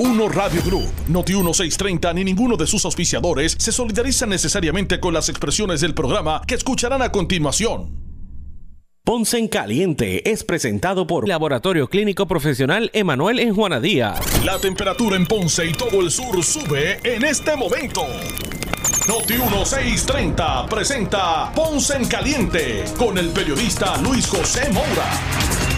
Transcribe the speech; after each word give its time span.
Noti1 0.00 0.32
Radio 0.32 0.62
Group, 0.62 0.90
Noti 1.08 1.34
1630 1.34 2.14
ni 2.14 2.24
ninguno 2.24 2.56
de 2.56 2.66
sus 2.66 2.86
auspiciadores 2.86 3.54
se 3.58 3.70
solidariza 3.70 4.24
necesariamente 4.24 4.98
con 4.98 5.12
las 5.12 5.28
expresiones 5.28 5.82
del 5.82 5.92
programa 5.92 6.40
que 6.46 6.54
escucharán 6.54 7.02
a 7.02 7.12
continuación. 7.12 8.00
Ponce 9.04 9.36
en 9.36 9.48
Caliente 9.48 10.30
es 10.30 10.42
presentado 10.42 11.06
por 11.06 11.28
Laboratorio 11.28 11.88
Clínico 11.88 12.26
Profesional 12.26 12.90
Emanuel 12.94 13.40
en 13.40 13.54
Juana 13.54 13.78
Díaz. 13.78 14.42
La 14.42 14.58
temperatura 14.58 15.16
en 15.16 15.26
Ponce 15.26 15.66
y 15.66 15.72
todo 15.74 16.00
el 16.00 16.10
sur 16.10 16.42
sube 16.42 16.98
en 17.04 17.22
este 17.22 17.54
momento. 17.54 18.06
Noti 19.06 19.34
1630 19.34 20.66
presenta 20.66 21.52
Ponce 21.52 21.96
en 21.96 22.06
Caliente 22.06 22.84
con 22.96 23.18
el 23.18 23.28
periodista 23.28 23.98
Luis 23.98 24.26
José 24.26 24.70
Moura. 24.72 25.69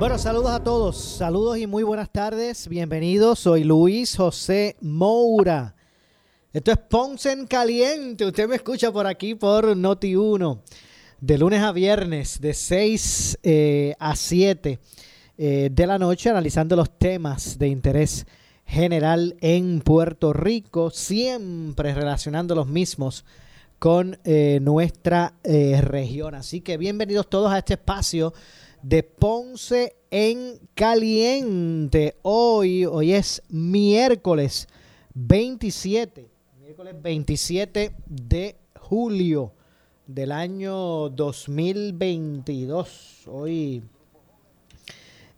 Bueno, 0.00 0.16
saludos 0.16 0.52
a 0.52 0.64
todos, 0.64 0.96
saludos 0.96 1.58
y 1.58 1.66
muy 1.66 1.82
buenas 1.82 2.10
tardes, 2.10 2.68
bienvenidos, 2.68 3.40
soy 3.40 3.64
Luis 3.64 4.16
José 4.16 4.76
Moura. 4.80 5.74
Esto 6.54 6.70
es 6.72 6.78
Ponce 6.78 7.32
en 7.32 7.46
Caliente, 7.46 8.24
usted 8.24 8.48
me 8.48 8.56
escucha 8.56 8.90
por 8.90 9.06
aquí 9.06 9.34
por 9.34 9.76
Noti1, 9.76 10.58
de 11.20 11.36
lunes 11.36 11.60
a 11.60 11.72
viernes, 11.72 12.40
de 12.40 12.54
6 12.54 13.40
eh, 13.42 13.94
a 13.98 14.16
7 14.16 14.78
eh, 15.36 15.68
de 15.70 15.86
la 15.86 15.98
noche, 15.98 16.30
analizando 16.30 16.76
los 16.76 16.96
temas 16.98 17.58
de 17.58 17.68
interés 17.68 18.24
general 18.64 19.36
en 19.42 19.82
Puerto 19.82 20.32
Rico, 20.32 20.88
siempre 20.88 21.92
relacionando 21.92 22.54
los 22.54 22.66
mismos 22.66 23.26
con 23.78 24.18
eh, 24.24 24.60
nuestra 24.62 25.34
región. 25.44 26.36
Así 26.36 26.62
que 26.62 26.78
bienvenidos 26.78 27.28
todos 27.28 27.52
a 27.52 27.58
este 27.58 27.74
espacio 27.74 28.32
de 28.82 29.02
Ponce 29.02 29.96
en 30.10 30.58
Caliente. 30.74 32.16
Hoy, 32.22 32.84
hoy 32.84 33.12
es 33.12 33.42
miércoles 33.48 34.66
27, 35.14 36.28
miércoles 36.60 36.94
27 37.00 37.92
de 38.06 38.56
julio 38.78 39.52
del 40.06 40.32
año 40.32 41.08
2022. 41.10 43.28
Hoy 43.28 43.84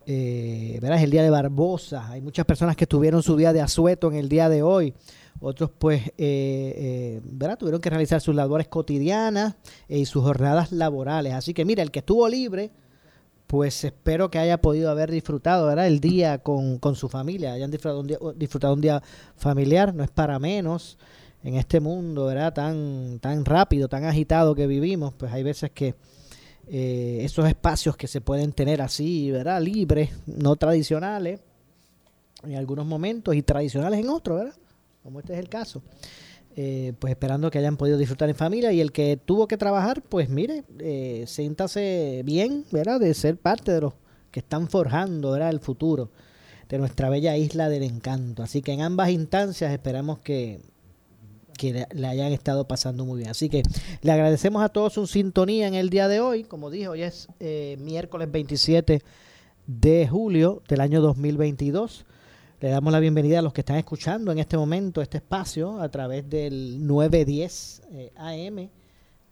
eh, 0.07 0.79
verás 0.81 1.03
el 1.03 1.11
día 1.11 1.21
de 1.21 1.29
Barbosa. 1.29 2.09
Hay 2.09 2.21
muchas 2.21 2.45
personas 2.45 2.75
que 2.75 2.87
tuvieron 2.87 3.21
su 3.21 3.37
día 3.37 3.53
de 3.53 3.61
asueto 3.61 4.11
en 4.11 4.17
el 4.17 4.27
día 4.27 4.49
de 4.49 4.63
hoy. 4.63 4.95
Otros, 5.39 5.69
pues, 5.77 6.07
eh, 6.17 6.17
eh 6.17 7.21
tuvieron 7.59 7.81
que 7.81 7.89
realizar 7.89 8.21
sus 8.21 8.33
labores 8.33 8.69
cotidianas 8.69 9.55
y 9.87 10.05
sus 10.05 10.23
jornadas 10.23 10.71
laborales. 10.71 11.33
Así 11.33 11.53
que, 11.53 11.65
mira, 11.65 11.83
el 11.83 11.91
que 11.91 11.99
estuvo 11.99 12.27
libre 12.27 12.71
pues 13.53 13.83
espero 13.83 14.31
que 14.31 14.39
haya 14.39 14.59
podido 14.59 14.89
haber 14.89 15.11
disfrutado 15.11 15.67
¿verdad? 15.67 15.85
el 15.85 15.99
día 15.99 16.39
con, 16.39 16.79
su 16.95 17.07
familia, 17.07 17.53
hayan 17.53 17.69
disfrutado 17.69 17.99
un, 17.99 18.07
día, 18.07 18.17
disfrutado 18.35 18.73
un 18.73 18.81
día 18.81 19.03
familiar, 19.35 19.93
no 19.93 20.03
es 20.03 20.09
para 20.09 20.39
menos 20.39 20.97
en 21.43 21.53
este 21.53 21.79
mundo 21.79 22.25
¿verdad? 22.25 22.51
Tan, 22.51 23.19
tan 23.19 23.45
rápido, 23.45 23.87
tan 23.87 24.05
agitado 24.05 24.55
que 24.55 24.65
vivimos, 24.65 25.13
pues 25.13 25.31
hay 25.31 25.43
veces 25.43 25.69
que 25.69 25.93
eh, 26.67 27.19
esos 27.21 27.47
espacios 27.47 27.95
que 27.95 28.07
se 28.07 28.21
pueden 28.21 28.53
tener 28.53 28.81
así, 28.81 29.29
¿verdad? 29.29 29.61
libres, 29.61 30.09
no 30.25 30.55
tradicionales, 30.55 31.39
en 32.41 32.55
algunos 32.55 32.87
momentos 32.87 33.35
y 33.35 33.43
tradicionales 33.43 33.99
en 33.99 34.09
otros, 34.09 34.39
¿verdad? 34.39 34.55
como 35.03 35.19
este 35.19 35.33
es 35.33 35.39
el 35.39 35.49
caso. 35.49 35.83
Eh, 36.55 36.93
pues 36.99 37.09
esperando 37.09 37.49
que 37.49 37.57
hayan 37.57 37.77
podido 37.77 37.97
disfrutar 37.97 38.29
en 38.29 38.35
familia 38.35 38.71
y 38.71 38.79
el 38.79 38.91
que 38.91 39.17
tuvo 39.17 39.47
que 39.47 39.57
trabajar, 39.57 40.03
pues 40.03 40.29
mire, 40.29 40.63
eh, 40.79 41.23
siéntase 41.25 42.21
bien, 42.25 42.65
¿verdad? 42.71 42.99
De 42.99 43.11
ser 43.15 43.37
parte 43.37 43.71
de 43.71 43.81
los 43.81 43.93
que 44.29 44.41
están 44.41 44.67
forjando, 44.67 45.31
¿verdad? 45.31 45.49
El 45.49 45.59
futuro 45.59 46.11
de 46.69 46.77
nuestra 46.77 47.09
bella 47.09 47.35
isla 47.37 47.69
del 47.69 47.83
encanto. 47.83 48.43
Así 48.43 48.61
que 48.61 48.71
en 48.71 48.81
ambas 48.81 49.09
instancias 49.09 49.71
esperamos 49.71 50.19
que, 50.19 50.61
que 51.57 51.87
le 51.91 52.07
hayan 52.07 52.31
estado 52.31 52.67
pasando 52.67 53.05
muy 53.05 53.19
bien. 53.19 53.29
Así 53.29 53.49
que 53.49 53.63
le 54.01 54.11
agradecemos 54.11 54.63
a 54.63 54.69
todos 54.69 54.93
su 54.93 55.07
sintonía 55.07 55.67
en 55.67 55.73
el 55.73 55.89
día 55.89 56.07
de 56.07 56.19
hoy. 56.19 56.43
Como 56.43 56.69
dijo, 56.69 56.91
hoy 56.91 57.01
es 57.01 57.29
eh, 57.39 57.77
miércoles 57.79 58.31
27 58.31 59.01
de 59.65 60.07
julio 60.07 60.61
del 60.67 60.81
año 60.81 61.01
2022. 61.01 62.05
Le 62.63 62.69
damos 62.69 62.93
la 62.93 63.01
bienvenida 63.01 63.39
a 63.39 63.41
los 63.41 63.51
que 63.51 63.59
están 63.59 63.75
escuchando 63.75 64.31
en 64.31 64.39
este 64.39 64.55
momento 64.55 65.01
este 65.01 65.17
espacio 65.17 65.81
a 65.81 65.89
través 65.89 66.29
del 66.29 66.87
910 66.87 67.81
eh, 67.91 68.13
AM 68.15 68.69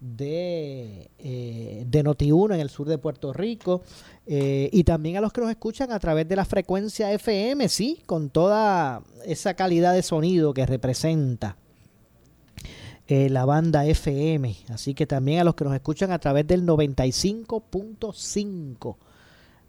de, 0.02 1.10
eh, 1.18 1.86
de 1.88 2.04
Noti1 2.04 2.56
en 2.56 2.60
el 2.60 2.70
sur 2.70 2.90
de 2.90 2.98
Puerto 2.98 3.32
Rico 3.32 3.84
eh, 4.28 4.70
y 4.74 4.84
también 4.84 5.16
a 5.16 5.22
los 5.22 5.32
que 5.32 5.40
nos 5.40 5.50
escuchan 5.50 5.94
a 5.94 6.00
través 6.00 6.28
de 6.28 6.36
la 6.36 6.44
frecuencia 6.44 7.10
FM, 7.14 7.70
sí, 7.70 8.02
con 8.06 8.32
toda 8.32 9.02
esa 9.26 9.54
calidad 9.54 9.94
de 9.94 10.04
sonido 10.04 10.54
que 10.54 10.66
representa 10.66 11.56
la 13.08 13.46
banda 13.46 13.86
FM. 13.86 14.58
Así 14.68 14.94
que 14.94 15.08
también 15.08 15.40
a 15.40 15.46
los 15.46 15.56
que 15.56 15.64
nos 15.64 15.74
escuchan 15.74 16.12
a 16.12 16.20
través 16.20 16.46
del 16.48 16.66
95.5 16.66 18.98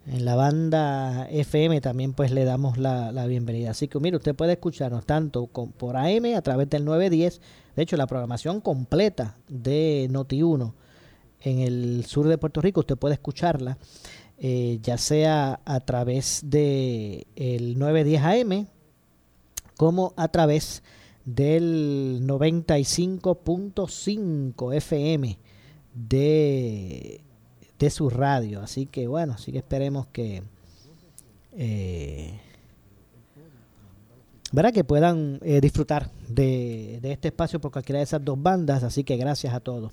en 0.06 0.24
la 0.24 0.34
banda 0.34 1.28
FM 1.30 1.80
también 1.80 2.12
pues 2.12 2.32
le 2.32 2.44
damos 2.44 2.78
la, 2.78 3.26
bienvenida. 3.26 3.70
Así 3.70 3.88
que 3.88 4.00
mire, 4.00 4.16
usted 4.16 4.34
puede 4.34 4.52
escucharnos 4.52 5.06
tanto 5.06 5.46
por 5.46 5.96
AM 5.96 6.34
a 6.36 6.42
través 6.42 6.68
del 6.70 6.84
910, 6.84 7.40
de 7.76 7.82
hecho 7.82 7.96
la 7.96 8.06
programación 8.06 8.60
completa 8.60 9.36
de 9.48 10.08
Noti1 10.10 10.72
en 11.40 11.60
el 11.60 12.04
sur 12.06 12.28
de 12.28 12.38
Puerto 12.38 12.60
Rico, 12.60 12.80
usted 12.80 12.96
puede 12.96 13.14
escucharla 13.14 13.78
eh, 14.44 14.80
ya 14.82 14.98
sea 14.98 15.60
a 15.64 15.78
través 15.80 16.40
de 16.44 17.26
el 17.36 17.78
910 17.78 18.22
AM 18.22 18.66
como 19.76 20.14
a 20.16 20.26
través 20.28 20.82
del 21.24 22.22
95.5 22.24 24.74
FM 24.74 25.38
de 25.94 27.22
de 27.82 27.90
su 27.90 28.08
radio. 28.10 28.60
Así 28.60 28.86
que 28.86 29.08
bueno, 29.08 29.32
así 29.32 29.50
que 29.50 29.58
esperemos 29.58 30.06
que 30.06 30.44
eh, 31.56 32.38
que 34.72 34.84
puedan 34.84 35.40
eh, 35.42 35.60
disfrutar 35.60 36.08
de, 36.28 37.00
este 37.02 37.28
espacio 37.28 37.60
por 37.60 37.72
cualquiera 37.72 37.98
de 37.98 38.04
esas 38.04 38.24
dos 38.24 38.40
bandas. 38.40 38.84
Así 38.84 39.02
que 39.02 39.16
gracias 39.16 39.52
a 39.52 39.58
todos 39.58 39.92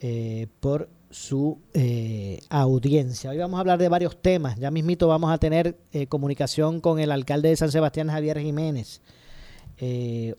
eh, 0.00 0.48
por 0.60 0.90
su 1.10 1.58
audiencia. 2.50 3.30
Hoy 3.30 3.38
vamos 3.38 3.56
a 3.56 3.60
hablar 3.60 3.78
de 3.78 3.88
varios 3.88 4.20
temas. 4.20 4.58
Ya 4.58 4.70
mismito 4.70 5.08
vamos 5.08 5.32
a 5.32 5.38
tener 5.38 5.78
comunicación 6.10 6.82
con 6.82 6.98
el 6.98 7.10
alcalde 7.10 7.48
de 7.48 7.56
San 7.56 7.72
Sebastián, 7.72 8.08
Javier 8.08 8.38
Jiménez. 8.38 9.00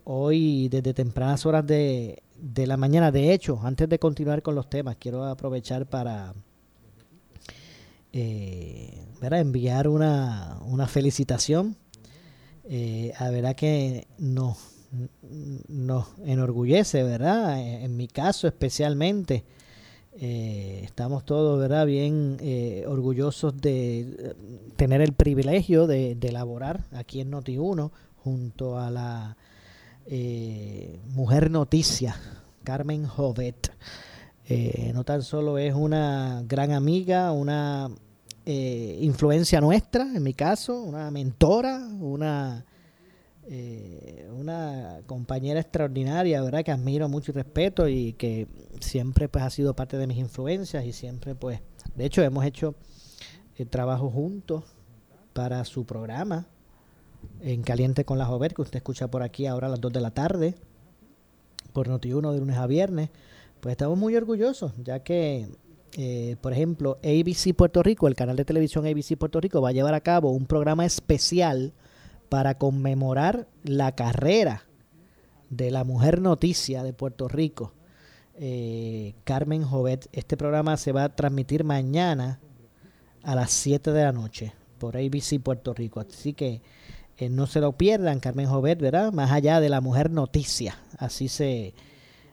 hoy 0.04 0.70
desde 0.70 0.94
tempranas 0.94 1.48
horas 1.48 1.66
de 1.66 2.22
la 2.68 2.78
mañana. 2.78 3.12
De 3.12 3.34
hecho, 3.34 3.60
antes 3.64 3.90
de 3.90 3.98
continuar 3.98 4.44
con 4.44 4.54
los 4.54 4.70
temas, 4.70 4.98
quiero 5.00 5.26
aprovechar 5.26 5.88
para 5.88 6.36
eh, 8.14 9.06
enviar 9.22 9.88
una, 9.88 10.60
una 10.66 10.88
felicitación. 10.88 11.76
Eh, 12.72 13.14
a 13.18 13.30
verdad 13.30 13.56
que 13.56 14.08
nos, 14.20 14.58
nos 15.68 16.08
enorgullece, 16.24 17.04
¿verdad? 17.04 17.60
En, 17.60 17.98
mi 17.98 18.08
caso 18.08 18.48
especialmente. 18.48 19.44
Eh, 20.22 20.82
estamos 20.84 21.26
todos, 21.26 21.60
¿verdad? 21.60 21.86
Bien 21.86 22.38
eh, 22.42 22.84
orgullosos 22.88 23.60
de 23.60 24.36
tener 24.76 25.02
el 25.02 25.14
privilegio 25.14 25.88
de, 25.88 26.12
elaborar 26.22 26.86
aquí 26.92 27.22
en 27.22 27.32
Noti1 27.32 27.92
junto 28.18 28.78
a 28.78 28.92
la 28.92 29.38
mujer 31.14 31.52
noticia, 31.52 32.16
Carmen 32.64 33.06
Jovet. 33.06 33.72
Eh, 34.52 34.92
no 34.96 35.04
tan 35.04 35.22
solo 35.22 35.60
es 35.60 35.76
una 35.76 36.42
gran 36.48 36.72
amiga, 36.72 37.32
una 37.32 37.92
eh, 38.48 38.98
influencia 39.00 39.62
nuestra, 39.62 40.02
en 40.16 40.24
mi 40.24 40.34
caso, 40.34 40.82
una 40.82 41.12
mentora, 41.12 41.88
una, 42.00 42.66
eh, 43.48 44.28
una 44.36 45.02
compañera 45.06 45.60
extraordinaria, 45.60 46.42
¿verdad? 46.42 46.64
Que 46.64 46.72
admiro 46.72 47.08
mucho 47.08 47.32
y 47.32 47.36
respeto 47.36 47.88
y 47.88 48.14
que 48.14 48.48
siempre 48.80 49.30
pues 49.30 49.44
ha 49.44 49.52
sido 49.52 49.76
parte 49.76 49.98
de 50.00 50.08
mis 50.08 50.18
influencias 50.18 50.84
y 50.84 50.94
siempre 50.94 51.36
pues, 51.36 51.62
de 51.94 52.06
hecho 52.06 52.24
hemos 52.24 52.44
hecho 52.44 52.74
el 53.56 53.70
trabajo 53.70 54.10
juntos 54.10 54.64
para 55.34 55.64
su 55.64 55.86
programa 55.86 56.48
en 57.42 57.62
Caliente 57.62 58.04
con 58.04 58.18
la 58.18 58.26
Jover, 58.26 58.56
que 58.56 58.64
usted 58.64 58.78
escucha 58.78 59.12
por 59.12 59.22
aquí 59.22 59.46
ahora 59.46 59.68
a 59.68 59.70
las 59.70 59.82
2 59.82 59.94
de 59.94 60.02
la 60.02 60.10
tarde, 60.10 60.56
por 61.72 61.88
Noti1 61.88 62.34
de 62.34 62.40
lunes 62.40 62.58
a 62.58 62.66
viernes. 62.66 63.12
Pues 63.60 63.74
estamos 63.74 63.98
muy 63.98 64.16
orgullosos, 64.16 64.72
ya 64.84 65.00
que, 65.00 65.48
eh, 65.98 66.38
por 66.42 66.54
ejemplo, 66.54 66.98
ABC 67.04 67.54
Puerto 67.54 67.84
Rico, 67.84 68.08
el 68.08 68.16
canal 68.16 68.36
de 68.38 68.46
televisión 68.46 68.86
ABC 68.86 69.18
Puerto 69.18 69.42
Rico, 69.42 69.62
va 69.62 69.70
a 69.70 69.74
llevar 69.74 69.94
a 69.94 70.02
cabo 70.02 70.32
un 70.32 70.46
programa 70.46 70.86
especial 70.86 71.74
para 72.30 72.58
conmemorar 72.58 73.48
la 73.64 73.96
carrera 73.96 74.64
de 75.50 75.72
la 75.72 75.84
mujer 75.84 76.22
noticia 76.22 76.84
de 76.84 76.94
Puerto 76.94 77.28
Rico, 77.28 77.74
eh, 78.36 79.16
Carmen 79.26 79.64
Jovet. 79.64 80.08
Este 80.14 80.38
programa 80.38 80.78
se 80.78 80.92
va 80.92 81.06
a 81.06 81.16
transmitir 81.16 81.64
mañana 81.64 82.40
a 83.24 83.36
las 83.36 83.52
7 83.52 83.92
de 83.92 84.04
la 84.04 84.12
noche 84.14 84.54
por 84.78 84.96
ABC 84.96 85.40
Puerto 85.44 85.74
Rico. 85.74 86.00
Así 86.00 86.34
que 86.34 86.62
Eh, 87.20 87.28
no 87.28 87.48
se 87.48 87.60
lo 87.60 87.74
pierdan, 87.74 88.22
Carmen 88.22 88.48
Jovet, 88.48 88.80
¿verdad? 88.80 89.12
Más 89.12 89.32
allá 89.32 89.60
de 89.60 89.68
la 89.68 89.82
mujer 89.82 90.10
noticia. 90.10 90.80
Así 90.98 91.28
se, 91.28 91.74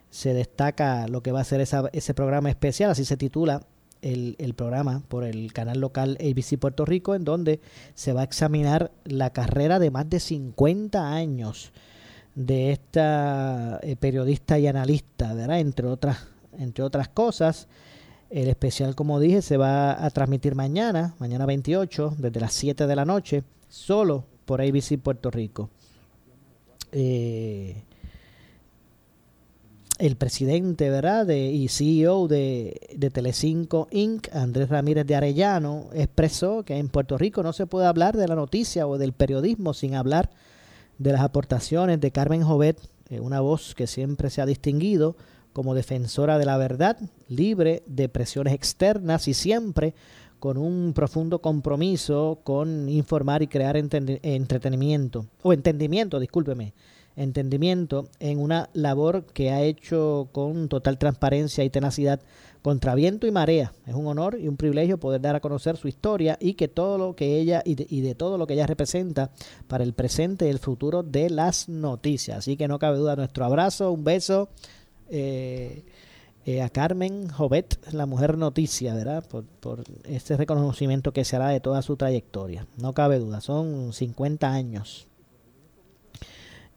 se 0.09 0.33
destaca 0.33 1.07
lo 1.07 1.21
que 1.21 1.31
va 1.31 1.41
a 1.41 1.43
ser 1.43 1.61
ese 1.61 2.13
programa 2.13 2.49
especial, 2.49 2.91
así 2.91 3.05
se 3.05 3.17
titula 3.17 3.63
el, 4.01 4.35
el, 4.39 4.53
programa 4.53 5.01
por 5.07 5.23
el 5.23 5.51
canal 5.53 5.79
local 5.79 6.17
ABC 6.21 6.57
Puerto 6.59 6.85
Rico, 6.85 7.15
en 7.15 7.23
donde 7.23 7.59
se 7.95 8.13
va 8.13 8.21
a 8.21 8.23
examinar 8.25 8.91
la 9.05 9.31
carrera 9.31 9.79
de 9.79 9.91
más 9.91 10.09
de 10.09 10.19
50 10.19 11.13
años 11.13 11.71
de 12.37 12.71
esta 12.71 13.79
eh, 13.81 13.95
periodista 13.95 14.59
y 14.59 14.67
analista. 14.67 15.31
Entre 15.57 15.87
otras, 15.87 16.27
entre 16.57 16.83
otras 16.83 17.09
cosas. 17.09 17.67
El 18.29 18.47
especial, 18.47 18.93
como 18.93 19.19
dije, 19.19 19.41
se 19.41 19.57
va 19.57 20.05
a 20.05 20.09
transmitir 20.11 20.53
mañana, 20.53 21.15
mañana 21.17 21.45
28, 21.45 22.15
desde 22.17 22.39
las 22.39 22.53
7 22.53 22.85
de 22.85 22.95
la 22.95 23.05
noche, 23.05 23.43
solo 23.69 24.25
por 24.45 24.61
ABC 24.61 24.99
Puerto 25.01 25.31
Rico. 25.31 25.69
Eh, 26.91 27.83
el 29.99 30.15
presidente 30.15 30.89
¿verdad? 30.89 31.25
De, 31.25 31.47
y 31.47 31.67
CEO 31.67 32.27
de, 32.27 32.79
de 32.95 33.09
Telecinco 33.09 33.87
Inc., 33.91 34.33
Andrés 34.33 34.69
Ramírez 34.69 35.05
de 35.05 35.15
Arellano, 35.15 35.89
expresó 35.93 36.63
que 36.63 36.77
en 36.77 36.89
Puerto 36.89 37.17
Rico 37.17 37.43
no 37.43 37.53
se 37.53 37.67
puede 37.67 37.87
hablar 37.87 38.17
de 38.17 38.27
la 38.27 38.35
noticia 38.35 38.87
o 38.87 38.97
del 38.97 39.13
periodismo 39.13 39.73
sin 39.73 39.95
hablar 39.95 40.29
de 40.97 41.11
las 41.11 41.21
aportaciones 41.21 41.99
de 42.01 42.11
Carmen 42.11 42.43
Jovet, 42.43 42.79
eh, 43.09 43.19
una 43.19 43.39
voz 43.39 43.75
que 43.75 43.87
siempre 43.87 44.29
se 44.29 44.41
ha 44.41 44.45
distinguido 44.45 45.15
como 45.53 45.73
defensora 45.73 46.37
de 46.37 46.45
la 46.45 46.57
verdad, 46.57 46.97
libre 47.29 47.83
de 47.87 48.09
presiones 48.09 48.53
externas 48.53 49.27
y 49.27 49.33
siempre 49.33 49.95
con 50.39 50.57
un 50.57 50.93
profundo 50.93 51.39
compromiso 51.39 52.39
con 52.43 52.89
informar 52.89 53.41
y 53.41 53.47
crear 53.47 53.75
entretenimiento, 53.75 55.25
o 55.41 55.53
entendimiento, 55.53 56.19
discúlpeme, 56.19 56.73
entendimiento 57.17 58.07
en 58.19 58.39
una 58.39 58.69
labor 58.73 59.25
que 59.25 59.49
ha 59.49 59.63
hecho 59.63 60.29
con 60.31 60.69
total 60.69 60.97
transparencia 60.99 61.63
y 61.63 61.69
tenacidad 61.69 62.21
contra 62.61 62.95
viento 62.95 63.27
y 63.27 63.31
marea. 63.31 63.73
Es 63.85 63.95
un 63.95 64.07
honor 64.07 64.37
y 64.39 64.47
un 64.47 64.55
privilegio 64.55 64.99
poder 64.99 65.19
dar 65.21 65.35
a 65.35 65.39
conocer 65.39 65.77
su 65.77 65.87
historia 65.87 66.37
y 66.39 66.53
que 66.53 66.67
todo 66.67 66.97
lo 66.97 67.15
que 67.15 67.39
ella 67.39 67.63
y 67.65 67.75
de, 67.75 68.15
todo 68.15 68.37
lo 68.37 68.45
que 68.45 68.53
ella 68.53 68.67
representa 68.67 69.31
para 69.67 69.83
el 69.83 69.93
presente 69.93 70.45
y 70.45 70.49
el 70.49 70.59
futuro 70.59 71.01
de 71.01 71.29
las 71.31 71.67
noticias. 71.67 72.37
Así 72.37 72.55
que 72.55 72.67
no 72.67 72.77
cabe 72.77 72.97
duda 72.97 73.15
nuestro 73.15 73.45
abrazo, 73.45 73.91
un 73.91 74.03
beso 74.03 74.49
eh, 75.09 75.85
eh, 76.45 76.61
a 76.61 76.69
Carmen 76.69 77.29
Jovet, 77.29 77.79
la 77.93 78.05
mujer 78.05 78.37
noticia, 78.37 78.93
¿verdad? 78.93 79.27
Por, 79.27 79.43
por 79.45 79.83
este 80.03 80.37
reconocimiento 80.37 81.13
que 81.13 81.25
se 81.25 81.35
hará 81.35 81.49
de 81.49 81.61
toda 81.61 81.81
su 81.81 81.95
trayectoria. 81.95 82.67
No 82.77 82.93
cabe 82.93 83.17
duda, 83.17 83.41
son 83.41 83.91
50 83.91 84.51
años 84.51 85.06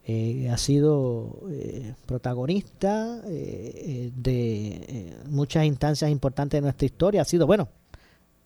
eh, 0.03 0.49
ha 0.49 0.57
sido 0.57 1.43
eh, 1.51 1.93
protagonista 2.07 3.21
eh, 3.27 4.11
de 4.15 5.15
muchas 5.29 5.65
instancias 5.65 6.09
importantes 6.09 6.57
de 6.57 6.61
nuestra 6.61 6.85
historia. 6.85 7.21
Ha 7.21 7.25
sido, 7.25 7.45
bueno, 7.45 7.69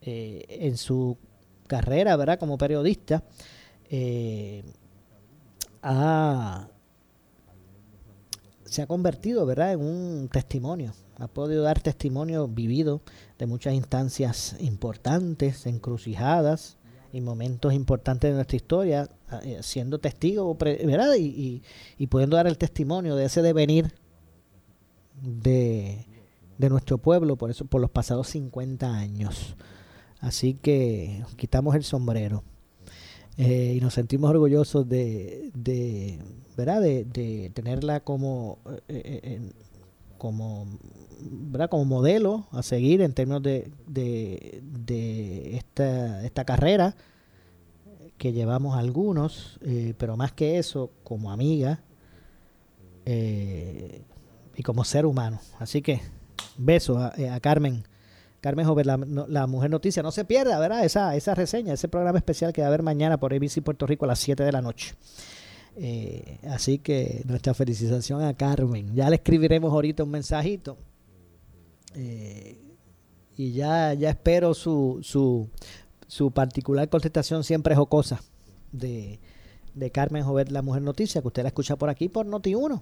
en 0.01 0.77
su 0.77 1.17
carrera, 1.65 2.15
¿verdad? 2.15 2.37
Como 2.37 2.59
periodista, 2.59 3.23
ha, 5.81 6.67
se 8.65 8.81
ha 8.83 8.87
convertido, 8.87 9.45
¿verdad? 9.47 9.73
En 9.73 9.81
un 9.81 10.29
testimonio. 10.31 10.93
Ha 11.17 11.27
podido 11.27 11.63
dar 11.63 11.79
testimonio 11.79 12.47
vivido 12.47 13.01
de 13.39 13.47
muchas 13.47 13.73
instancias 13.73 14.55
importantes, 14.59 15.65
encrucijadas, 15.65 16.77
y 17.15 17.21
momentos 17.21 17.73
importantes 17.73 18.29
de 18.29 18.35
nuestra 18.35 18.57
historia, 18.57 19.09
eh, 19.44 19.59
siendo 19.62 20.00
testigo, 20.00 20.53
¿verdad? 20.56 21.15
Y, 21.17 21.63
y, 21.97 22.07
pudiendo 22.07 22.35
dar 22.35 22.45
el 22.45 22.57
testimonio 22.57 23.15
de 23.15 23.23
ese 23.23 23.41
devenir 23.41 23.94
de, 25.21 26.06
de 26.57 26.69
nuestro 26.69 26.97
pueblo 26.97 27.38
por 27.38 27.50
eso 27.50 27.63
por 27.63 27.79
los 27.79 27.89
pasados 27.89 28.27
50 28.27 28.94
años. 28.94 29.56
Así 30.19 30.56
que 30.56 31.23
quitamos 31.38 31.73
el 31.75 31.85
sombrero 31.85 32.44
eh, 33.38 33.75
y 33.77 33.79
nos 33.79 33.94
sentimos 33.94 34.29
orgullosos 34.29 34.89
de, 34.89 35.51
de 35.53 36.19
¿verdad? 36.57 36.81
De, 36.81 37.06
de 37.06 37.50
tenerla 37.53 38.01
como 38.01 38.59
eh, 38.89 39.39
como 40.17 40.67
como 41.69 41.85
modelo 41.85 42.47
a 42.51 42.63
seguir 42.63 43.01
en 43.01 43.13
términos 43.13 43.41
de, 43.41 43.71
de, 43.88 45.56
esta, 45.56 46.23
esta 46.25 46.45
carrera 46.45 46.95
que 48.17 48.33
llevamos 48.33 48.77
algunos, 48.77 49.59
eh, 49.62 49.94
pero 49.97 50.15
más 50.17 50.31
que 50.31 50.57
eso, 50.57 50.91
como 51.03 51.31
amiga 51.31 51.81
eh, 53.06 54.03
y 54.56 54.63
como 54.63 54.83
ser 54.83 55.06
humano. 55.06 55.39
Así 55.59 55.81
que 55.81 56.01
beso 56.57 56.97
a, 56.97 57.13
eh, 57.17 57.29
Carmen. 57.41 57.83
Carmen 58.41 58.67
Joven, 58.67 58.85
la, 59.27 59.47
Mujer 59.47 59.71
Noticia. 59.71 60.03
No 60.03 60.12
se 60.12 60.23
pierda, 60.23 60.59
¿verdad? 60.59 60.85
Esa, 60.85 61.15
esa 61.15 61.33
reseña, 61.33 61.73
ese 61.73 61.88
programa 61.88 62.19
especial 62.19 62.53
que 62.53 62.62
va 62.62 62.67
a 62.67 62.69
haber 62.69 62.83
mañana 62.83 63.17
por 63.17 63.33
ABC 63.33 63.63
Puerto 63.63 63.88
Rico 63.88 64.06
a 64.06 64.09
las 64.09 64.19
7 64.19 64.44
de 64.44 64.51
la 64.51 64.62
noche. 64.62 64.94
así 66.47 66.77
que 66.77 67.23
nuestra 67.25 67.56
felicitación 67.56 68.21
a 68.21 68.35
Carmen. 68.35 68.94
Ya 68.94 69.09
le 69.09 69.15
escribiremos 69.15 69.73
ahorita 69.73 70.03
un 70.03 70.12
mensajito 70.12 70.77
eh, 71.95 72.57
y 73.38 73.51
ya, 73.51 73.94
ya 73.94 74.09
espero 74.09 74.53
su, 74.53 75.00
su, 75.01 75.50
su 76.07 76.31
particular 76.31 76.88
contestación 76.89 77.44
siempre 77.44 77.75
jocosa 77.75 78.21
de, 78.71 79.19
de 79.74 79.92
Carmen 79.92 80.24
Jovet, 80.24 80.51
la 80.51 80.62
Mujer 80.62 80.81
Noticia, 80.81 81.21
que 81.21 81.27
usted 81.27 81.44
la 81.44 81.50
escucha 81.50 81.75
por 81.75 81.89
aquí 81.89 82.09
por 82.09 82.25
Noti1, 82.25 82.81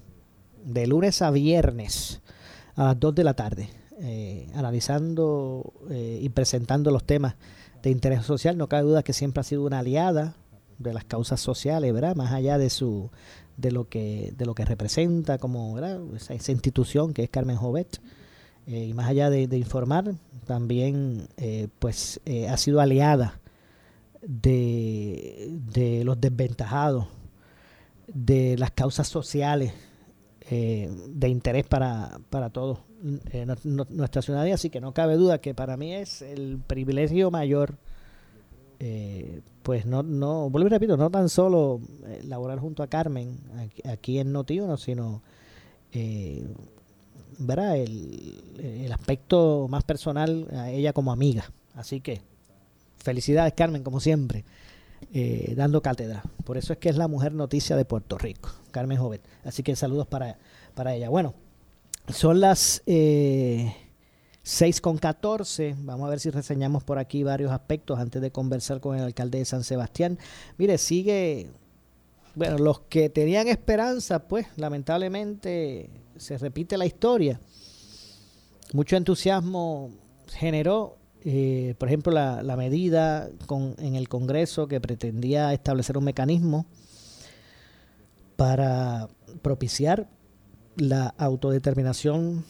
de 0.63 0.88
lunes 0.88 1.21
a 1.21 1.31
viernes 1.31 2.21
a 2.75 2.86
las 2.86 3.00
2 3.00 3.15
de 3.15 3.24
la 3.24 3.33
tarde, 3.33 3.69
eh, 4.00 4.48
analizando 4.54 5.74
eh, 5.89 6.19
y 6.21 6.30
presentando 6.30 6.92
los 6.92 7.04
temas 7.04 7.36
de 7.81 7.89
interés 7.89 8.25
social. 8.25 8.57
No 8.57 8.68
cabe 8.68 8.83
duda 8.83 9.04
que 9.04 9.13
siempre 9.13 9.42
ha 9.42 9.44
sido 9.44 9.63
una 9.63 9.80
aliada 9.80 10.36
de 10.77 10.94
las 10.94 11.04
causas 11.04 11.39
sociales, 11.39 11.94
¿verdad? 11.94 12.16
Más 12.16 12.31
allá 12.31 12.57
de 12.57 12.69
su 12.69 13.09
de 13.57 13.71
lo 13.71 13.88
que 13.88 14.33
de 14.36 14.48
lo 14.48 14.56
que 14.56 14.66
representa 14.66 15.38
como 15.38 15.77
Esa, 16.16 16.33
esa 16.33 16.51
institución 16.51 17.13
que 17.13 17.24
es 17.24 17.30
Carmen 17.30 17.57
Jovet. 17.57 18.00
Eh, 18.65 18.86
y 18.86 18.94
más 18.94 19.10
allá 19.10 19.30
de, 19.30 19.44
informar, 19.57 20.15
también 20.45 21.27
eh, 21.38 21.68
pues 21.80 22.21
eh, 22.25 22.48
ha 22.48 22.57
sido 22.57 22.80
aliada 22.80 23.42
de, 24.21 25.50
de, 25.74 26.04
los 26.06 26.19
desventajados, 26.19 27.07
de 28.07 28.57
las 28.57 28.71
causas 28.71 29.07
sociales 29.07 29.73
de 30.49 31.30
interés 31.30 31.66
para, 31.66 32.19
para 32.30 32.52
todos 32.52 32.80
nuestra 33.64 34.21
ciudadanía, 34.21 34.54
así 34.54 34.69
que 34.69 34.81
no 34.81 34.94
cabe 34.94 35.16
duda 35.16 35.40
que 35.40 35.56
para 35.56 35.78
mí 35.78 35.94
es 35.95 36.21
el 36.21 36.59
privilegio 36.68 37.31
mayor, 37.31 37.78
pues 39.64 39.87
no, 39.87 40.04
no, 40.04 40.52
vuelvo 40.52 40.68
y 40.68 40.69
repito, 40.69 40.95
no 40.95 41.09
tan 41.09 41.28
solo 41.30 41.81
laborar 42.26 42.59
junto 42.59 42.83
a 42.83 42.87
Carmen 42.87 43.40
aquí, 43.57 43.81
aquí 43.87 44.19
en 44.19 44.31
Noti1, 44.31 44.78
sino 44.78 45.23
verá 47.40 47.78
el, 47.78 48.90
aspecto 48.92 49.68
más 49.69 49.83
personal 49.83 50.47
a 50.52 50.69
ella 50.69 50.94
como 50.94 51.11
amiga. 51.11 51.52
Así 51.73 51.99
que 51.99 52.21
felicidades 52.97 53.54
Carmen, 53.54 53.83
como 53.83 53.99
siempre, 53.99 54.45
eh, 55.13 55.54
dando 55.56 55.81
cátedra. 55.81 56.23
Por 56.45 56.57
eso 56.57 56.73
es 56.73 56.80
que 56.80 56.90
es 56.90 56.97
la 56.97 57.07
mujer 57.07 57.33
noticia 57.33 57.75
de 57.75 57.85
Puerto 57.85 58.18
Rico, 58.18 58.49
Carmen 58.71 58.97
Joven. 58.97 59.21
Así 59.44 59.63
que 59.63 59.75
saludos 59.75 60.07
para, 60.07 60.37
para 60.75 60.94
ella. 60.94 61.09
Bueno, 61.09 61.33
son 62.09 62.40
las 62.40 62.83
eh, 62.85 63.73
6 64.44 64.81
con 64.81 64.97
14. 64.97 65.75
Vamos 65.80 66.07
a 66.07 66.09
ver 66.09 66.19
si 66.19 66.30
reseñamos 66.30 66.83
por 66.83 66.99
aquí 66.99 67.23
varios 67.23 67.52
aspectos 67.52 67.99
antes 67.99 68.21
de 68.21 68.31
conversar 68.31 68.80
con 68.80 68.97
el 68.97 69.04
alcalde 69.04 69.40
de 69.40 69.45
San 69.45 69.63
Sebastián. 69.63 70.19
Mire, 70.57 70.78
sigue... 70.78 71.49
Bueno, 72.35 72.57
los 72.57 72.80
que 72.80 73.09
tenían 73.09 73.47
esperanza, 73.47 74.28
pues 74.28 74.47
lamentablemente 74.56 75.92
se 76.17 76.37
repite 76.37 76.77
la 76.77 76.85
historia. 76.85 77.39
Mucho 78.73 78.95
entusiasmo 78.95 79.91
generó, 80.27 80.97
eh, 81.23 81.75
por 81.77 81.87
ejemplo, 81.87 82.11
la, 82.11 82.55
medida 82.57 83.29
con, 83.45 83.75
en 83.77 83.95
el 83.95 84.09
Congreso 84.09 84.67
que 84.67 84.81
pretendía 84.81 85.53
establecer 85.53 85.97
un 85.97 86.05
mecanismo 86.05 86.65
para 88.35 89.09
propiciar 89.41 90.09
la 90.75 91.13
autodeterminación 91.17 92.43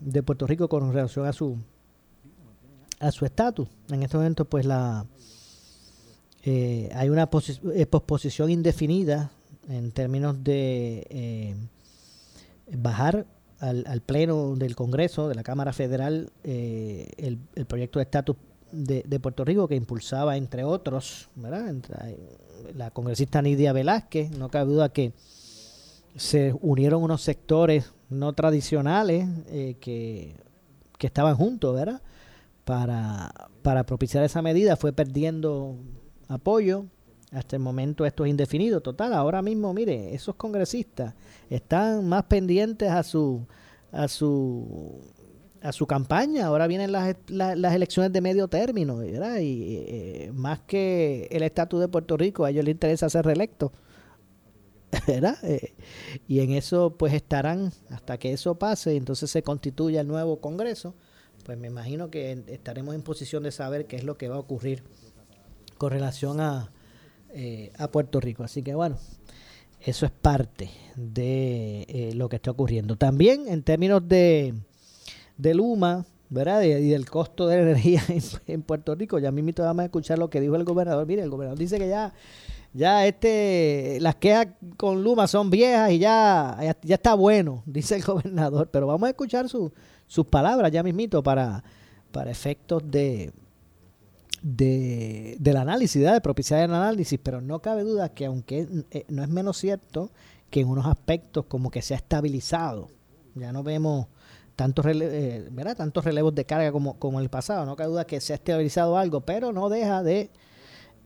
de 0.00 0.22
Puerto 0.22 0.46
Rico 0.46 0.68
con 0.68 0.92
relación 0.92 1.26
a 1.26 1.32
su 1.32 1.58
a 3.00 3.10
su 3.10 3.24
estatus. 3.24 3.68
En 3.90 4.02
este 4.02 4.16
momento, 4.16 4.44
pues 4.44 4.66
la 4.66 5.06
eh, 6.42 6.90
hay 6.94 7.08
una 7.08 7.28
posposición 7.28 8.50
indefinida 8.50 9.30
en 9.68 9.92
términos 9.92 10.42
de 10.42 11.06
eh, 11.10 11.54
bajar 12.76 13.26
al, 13.60 14.00
Pleno 14.00 14.56
del 14.56 14.74
Congreso, 14.74 15.28
de 15.28 15.34
la 15.34 15.42
Cámara 15.42 15.72
Federal, 15.72 16.30
eh, 16.44 17.10
el, 17.18 17.66
proyecto 17.66 17.98
de 17.98 18.04
estatus 18.04 18.36
de, 18.72 19.20
Puerto 19.20 19.44
Rico 19.44 19.68
que 19.68 19.74
impulsaba, 19.74 20.36
entre 20.36 20.64
otros, 20.64 21.28
¿verdad? 21.36 21.74
la 22.74 22.90
congresista 22.90 23.42
Nidia 23.42 23.72
Velázquez, 23.72 24.30
no 24.30 24.48
cabe 24.48 24.70
duda 24.70 24.88
que 24.90 25.12
se 26.16 26.54
unieron 26.60 27.02
unos 27.02 27.22
sectores 27.22 27.92
no 28.08 28.32
tradicionales 28.32 29.28
eh, 29.48 29.76
que, 29.80 30.36
que, 30.98 31.06
estaban 31.06 31.36
juntos. 31.36 31.78
Para, 32.64 33.32
para 33.62 33.84
propiciar 33.84 34.22
esa 34.24 34.42
medida, 34.42 34.76
fue 34.76 34.92
perdiendo 34.92 35.76
apoyo. 36.28 36.86
Hasta 37.32 37.56
el 37.56 37.62
momento 37.62 38.04
esto 38.04 38.24
es 38.24 38.30
indefinido. 38.30 38.80
Total, 38.80 39.12
ahora 39.14 39.40
mismo, 39.42 39.72
mire, 39.72 40.14
esos 40.14 40.34
congresistas 40.34 41.14
están 41.48 42.08
más 42.08 42.24
pendientes 42.24 42.90
a 42.90 43.02
su, 43.02 43.46
a 43.92 44.08
su 44.08 45.00
a 45.62 45.72
su 45.72 45.86
campaña. 45.86 46.46
Ahora 46.46 46.66
vienen 46.66 46.92
las, 46.92 47.16
las, 47.28 47.74
elecciones 47.74 48.12
de 48.12 48.20
medio 48.20 48.48
término, 48.48 48.96
¿verdad? 48.96 49.38
Y 49.38 49.76
eh, 49.86 50.30
más 50.34 50.60
que 50.60 51.28
el 51.30 51.42
estatus 51.42 51.80
de 51.80 51.88
Puerto 51.88 52.16
Rico, 52.16 52.44
a 52.44 52.50
ellos 52.50 52.64
les 52.64 52.72
interesa 52.72 53.08
ser 53.10 53.24
reelectos. 53.26 53.70
¿verdad? 55.06 55.36
Eh, 55.44 55.74
y 56.26 56.40
en 56.40 56.52
eso 56.52 56.96
pues 56.96 57.12
estarán 57.12 57.72
hasta 57.90 58.18
que 58.18 58.32
eso 58.32 58.56
pase 58.56 58.94
y 58.94 58.96
entonces 58.96 59.30
se 59.30 59.42
constituya 59.42 60.00
el 60.00 60.08
nuevo 60.08 60.40
Congreso, 60.40 60.94
pues 61.44 61.56
me 61.58 61.68
imagino 61.68 62.10
que 62.10 62.42
estaremos 62.48 62.94
en 62.94 63.02
posición 63.02 63.44
de 63.44 63.52
saber 63.52 63.86
qué 63.86 63.96
es 63.96 64.04
lo 64.04 64.16
que 64.16 64.28
va 64.28 64.34
a 64.34 64.40
ocurrir 64.40 64.82
con 65.78 65.92
relación 65.92 66.40
a, 66.40 66.72
eh, 67.34 67.72
a 67.78 67.88
Puerto 67.88 68.20
Rico. 68.20 68.44
Así 68.44 68.62
que 68.62 68.74
bueno, 68.74 68.98
eso 69.80 70.06
es 70.06 70.12
parte 70.12 70.70
de 70.96 72.12
lo 72.14 72.28
que 72.28 72.36
está 72.36 72.50
ocurriendo. 72.50 72.96
También 72.96 73.48
en 73.48 73.62
términos 73.62 74.06
de 74.06 74.54
de 75.40 75.54
Luma, 75.54 76.04
¿verdad? 76.28 76.62
Y, 76.62 76.90
del 76.90 77.08
costo 77.08 77.46
de 77.46 77.56
la 77.56 77.62
energía 77.62 78.02
en, 78.46 78.62
Puerto 78.62 78.94
Rico. 78.94 79.18
Ya 79.18 79.30
mismo 79.30 79.52
vamos 79.58 79.82
a 79.82 79.84
escuchar 79.86 80.18
lo 80.18 80.30
que 80.30 80.40
dijo 80.40 80.56
el 80.56 80.64
gobernador. 80.64 81.06
Mire, 81.06 81.22
el 81.22 81.30
gobernador 81.30 81.58
dice 81.58 81.78
que 81.78 81.88
ya, 81.88 82.12
ya 82.72 83.06
este, 83.06 83.98
las 84.00 84.16
quejas 84.16 84.48
con 84.76 85.02
Luma 85.02 85.26
son 85.26 85.50
viejas 85.50 85.90
y 85.92 85.98
ya, 85.98 86.58
ya, 86.82 86.94
está 86.94 87.14
bueno, 87.14 87.62
dice 87.66 87.96
el 87.96 88.02
gobernador. 88.02 88.68
Pero 88.70 88.86
vamos 88.86 89.06
a 89.06 89.10
escuchar 89.10 89.48
sus 89.48 90.26
palabras 90.26 90.70
ya 90.70 90.82
mismito 90.82 91.22
para, 91.22 91.64
para 92.12 92.30
efectos 92.30 92.82
de, 92.90 93.32
de, 94.42 95.36
del 95.38 95.56
análisis, 95.56 96.02
de 96.02 96.20
propiciar 96.20 96.60
el 96.62 96.74
análisis. 96.74 97.18
Pero 97.22 97.40
no 97.40 97.60
cabe 97.60 97.82
duda 97.82 98.10
que 98.10 98.26
aunque 98.26 98.66
eh, 98.90 99.04
no 99.08 99.22
es 99.22 99.28
menos 99.28 99.56
cierto 99.56 100.10
que 100.50 100.60
en 100.60 100.68
unos 100.68 100.86
aspectos 100.86 101.46
como 101.46 101.70
que 101.70 101.82
se 101.82 101.94
ha 101.94 101.96
estabilizado. 101.96 102.88
Ya 103.34 103.52
no 103.52 103.62
vemos 103.62 104.08
tantos, 104.56 104.84
eh, 104.86 105.48
tantos 105.76 106.04
relevos 106.04 106.34
de 106.34 106.44
carga 106.44 106.72
como, 106.72 106.98
como 106.98 107.18
en 107.18 107.24
el 107.24 107.30
pasado. 107.30 107.64
No 107.64 107.76
cabe 107.76 107.90
duda 107.90 108.06
que 108.06 108.20
se 108.20 108.32
ha 108.32 108.36
estabilizado 108.36 108.98
algo, 108.98 109.20
pero 109.20 109.52
no 109.52 109.68
deja 109.68 110.02
de, 110.02 110.30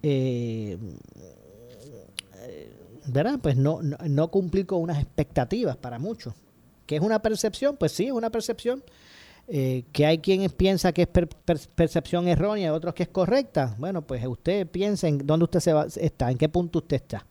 eh, 0.02 0.78
¿verdad? 3.06 3.38
Pues 3.42 3.56
no, 3.56 3.80
no, 3.82 4.28
cumplir 4.30 4.66
con 4.66 4.80
unas 4.80 4.98
expectativas 4.98 5.76
para 5.76 5.98
muchos. 5.98 6.34
¿Que 6.86 6.96
es 6.96 7.02
una 7.02 7.22
percepción? 7.22 7.76
Pues 7.76 7.92
sí, 7.92 8.06
es 8.06 8.12
una 8.12 8.30
percepción. 8.30 8.82
Eh, 9.46 9.84
que 9.92 10.06
hay 10.06 10.18
quien 10.18 10.50
piensa 10.50 10.92
que 10.92 11.02
es 11.02 11.08
percepción 11.74 12.28
errónea 12.28 12.72
otros 12.72 12.94
que 12.94 13.02
es 13.02 13.08
correcta. 13.10 13.74
Bueno, 13.78 14.02
pues 14.02 14.26
usted 14.26 14.66
piensa 14.66 15.06
en 15.06 15.18
dónde 15.18 15.44
usted 15.44 15.60
se 15.60 15.72
va, 15.72 15.86
está, 15.96 16.30
en 16.30 16.38
qué 16.38 16.48
punto 16.48 16.78
usted 16.78 16.96
está 16.96 17.26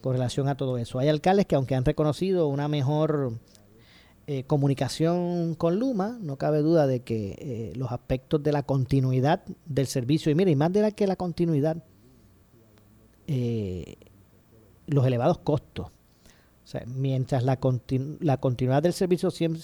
con 0.00 0.12
relación 0.14 0.48
a 0.48 0.56
todo 0.56 0.78
eso. 0.78 0.98
Hay 0.98 1.08
alcaldes 1.08 1.46
que 1.46 1.54
aunque 1.54 1.74
han 1.74 1.84
reconocido 1.84 2.48
una 2.48 2.68
mejor 2.68 3.34
eh, 4.26 4.44
comunicación 4.44 5.54
con 5.56 5.78
Luma, 5.78 6.16
no 6.20 6.36
cabe 6.36 6.60
duda 6.60 6.86
de 6.86 7.00
que 7.00 7.36
eh, 7.38 7.72
los 7.74 7.90
aspectos 7.90 8.42
de 8.42 8.52
la 8.52 8.62
continuidad 8.62 9.42
del 9.66 9.86
servicio, 9.86 10.30
y 10.30 10.34
mire, 10.34 10.52
y 10.52 10.56
más 10.56 10.72
de 10.72 10.82
la 10.82 10.92
que 10.92 11.06
la 11.06 11.16
continuidad, 11.16 11.82
eh, 13.26 13.96
los 14.86 15.04
elevados 15.06 15.38
costos. 15.38 15.88
Mientras 16.86 17.42
la, 17.42 17.58
la 18.20 18.36
continuidad 18.38 18.82
del 18.82 18.92
servicio 18.92 19.30
siempre, 19.30 19.60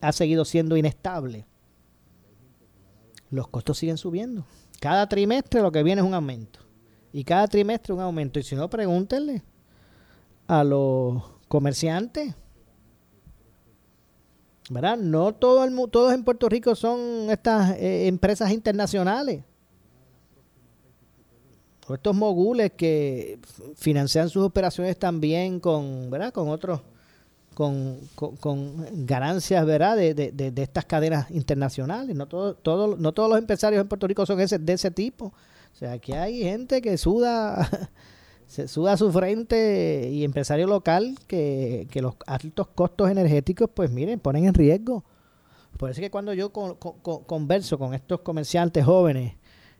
ha 0.00 0.12
seguido 0.12 0.44
siendo 0.44 0.76
inestable, 0.76 1.46
los 3.30 3.48
costos 3.48 3.78
siguen 3.78 3.98
subiendo. 3.98 4.46
Cada 4.80 5.08
trimestre 5.08 5.60
lo 5.60 5.72
que 5.72 5.82
viene 5.82 6.00
es 6.00 6.06
un 6.06 6.14
aumento. 6.14 6.60
Y 7.12 7.24
cada 7.24 7.46
trimestre 7.46 7.92
un 7.92 8.00
aumento. 8.00 8.38
Y 8.38 8.42
si 8.42 8.54
no, 8.54 8.70
pregúntenle 8.70 9.42
a 10.46 10.64
los 10.64 11.22
comerciantes 11.48 12.34
¿verdad? 14.70 14.98
No 14.98 15.34
todo 15.34 15.64
el, 15.64 15.74
todos 15.90 16.12
en 16.12 16.24
Puerto 16.24 16.48
Rico 16.48 16.74
son 16.74 17.30
estas 17.30 17.76
eh, 17.76 18.06
empresas 18.06 18.50
internacionales. 18.50 19.44
O 21.88 21.94
estos 21.94 22.14
mogules 22.14 22.72
que 22.76 23.38
financian 23.76 24.28
sus 24.28 24.44
operaciones 24.44 24.98
también 24.98 25.58
con, 25.58 26.10
¿verdad? 26.10 26.32
Con 26.32 26.50
otros, 26.50 26.82
con, 27.54 27.98
ganancias, 29.06 29.64
¿verdad? 29.64 29.96
De, 29.96 30.52
estas 30.56 30.84
cadenas 30.84 31.30
internacionales. 31.30 32.14
No, 32.14 32.26
todo, 32.26 32.54
todo, 32.54 32.96
no 32.96 33.12
todos 33.12 33.30
los 33.30 33.38
empresarios 33.38 33.80
en 33.80 33.88
Puerto 33.88 34.06
Rico 34.06 34.26
son 34.26 34.38
de 34.38 34.72
ese 34.72 34.90
tipo. 34.90 35.26
O 35.26 35.76
sea, 35.78 35.92
aquí 35.92 36.12
hay 36.12 36.42
gente 36.42 36.82
que 36.82 36.98
suda 36.98 37.68
sube 38.66 38.90
a 38.90 38.96
su 38.96 39.12
frente 39.12 40.08
y 40.10 40.24
empresario 40.24 40.66
local 40.66 41.16
que, 41.26 41.86
los 41.96 42.14
altos 42.26 42.68
costos 42.68 43.10
energéticos, 43.10 43.68
pues 43.72 43.90
miren, 43.90 44.18
ponen 44.18 44.46
en 44.46 44.54
riesgo. 44.54 45.04
Por 45.76 45.90
eso 45.90 46.00
es 46.00 46.06
que 46.06 46.10
cuando 46.10 46.32
yo 46.32 46.50
converso 46.52 47.78
con 47.78 47.94
estos 47.94 48.20
comerciantes 48.20 48.84
jóvenes 48.84 49.34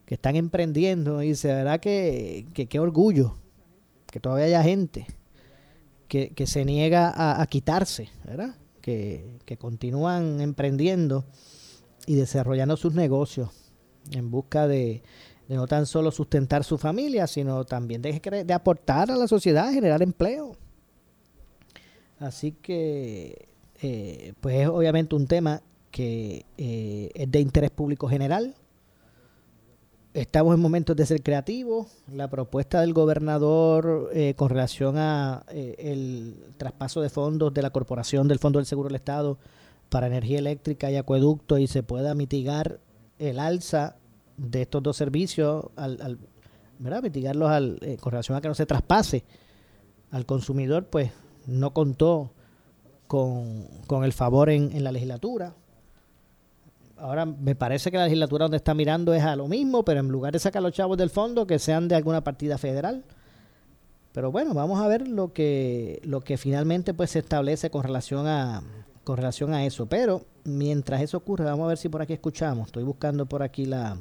que 0.08 0.14
están 0.14 0.36
emprendiendo, 0.36 1.18
dice, 1.18 1.48
¿verdad 1.48 1.80
que 1.80 2.46
qué 2.54 2.80
orgullo 2.80 3.36
que 4.10 4.20
todavía 4.20 4.46
haya 4.46 4.62
gente 4.62 5.06
que, 6.08 6.46
se 6.46 6.64
niega 6.64 7.12
a, 7.14 7.46
quitarse, 7.46 8.08
¿verdad? 8.24 8.56
Que, 8.80 9.38
que 9.44 9.58
continúan 9.58 10.40
emprendiendo 10.40 11.26
y 12.06 12.14
desarrollando 12.14 12.78
sus 12.78 12.94
negocios 12.94 13.50
en 14.12 14.30
busca 14.30 14.66
de, 14.66 15.02
no 15.48 15.66
tan 15.66 15.84
solo 15.84 16.10
sustentar 16.10 16.64
su 16.64 16.78
familia, 16.78 17.26
sino 17.26 17.66
también 17.66 18.00
de, 18.00 18.44
de 18.46 18.54
aportar 18.54 19.10
a 19.10 19.16
la 19.16 19.28
sociedad, 19.28 19.70
generar 19.70 20.02
empleo. 20.02 20.56
Así 22.18 22.52
que, 22.52 23.48
eh, 23.82 24.32
pues 24.40 24.60
es 24.60 24.68
obviamente 24.68 25.14
un 25.14 25.26
tema 25.26 25.60
que 25.90 26.46
eh, 26.56 27.10
es 27.14 27.30
de 27.30 27.40
interés 27.40 27.70
público 27.70 28.08
general. 28.08 28.54
Estamos 30.14 30.54
en 30.54 30.60
momentos 30.60 30.96
de 30.96 31.06
ser 31.06 31.22
creativos. 31.22 31.86
La 32.12 32.28
propuesta 32.28 32.80
del 32.80 32.92
gobernador 32.92 34.10
eh, 34.12 34.34
con 34.34 34.48
relación 34.48 34.96
a 34.96 35.44
el 35.48 36.36
traspaso 36.56 37.00
de 37.00 37.10
fondos 37.10 37.52
de 37.54 37.62
la 37.62 37.70
Corporación 37.70 38.26
del 38.26 38.38
Fondo 38.38 38.58
del 38.58 38.66
Seguro 38.66 38.88
del 38.88 38.96
Estado 38.96 39.38
para 39.88 40.06
energía 40.06 40.38
eléctrica 40.38 40.90
y 40.90 40.96
acueducto 40.96 41.58
y 41.58 41.66
se 41.66 41.82
pueda 41.82 42.14
mitigar 42.14 42.80
el 43.18 43.38
alza 43.38 43.96
de 44.36 44.62
estos 44.62 44.82
dos 44.82 44.96
servicios, 44.96 45.66
al, 45.76 46.18
¿verdad? 46.78 47.02
mitigarlos 47.02 47.50
al, 47.50 47.78
eh, 47.82 47.96
con 48.00 48.12
relación 48.12 48.36
a 48.36 48.40
que 48.40 48.48
no 48.48 48.54
se 48.54 48.66
traspase 48.66 49.24
al 50.10 50.26
consumidor, 50.26 50.86
pues 50.86 51.10
no 51.46 51.72
contó 51.72 52.32
con, 53.06 53.66
con 53.86 54.04
el 54.04 54.12
favor 54.12 54.50
en, 54.50 54.82
la 54.82 54.92
legislatura. 54.92 55.54
Ahora 57.00 57.26
me 57.26 57.54
parece 57.54 57.90
que 57.90 57.96
la 57.96 58.04
legislatura 58.04 58.44
donde 58.44 58.56
está 58.56 58.74
mirando 58.74 59.14
es 59.14 59.22
a 59.22 59.36
lo 59.36 59.48
mismo, 59.48 59.84
pero 59.84 60.00
en 60.00 60.08
lugar 60.08 60.32
de 60.32 60.38
sacar 60.38 60.62
los 60.62 60.72
chavos 60.72 60.96
del 60.96 61.10
fondo, 61.10 61.46
que 61.46 61.58
sean 61.58 61.88
de 61.88 61.94
alguna 61.94 62.22
partida 62.22 62.58
federal. 62.58 63.04
Pero 64.12 64.32
bueno, 64.32 64.52
vamos 64.54 64.80
a 64.80 64.88
ver 64.88 65.06
lo 65.06 65.32
que, 65.32 66.00
lo 66.02 66.20
que 66.20 66.36
finalmente 66.38 66.94
pues 66.94 67.10
se 67.10 67.20
establece 67.20 67.70
con 67.70 67.82
relación 67.84 68.26
a 68.26 68.62
con 69.08 69.16
relación 69.16 69.54
a 69.54 69.64
eso. 69.64 69.86
Pero 69.86 70.26
mientras 70.44 71.00
eso 71.00 71.16
ocurre, 71.16 71.44
vamos 71.44 71.64
a 71.64 71.68
ver 71.68 71.78
si 71.78 71.88
por 71.88 72.02
aquí 72.02 72.12
escuchamos. 72.12 72.66
Estoy 72.66 72.82
buscando 72.82 73.24
por 73.24 73.42
aquí 73.42 73.64
la, 73.64 73.96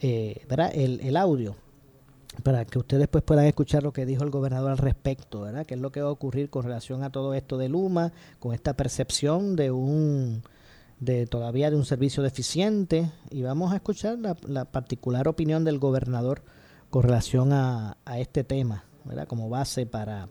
eh, 0.00 0.46
El, 0.74 1.00
el, 1.00 1.16
audio 1.16 1.56
para 2.44 2.64
que 2.64 2.78
ustedes 2.78 3.08
pues 3.08 3.24
puedan 3.24 3.46
escuchar 3.46 3.82
lo 3.82 3.92
que 3.92 4.06
dijo 4.06 4.22
el 4.22 4.30
gobernador 4.30 4.70
al 4.70 4.78
respecto, 4.78 5.40
¿verdad? 5.40 5.66
¿Qué 5.66 5.74
es 5.74 5.80
lo 5.80 5.90
que 5.90 6.00
va 6.00 6.10
a 6.10 6.12
ocurrir 6.12 6.48
con 6.48 6.62
relación 6.62 7.02
a 7.02 7.10
todo 7.10 7.34
esto 7.34 7.58
de 7.58 7.68
Luma, 7.68 8.12
con 8.38 8.54
esta 8.54 8.74
percepción 8.74 9.56
de 9.56 9.72
un 9.72 10.44
de 11.02 11.26
todavía 11.26 11.68
de 11.68 11.74
un 11.74 11.84
servicio 11.84 12.22
deficiente 12.22 13.10
y 13.28 13.42
vamos 13.42 13.72
a 13.72 13.76
escuchar 13.76 14.18
la, 14.20 14.64
particular 14.66 15.26
opinión 15.26 15.64
del 15.64 15.80
gobernador 15.80 16.42
con 16.90 17.02
relación 17.02 17.52
a, 17.52 17.96
este 18.18 18.44
tema. 18.44 18.84
Como 19.26 19.48
base 19.48 19.84
para, 19.84 20.28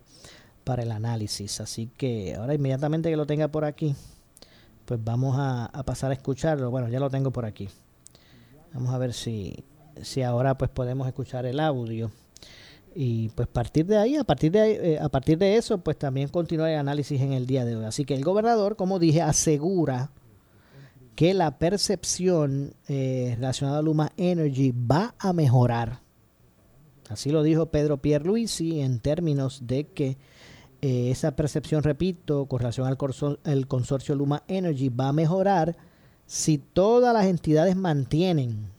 para 0.64 0.84
el 0.84 0.94
análisis. 0.94 1.60
Así 1.60 1.88
que 1.98 2.36
ahora 2.36 2.54
inmediatamente 2.54 3.10
que 3.10 3.18
lo 3.18 3.26
tenga 3.26 3.50
por 3.50 3.66
aquí, 3.66 3.96
pues 4.86 5.04
vamos 5.04 5.36
a, 5.38 5.66
a 5.66 5.84
pasar 5.84 6.12
a 6.12 6.14
escucharlo. 6.14 6.72
Bueno, 6.72 6.88
ya 6.88 7.02
lo 7.02 7.10
tengo 7.10 7.32
por 7.32 7.44
aquí. 7.44 7.68
Vamos 8.74 8.94
a 8.94 8.98
ver 8.98 9.12
si, 9.12 9.66
si 10.02 10.22
ahora 10.22 10.58
pues 10.58 10.72
podemos 10.72 11.06
escuchar 11.06 11.46
el 11.46 11.60
audio. 11.60 12.12
Y 12.96 13.28
pues 13.30 13.50
partir 13.50 13.86
de 13.88 13.98
ahí, 13.98 14.16
a 14.16 14.24
partir 14.24 14.54
de, 14.54 14.94
eh, 14.94 15.00
a 15.02 15.10
partir 15.10 15.38
de 15.38 15.58
eso, 15.58 15.80
pues 15.80 15.98
también 15.98 16.30
continúa 16.30 16.72
el 16.72 16.80
análisis 16.80 17.20
en 17.20 17.34
el 17.34 17.46
día 17.46 17.66
de 17.66 17.76
hoy. 17.76 17.84
Así 17.84 18.06
que 18.06 18.16
el 18.16 18.24
gobernador, 18.24 18.78
como 18.78 19.00
dije, 19.00 19.22
asegura 19.22 20.12
que 21.16 21.34
la 21.34 21.58
percepción 21.58 22.74
eh, 22.88 23.34
relacionada 23.36 23.80
a 23.80 23.82
Luma 23.82 24.12
Energy 24.18 24.72
va 24.72 25.16
a 25.20 25.34
mejorar. 25.34 26.02
Así 27.10 27.30
lo 27.32 27.44
dijo 27.44 27.68
Pedro 27.68 27.98
Pierluisi 27.98 28.82
en 28.82 29.00
términos 29.00 29.68
de 29.68 29.88
que 29.88 30.18
eh, 30.82 31.12
esa 31.12 31.36
percepción, 31.36 31.84
repito, 31.84 32.46
con 32.46 32.60
relación 32.60 32.88
al 32.88 33.68
consorcio 33.68 34.16
Luma 34.16 34.44
Energy 34.48 34.90
va 34.90 35.10
a 35.10 35.14
mejorar 35.14 35.76
si 36.26 36.58
todas 36.58 37.14
las 37.14 37.26
entidades 37.26 37.76
mantienen 37.76 38.70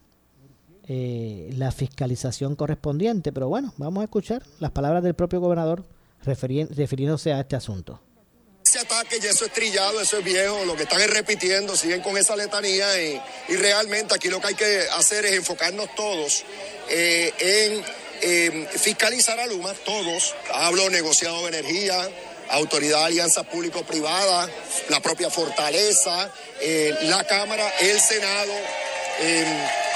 eh, 0.88 1.50
la 1.56 1.70
fiscalización 1.70 2.56
correspondiente. 2.56 3.32
Pero 3.32 3.48
bueno, 3.48 3.72
vamos 3.76 4.00
a 4.00 4.04
escuchar 4.04 4.42
las 4.58 4.70
palabras 4.72 5.02
del 5.02 5.14
propio 5.14 5.40
gobernador 5.40 5.84
refiriéndose 6.24 7.32
a 7.32 7.40
este 7.40 7.56
asunto. 7.56 8.00
Ese 8.72 8.80
ataque 8.80 9.20
ya 9.20 9.28
eso 9.28 9.44
es 9.44 9.52
trillado, 9.52 10.00
eso 10.00 10.16
es 10.16 10.24
viejo, 10.24 10.64
lo 10.64 10.74
que 10.74 10.84
están 10.84 11.02
es 11.02 11.10
repitiendo, 11.10 11.76
siguen 11.76 12.00
con 12.00 12.16
esa 12.16 12.34
letanía 12.36 13.02
y, 13.02 13.20
realmente 13.50 14.14
aquí 14.14 14.28
lo 14.28 14.40
que 14.40 14.46
hay 14.46 14.54
que 14.54 14.86
hacer 14.96 15.26
es 15.26 15.32
enfocarnos 15.32 15.94
todos 15.94 16.42
eh, 16.88 17.34
en 17.38 17.84
eh, 18.22 18.68
fiscalizar 18.78 19.38
a 19.38 19.46
Luma, 19.46 19.74
todos, 19.84 20.34
hablo 20.54 20.88
negociado 20.88 21.42
de 21.42 21.58
energía, 21.58 22.08
Autoridad 22.48 23.00
de 23.00 23.04
Alianza 23.04 23.42
Público-Privada, 23.42 24.48
la 24.88 25.00
propia 25.00 25.28
Fortaleza, 25.28 26.32
eh, 26.62 26.96
la 27.02 27.24
Cámara, 27.24 27.68
el 27.78 28.00
Senado. 28.00 28.54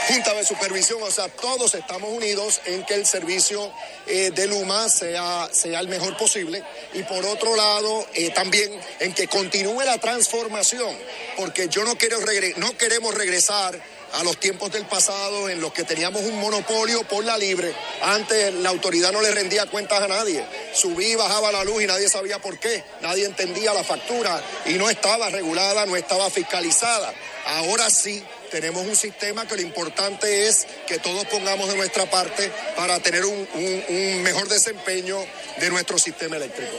Junta 0.09 0.35
de 0.35 0.45
Supervisión, 0.45 1.03
o 1.03 1.11
sea, 1.11 1.29
todos 1.29 1.75
estamos 1.75 2.11
unidos 2.11 2.61
en 2.67 2.85
que 2.85 2.95
el 2.95 3.07
servicio 3.07 3.73
eh, 4.07 4.31
de 4.31 4.47
Luma 4.47 4.89
sea, 4.89 5.49
sea 5.51 5.81
el 5.81 5.89
mejor 5.89 6.17
posible 6.17 6.63
y 6.95 7.03
por 7.03 7.25
otro 7.27 7.57
lado 7.57 8.07
eh, 8.15 8.31
también 8.31 8.71
en 9.01 9.13
que 9.13 9.27
continúe 9.27 9.83
la 9.85 9.99
transformación, 9.99 10.97
porque 11.37 11.69
yo 11.69 11.83
no, 11.85 11.97
quiero 11.99 12.19
no 12.57 12.77
queremos 12.79 13.15
regresar 13.15 13.81
a 14.13 14.23
los 14.23 14.39
tiempos 14.39 14.71
del 14.71 14.87
pasado 14.87 15.49
en 15.49 15.61
los 15.61 15.73
que 15.73 15.83
teníamos 15.83 16.23
un 16.23 16.39
monopolio 16.39 17.03
por 17.09 17.25
la 17.25 17.37
libre. 17.37 17.75
Antes 18.01 18.55
la 18.55 18.71
autoridad 18.71 19.13
no 19.13 19.21
le 19.21 19.33
rendía 19.33 19.67
cuentas 19.67 20.01
a 20.01 20.09
nadie. 20.09 20.45
Subía 20.73 21.09
y 21.09 21.17
bajaba 21.17 21.53
la 21.53 21.65
luz 21.65 21.83
y 21.83 21.87
nadie 21.87 22.09
sabía 22.09 22.39
por 22.39 22.59
qué. 22.59 22.85
Nadie 23.03 23.27
entendía 23.27 23.75
la 23.75 23.85
factura 23.85 24.41
y 24.65 24.75
no 24.75 24.89
estaba 24.89 25.29
regulada, 25.31 25.85
no 25.85 25.97
estaba 25.97 26.31
fiscalizada. 26.31 27.13
Ahora 27.47 27.91
sí 27.91 28.23
tenemos 28.51 28.87
un 28.87 28.97
sistema 28.97 29.47
que 29.47 29.57
lo 29.57 29.63
importante 29.63 30.49
es 30.49 30.67
que 30.87 30.99
todos 30.99 31.25
pongamos 31.27 31.69
de 31.69 31.77
nuestra 31.77 32.09
parte 32.11 32.51
para 32.77 32.99
tener 33.01 33.25
un, 33.25 34.23
mejor 34.23 34.49
desempeño 34.49 35.19
de 35.61 35.71
nuestro 35.71 35.99
sistema 35.99 36.37
eléctrico. 36.37 36.73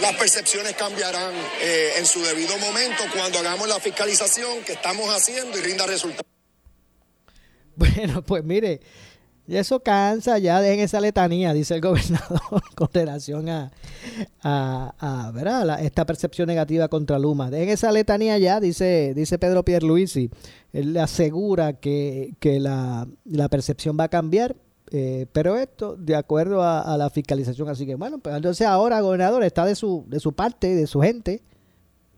Las 0.00 0.16
percepciones 0.16 0.74
cambiarán 0.74 1.32
eh, 1.60 1.94
en 1.96 2.06
su 2.06 2.22
debido 2.22 2.58
momento 2.58 3.04
cuando 3.14 3.38
hagamos 3.38 3.68
la 3.68 3.80
fiscalización 3.80 4.62
que 4.64 4.72
estamos 4.72 5.08
haciendo 5.14 5.58
y 5.58 5.62
rinda 5.62 5.86
resultados. 5.86 6.26
Bueno, 7.76 8.22
pues 8.22 8.44
mire, 8.44 8.80
y 9.46 9.56
eso 9.56 9.80
cansa, 9.80 10.38
ya 10.38 10.60
dejen 10.62 10.80
esa 10.80 11.00
letanía, 11.00 11.52
dice 11.52 11.74
el 11.74 11.80
gobernador, 11.82 12.62
con 12.74 12.88
relación 12.92 13.48
a, 13.50 13.70
a, 14.42 15.30
¿verdad? 15.34 15.82
esta 15.82 16.06
percepción 16.06 16.46
negativa 16.46 16.88
contra 16.88 17.18
Luma. 17.18 17.50
Dejen 17.50 17.68
esa 17.68 17.92
letanía 17.92 18.38
ya, 18.38 18.58
dice, 18.58 19.12
dice 19.14 19.38
Pedro 19.38 19.62
Pierluisi. 19.62 20.30
Él 20.72 20.94
le 20.94 21.00
asegura 21.00 21.74
que, 21.74 22.34
la, 22.42 23.06
percepción 23.50 23.96
va 24.00 24.04
a 24.04 24.08
cambiar, 24.08 24.56
eh, 24.90 25.26
pero 25.32 25.58
esto 25.58 25.94
de 25.96 26.16
acuerdo 26.16 26.62
a, 26.62 26.96
la 26.96 27.10
fiscalización. 27.10 27.68
Así 27.68 27.84
que 27.84 27.96
bueno, 27.96 28.18
pues 28.18 28.34
entonces 28.34 28.66
ahora 28.66 29.00
gobernador 29.02 29.44
está 29.44 29.66
de 29.66 29.74
su, 29.74 30.04
de 30.08 30.20
su 30.20 30.32
parte, 30.32 30.74
de 30.74 30.86
su 30.86 31.00
gente, 31.02 31.42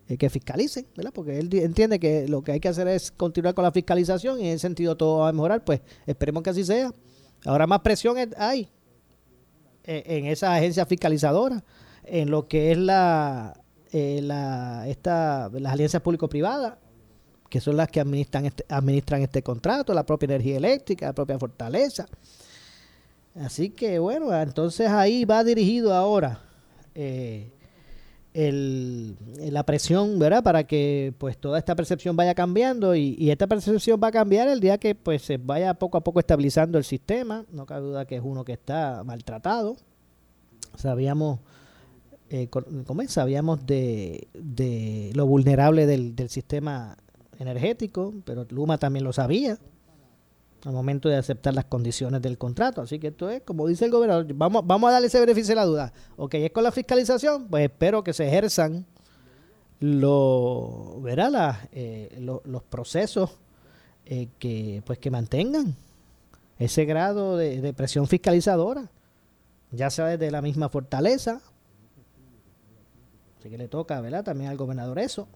eh, 0.09 0.17
que 0.17 0.31
fiscalicen, 0.31 0.87
¿verdad? 0.97 1.13
Porque 1.13 1.41
él 1.41 1.53
entiende 1.55 1.99
que 1.99 2.29
lo 2.29 2.43
que 2.43 2.53
hay 2.53 2.61
que 2.61 2.69
hacer 2.69 2.87
es 2.87 3.11
continuar 3.11 3.55
con 3.55 3.65
la 3.65 3.73
fiscalización 3.73 4.39
y 4.41 4.43
en 4.43 4.55
ese 4.55 4.61
sentido 4.61 4.97
todo 4.97 5.19
va 5.19 5.31
a 5.31 5.33
mejorar, 5.33 5.65
pues 5.65 5.81
esperemos 6.07 6.45
que 6.45 6.51
así 6.51 6.65
sea. 6.65 6.93
Ahora 7.47 7.67
más 7.67 7.81
presión 7.81 8.17
hay 8.37 8.69
en 9.85 10.27
esa 10.27 10.55
agencia 10.55 10.85
fiscalizadora, 10.85 11.63
en 12.05 12.31
lo 12.31 12.49
que 12.49 12.73
es 12.73 12.79
la, 12.79 13.61
eh, 13.93 14.21
la 14.23 14.87
esta, 14.89 15.49
las 15.53 15.73
alianzas 15.73 16.03
público-privadas, 16.03 16.75
que 17.49 17.61
son 17.61 17.77
las 17.77 17.89
que 17.89 18.01
administran 18.01 18.47
este, 18.47 18.65
administran 18.69 19.23
este 19.23 19.43
contrato, 19.43 19.95
la 19.95 20.05
propia 20.05 20.27
energía 20.27 20.57
eléctrica, 20.57 21.07
la 21.07 21.13
propia 21.13 21.39
fortaleza. 21.39 22.07
Así 23.37 23.71
que 23.71 23.99
bueno, 23.99 24.35
entonces 24.41 24.89
ahí 24.89 25.25
va 25.25 25.45
dirigido 25.45 25.95
ahora 25.95 26.41
eh, 26.95 27.53
el, 28.37 29.17
la 29.51 29.65
presión, 29.65 30.19
¿verdad? 30.19 30.43
Para 30.43 30.65
que 30.65 31.15
pues 31.17 31.39
toda 31.39 31.59
esta 31.59 31.75
percepción 31.75 32.17
vaya 32.17 32.35
cambiando 32.35 32.95
y, 32.95 33.31
esta 33.31 33.47
percepción 33.47 33.99
va 34.03 34.09
a 34.09 34.13
cambiar 34.13 34.47
el 34.49 34.61
día 34.61 34.77
que 34.77 34.95
pues 34.95 35.23
se 35.23 35.39
vaya 35.39 35.73
poco 35.75 35.97
a 35.97 36.05
poco 36.05 36.21
estabilizando 36.21 36.77
el 36.77 36.85
sistema. 36.85 37.47
No 37.51 37.65
cabe 37.65 37.81
duda 37.87 38.05
que 38.05 38.17
es 38.17 38.23
uno 38.23 38.45
que 38.45 38.53
está 38.53 39.03
maltratado. 39.05 39.77
Sabíamos, 40.77 41.41
eh, 42.29 42.51
Sabíamos 43.09 43.65
de, 43.65 44.29
de 44.35 45.13
lo 45.15 45.27
vulnerable 45.27 45.87
del, 45.87 46.15
del 46.15 46.29
sistema 46.29 46.99
energético, 47.39 48.13
pero 48.27 48.47
Luma 48.51 48.77
también 48.77 49.05
lo 49.05 49.15
sabía 49.15 49.59
al 50.67 50.73
momento 50.73 51.09
de 51.09 51.17
aceptar 51.17 51.55
las 51.55 51.67
condiciones 51.67 52.21
del 52.21 52.39
contrato. 52.39 52.83
Así 52.83 52.99
que 52.99 53.09
esto 53.09 53.31
es, 53.31 53.43
como 53.43 53.69
dice 53.69 53.85
el 53.85 53.93
gobernador, 53.93 54.27
vamos, 54.35 54.67
vamos 54.67 54.89
a 54.89 54.95
darle 54.95 55.07
ese 55.07 55.21
beneficio 55.21 55.53
de 55.53 55.55
la 55.55 55.65
duda. 55.65 55.93
Ok, 56.17 56.35
es 56.35 56.51
con 56.51 56.65
la 56.65 56.73
fiscalización, 56.73 57.47
pues 57.47 57.63
espero 57.63 58.03
que 58.03 58.13
se 58.13 58.27
ejerzan 58.27 58.85
lo, 59.79 61.01
verá 61.03 61.69
eh, 61.71 62.19
los 62.19 62.63
procesos 62.65 63.31
eh, 64.07 64.29
que, 64.41 64.83
pues, 64.85 64.99
que 64.99 65.09
mantengan 65.09 65.77
ese 66.59 66.85
grado 66.85 67.37
de, 67.37 67.73
presión 67.73 68.09
fiscalizadora, 68.09 68.91
ya 69.71 69.89
sea 69.91 70.07
desde 70.07 70.33
la 70.33 70.43
misma 70.43 70.69
fortaleza, 70.69 71.41
así 73.39 73.51
que 73.51 73.59
le 73.59 73.69
toca 73.69 74.01
¿verdad? 74.01 74.25
también 74.25 74.51
al 74.51 74.57
gobernador 74.57 74.99
eso, 74.99 75.29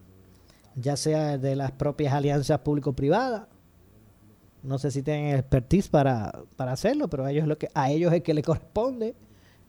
ya 0.75 0.97
sea 0.97 1.37
de 1.37 1.55
las 1.55 1.71
propias 1.71 2.13
alianzas 2.13 2.59
público-privadas, 2.59 3.43
no 4.63 4.77
sé 4.77 4.91
si 4.91 5.01
tienen 5.01 5.35
expertise 5.35 5.89
para, 5.89 6.31
para 6.55 6.73
hacerlo, 6.73 7.09
pero 7.09 7.25
a 7.25 7.31
ellos, 7.31 7.47
lo 7.47 7.57
que, 7.57 7.69
a 7.73 7.91
ellos 7.91 8.13
es 8.13 8.21
que 8.21 8.33
le 8.33 8.43
corresponde, 8.43 9.15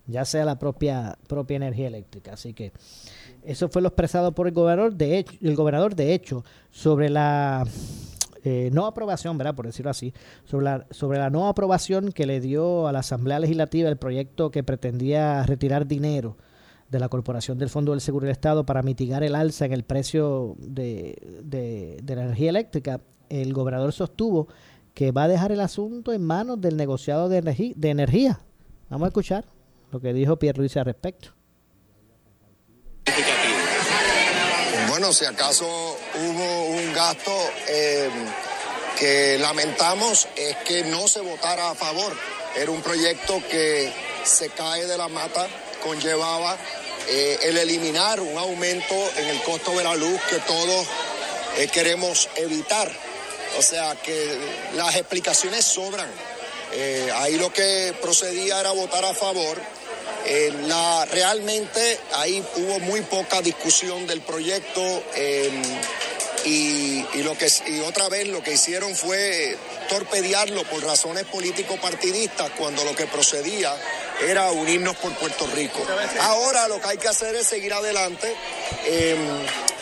ya 0.07 0.24
sea 0.24 0.44
la 0.44 0.59
propia, 0.59 1.16
propia 1.28 1.57
energía 1.57 1.87
eléctrica. 1.87 2.35
Así 2.35 2.52
que 2.52 2.72
eso 3.42 3.68
fue 3.68 3.83
lo 3.83 3.88
expresado 3.88 4.33
por 4.33 4.46
el 4.46 4.52
gobernador, 4.52 4.94
de 4.94 5.18
hecho, 5.18 5.35
el 5.40 5.57
gobernador, 5.57 5.94
de 5.94 6.12
hecho, 6.14 6.44
sobre 6.70 7.09
la 7.09 7.66
eh, 8.44 8.70
no 8.72 8.87
aprobación, 8.87 9.38
¿verdad? 9.38 9.55
Por 9.55 9.66
decirlo 9.66 9.90
así, 9.90 10.12
sobre 10.44 10.64
la, 10.64 10.87
sobre 10.90 11.18
la 11.18 11.31
no 11.31 11.48
aprobación 11.48 12.12
que 12.12 12.26
le 12.26 12.40
dio 12.40 12.87
a 12.87 12.92
la 12.92 12.98
Asamblea 12.98 13.38
Legislativa 13.38 13.88
el 13.88 13.96
proyecto 13.96 14.50
que 14.50 14.62
pretendía 14.62 15.42
retirar 15.44 15.87
dinero 15.87 16.37
de 16.90 16.98
la 16.98 17.09
Corporación 17.09 17.57
del 17.57 17.70
Fondo 17.70 17.92
del 17.92 18.02
Seguro 18.02 18.26
del 18.26 18.33
Estado 18.33 18.66
para 18.66 18.83
mitigar 18.83 19.22
el 19.22 19.35
alza 19.35 19.64
en 19.64 19.72
el 19.72 19.85
precio 19.85 20.57
de, 20.59 21.16
de 21.42 22.14
la 22.14 22.24
energía 22.24 22.50
eléctrica, 22.50 23.00
el 23.31 23.55
gobernador 23.55 23.92
sostuvo 23.92 24.48
que 24.94 25.11
va 25.11 25.24
a 25.24 25.28
dejar 25.28 25.52
el 25.52 25.61
asunto 25.61 26.12
en 26.12 26.24
manos 26.24 26.61
del 26.61 26.76
negociado 26.76 27.28
de, 27.28 27.40
de 27.40 27.90
energía. 27.90 28.40
Vamos 28.88 29.07
a 29.07 29.09
escuchar 29.09 29.44
lo 29.90 30.00
que 30.00 30.12
dijo 30.12 30.37
Pierre 30.37 30.59
Luis 30.59 30.76
al 30.76 30.85
respecto. 30.85 31.35
Bueno, 34.88 35.12
si 35.12 35.24
acaso 35.24 35.66
hubo 35.66 36.66
un 36.66 36.92
gasto 36.92 37.33
eh, 37.68 38.11
que 38.98 39.38
lamentamos 39.38 40.28
es 40.37 40.57
que 40.59 40.85
no 40.85 41.09
se 41.09 41.20
votara 41.20 41.70
a 41.70 41.74
favor. 41.74 42.12
Era 42.55 42.70
un 42.70 42.83
proyecto 42.83 43.42
que 43.50 43.90
se 44.24 44.50
cae 44.50 44.87
de 44.87 44.98
la 44.98 45.09
mata, 45.09 45.46
conllevaba 45.83 46.57
eh, 47.09 47.38
el 47.42 47.57
eliminar 47.57 48.20
un 48.20 48.37
aumento 48.37 48.94
en 49.16 49.28
el 49.28 49.42
costo 49.42 49.72
de 49.72 49.85
la 49.85 49.94
luz 49.94 50.20
que 50.28 50.38
todos 50.40 50.87
eh, 51.59 51.68
queremos 51.68 52.28
evitar. 52.37 52.92
O 53.59 53.62
sea 53.62 53.95
que 54.03 54.38
las 54.75 54.97
explicaciones 54.97 55.65
sobran. 55.65 56.09
Eh, 56.73 57.11
ahí 57.15 57.37
lo 57.37 57.53
que 57.53 57.95
procedía 58.01 58.61
era 58.61 58.71
votar 58.73 59.05
a 59.05 59.15
favor. 59.15 59.59
Eh, 60.25 60.53
realmente 61.11 61.99
ahí 62.15 62.45
hubo 62.57 62.79
muy 62.81 63.01
poca 63.03 63.43
discusión 63.43 64.07
del 64.07 64.21
proyecto 64.21 64.81
em, 65.15 65.62
y, 66.45 67.05
lo 67.23 67.37
que, 67.37 67.51
y 67.67 67.81
otra 67.81 68.09
vez 68.09 68.29
lo 68.29 68.43
que 68.43 68.53
hicieron 68.53 68.95
fue 68.95 69.57
torpedearlo 69.88 70.65
por 70.65 70.83
razones 70.85 71.25
político-partidistas 71.25 72.51
cuando 72.57 72.85
lo 72.85 72.95
que 72.95 73.07
procedía 73.07 73.77
era 74.27 74.51
unirnos 74.53 74.97
por 74.97 75.12
Puerto 75.15 75.47
Rico. 75.49 75.85
Ahora 76.21 76.69
lo 76.69 76.81
que 76.81 76.88
hay 76.88 76.99
que 76.99 77.09
hacer 77.09 77.35
es 77.35 77.47
seguir 77.47 77.73
adelante, 77.73 78.35
em, 78.87 79.19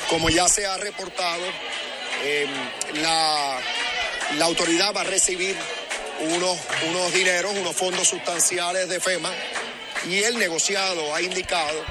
como 0.08 0.30
ya 0.30 0.48
se 0.48 0.66
ha 0.66 0.76
reportado. 0.78 1.44
Em, 2.22 2.50
la, 3.02 3.58
la, 4.36 4.44
autoridad 4.44 4.94
va 4.94 5.00
a 5.00 5.04
recibir 5.04 5.56
unos, 6.20 6.58
unos 6.88 7.12
dineros, 7.14 7.52
unos 7.54 7.74
fondos 7.74 8.08
sustanciales 8.08 8.88
de 8.88 9.00
FEMA 9.00 9.32
y 10.06 10.22
el 10.22 10.38
negociado 10.38 11.14
ha 11.14 11.22
indicado 11.22 11.82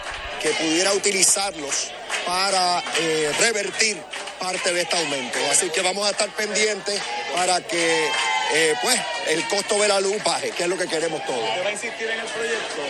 que 0.41 0.49
pudiera 0.49 0.93
utilizarlos 0.93 1.91
para 2.25 2.83
eh, 2.99 3.31
revertir 3.39 3.97
parte 4.39 4.71
de 4.73 4.81
este 4.81 4.97
aumento. 4.97 5.37
Así 5.51 5.69
que 5.69 5.81
vamos 5.81 6.07
a 6.07 6.11
estar 6.11 6.29
pendientes 6.29 7.01
para 7.33 7.61
que 7.61 8.07
eh, 8.53 8.75
pues 8.81 8.99
el 9.27 9.47
costo 9.47 9.79
de 9.79 9.87
la 9.87 9.99
luz 9.99 10.23
baje, 10.23 10.51
que 10.51 10.63
es 10.63 10.69
lo 10.69 10.77
que 10.77 10.87
queremos 10.87 11.23
todos. 11.25 11.39
va 11.41 11.67
a 11.67 11.71
insistir 11.71 12.09
en 12.09 12.19
el 12.19 12.25
proyecto 12.27 12.81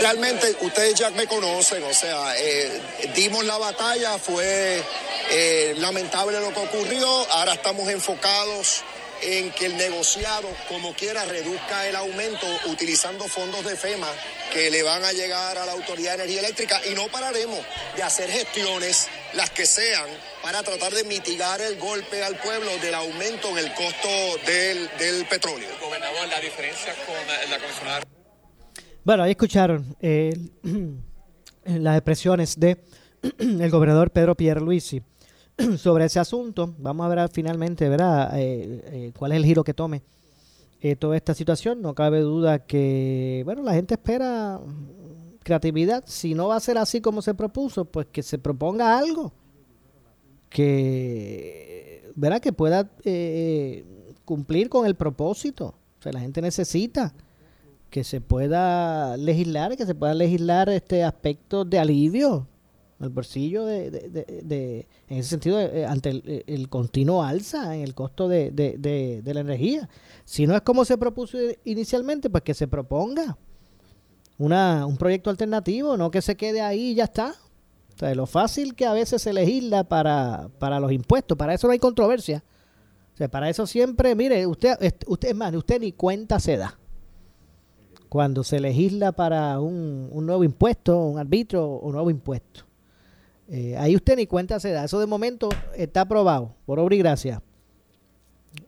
Realmente 0.00 0.56
ustedes 0.60 0.94
ya 0.94 1.10
me 1.10 1.26
conocen, 1.26 1.82
o 1.84 1.94
sea, 1.94 2.34
eh, 2.38 2.80
dimos 3.14 3.44
la 3.44 3.58
batalla, 3.58 4.18
fue 4.18 4.82
eh, 5.30 5.74
lamentable 5.78 6.40
lo 6.40 6.52
que 6.52 6.60
ocurrió, 6.60 7.08
ahora 7.30 7.54
estamos 7.54 7.88
enfocados 7.88 8.82
en 9.22 9.50
que 9.50 9.66
el 9.66 9.76
negociado, 9.76 10.48
como 10.68 10.94
quiera, 10.94 11.24
reduzca 11.24 11.86
el 11.88 11.96
aumento 11.96 12.46
utilizando 12.66 13.26
fondos 13.26 13.64
de 13.64 13.76
FEMA 13.76 14.08
que 14.52 14.70
le 14.70 14.82
van 14.82 15.04
a 15.04 15.12
llegar 15.12 15.58
a 15.58 15.66
la 15.66 15.72
Autoridad 15.72 16.16
de 16.16 16.24
Energía 16.24 16.40
Eléctrica 16.40 16.80
y 16.88 16.94
no 16.94 17.08
pararemos 17.08 17.58
de 17.96 18.02
hacer 18.02 18.30
gestiones, 18.30 19.08
las 19.34 19.50
que 19.50 19.66
sean, 19.66 20.06
para 20.42 20.62
tratar 20.62 20.92
de 20.92 21.04
mitigar 21.04 21.60
el 21.60 21.76
golpe 21.78 22.22
al 22.22 22.36
pueblo 22.36 22.76
del 22.78 22.94
aumento 22.94 23.48
en 23.50 23.58
el 23.58 23.74
costo 23.74 24.08
del, 24.46 24.88
del 24.98 25.26
petróleo. 25.26 25.68
Gobernador, 25.80 26.28
la 26.28 26.40
diferencia 26.40 26.94
con 27.04 27.50
la 27.50 27.58
comisionada. 27.58 28.17
Bueno, 29.08 29.22
ahí 29.22 29.30
escucharon 29.30 29.96
eh, 30.00 30.38
las 31.64 31.96
expresiones 31.96 32.60
de 32.60 32.76
el 33.38 33.70
gobernador 33.70 34.10
Pedro 34.10 34.34
Pierluisi 34.34 35.00
sobre 35.78 36.04
ese 36.04 36.20
asunto. 36.20 36.74
Vamos 36.76 37.06
a 37.06 37.14
ver 37.14 37.30
finalmente 37.30 37.88
¿verdad? 37.88 38.38
Eh, 38.38 38.82
eh, 38.84 39.12
cuál 39.18 39.32
es 39.32 39.36
el 39.38 39.46
giro 39.46 39.64
que 39.64 39.72
tome 39.72 40.02
eh, 40.82 40.94
toda 40.94 41.16
esta 41.16 41.32
situación. 41.32 41.80
No 41.80 41.94
cabe 41.94 42.20
duda 42.20 42.66
que, 42.66 43.40
bueno, 43.46 43.62
la 43.62 43.72
gente 43.72 43.94
espera 43.94 44.60
creatividad. 45.42 46.04
Si 46.06 46.34
no 46.34 46.48
va 46.48 46.56
a 46.56 46.60
ser 46.60 46.76
así 46.76 47.00
como 47.00 47.22
se 47.22 47.32
propuso, 47.32 47.86
pues 47.86 48.08
que 48.12 48.22
se 48.22 48.36
proponga 48.36 48.98
algo 48.98 49.32
que, 50.50 52.12
¿verdad? 52.14 52.42
que 52.42 52.52
pueda 52.52 52.90
cumplir 54.26 54.68
con 54.68 54.84
el 54.84 54.96
propósito. 54.96 55.76
O 55.98 56.02
sea, 56.02 56.12
la 56.12 56.20
gente 56.20 56.42
necesita 56.42 57.14
que 57.90 58.04
se 58.04 58.20
pueda 58.20 59.16
legislar, 59.16 59.76
que 59.76 59.86
se 59.86 59.94
pueda 59.94 60.14
legislar 60.14 60.68
este 60.68 61.04
aspecto 61.04 61.64
de 61.64 61.78
alivio 61.78 62.46
el 63.00 63.10
bolsillo 63.10 63.64
de, 63.64 63.90
de, 63.90 64.42
de, 64.42 64.88
en 65.08 65.18
ese 65.18 65.30
sentido 65.30 65.60
eh, 65.60 65.86
ante 65.86 66.10
el, 66.46 66.68
continuo 66.68 67.22
alza 67.22 67.76
en 67.76 67.82
el 67.82 67.94
costo 67.94 68.28
de, 68.28 68.50
de, 68.50 69.22
la 69.24 69.40
energía. 69.40 69.88
Si 70.24 70.46
no 70.46 70.56
es 70.56 70.62
como 70.62 70.84
se 70.84 70.98
propuso 70.98 71.38
inicialmente, 71.64 72.28
pues 72.28 72.42
que 72.42 72.54
se 72.54 72.66
proponga 72.66 73.38
una, 74.36 74.84
un 74.84 74.96
proyecto 74.96 75.30
alternativo, 75.30 75.96
no 75.96 76.10
que 76.10 76.22
se 76.22 76.36
quede 76.36 76.60
ahí 76.60 76.90
y 76.90 76.94
ya 76.96 77.04
está. 77.04 77.34
O 77.94 77.98
sea, 77.98 78.14
lo 78.14 78.26
fácil 78.26 78.74
que 78.74 78.86
a 78.86 78.92
veces 78.92 79.22
se 79.22 79.32
legisla 79.32 79.84
para, 79.84 80.48
para 80.58 80.80
los 80.80 80.92
impuestos, 80.92 81.38
para 81.38 81.54
eso 81.54 81.66
no 81.66 81.72
hay 81.72 81.78
controversia. 81.78 82.44
O 83.14 83.16
sea, 83.16 83.28
para 83.28 83.48
eso 83.48 83.66
siempre, 83.66 84.14
mire, 84.14 84.46
usted, 84.46 84.76
usted 85.06 85.28
es 85.28 85.34
más, 85.34 85.54
usted 85.54 85.80
ni 85.80 85.92
cuenta 85.92 86.38
se 86.38 86.56
da. 86.56 86.77
Cuando 88.08 88.42
se 88.44 88.60
legisla 88.60 89.12
para 89.12 89.60
un, 89.60 90.08
un 90.10 90.26
nuevo 90.26 90.44
impuesto, 90.44 90.98
un 90.98 91.18
arbitro 91.18 91.64
o 91.64 91.86
un 91.86 91.92
nuevo 91.92 92.10
impuesto. 92.10 92.68
Eh, 93.50 93.76
ahí 93.78 93.96
usted 93.96 94.16
ni 94.16 94.26
cuenta 94.26 94.60
se 94.60 94.70
da. 94.70 94.84
Eso 94.84 95.00
de 95.00 95.06
momento 95.06 95.48
está 95.74 96.02
aprobado, 96.02 96.54
por 96.66 96.78
obra 96.78 96.94
y 96.94 96.98
gracia. 96.98 97.42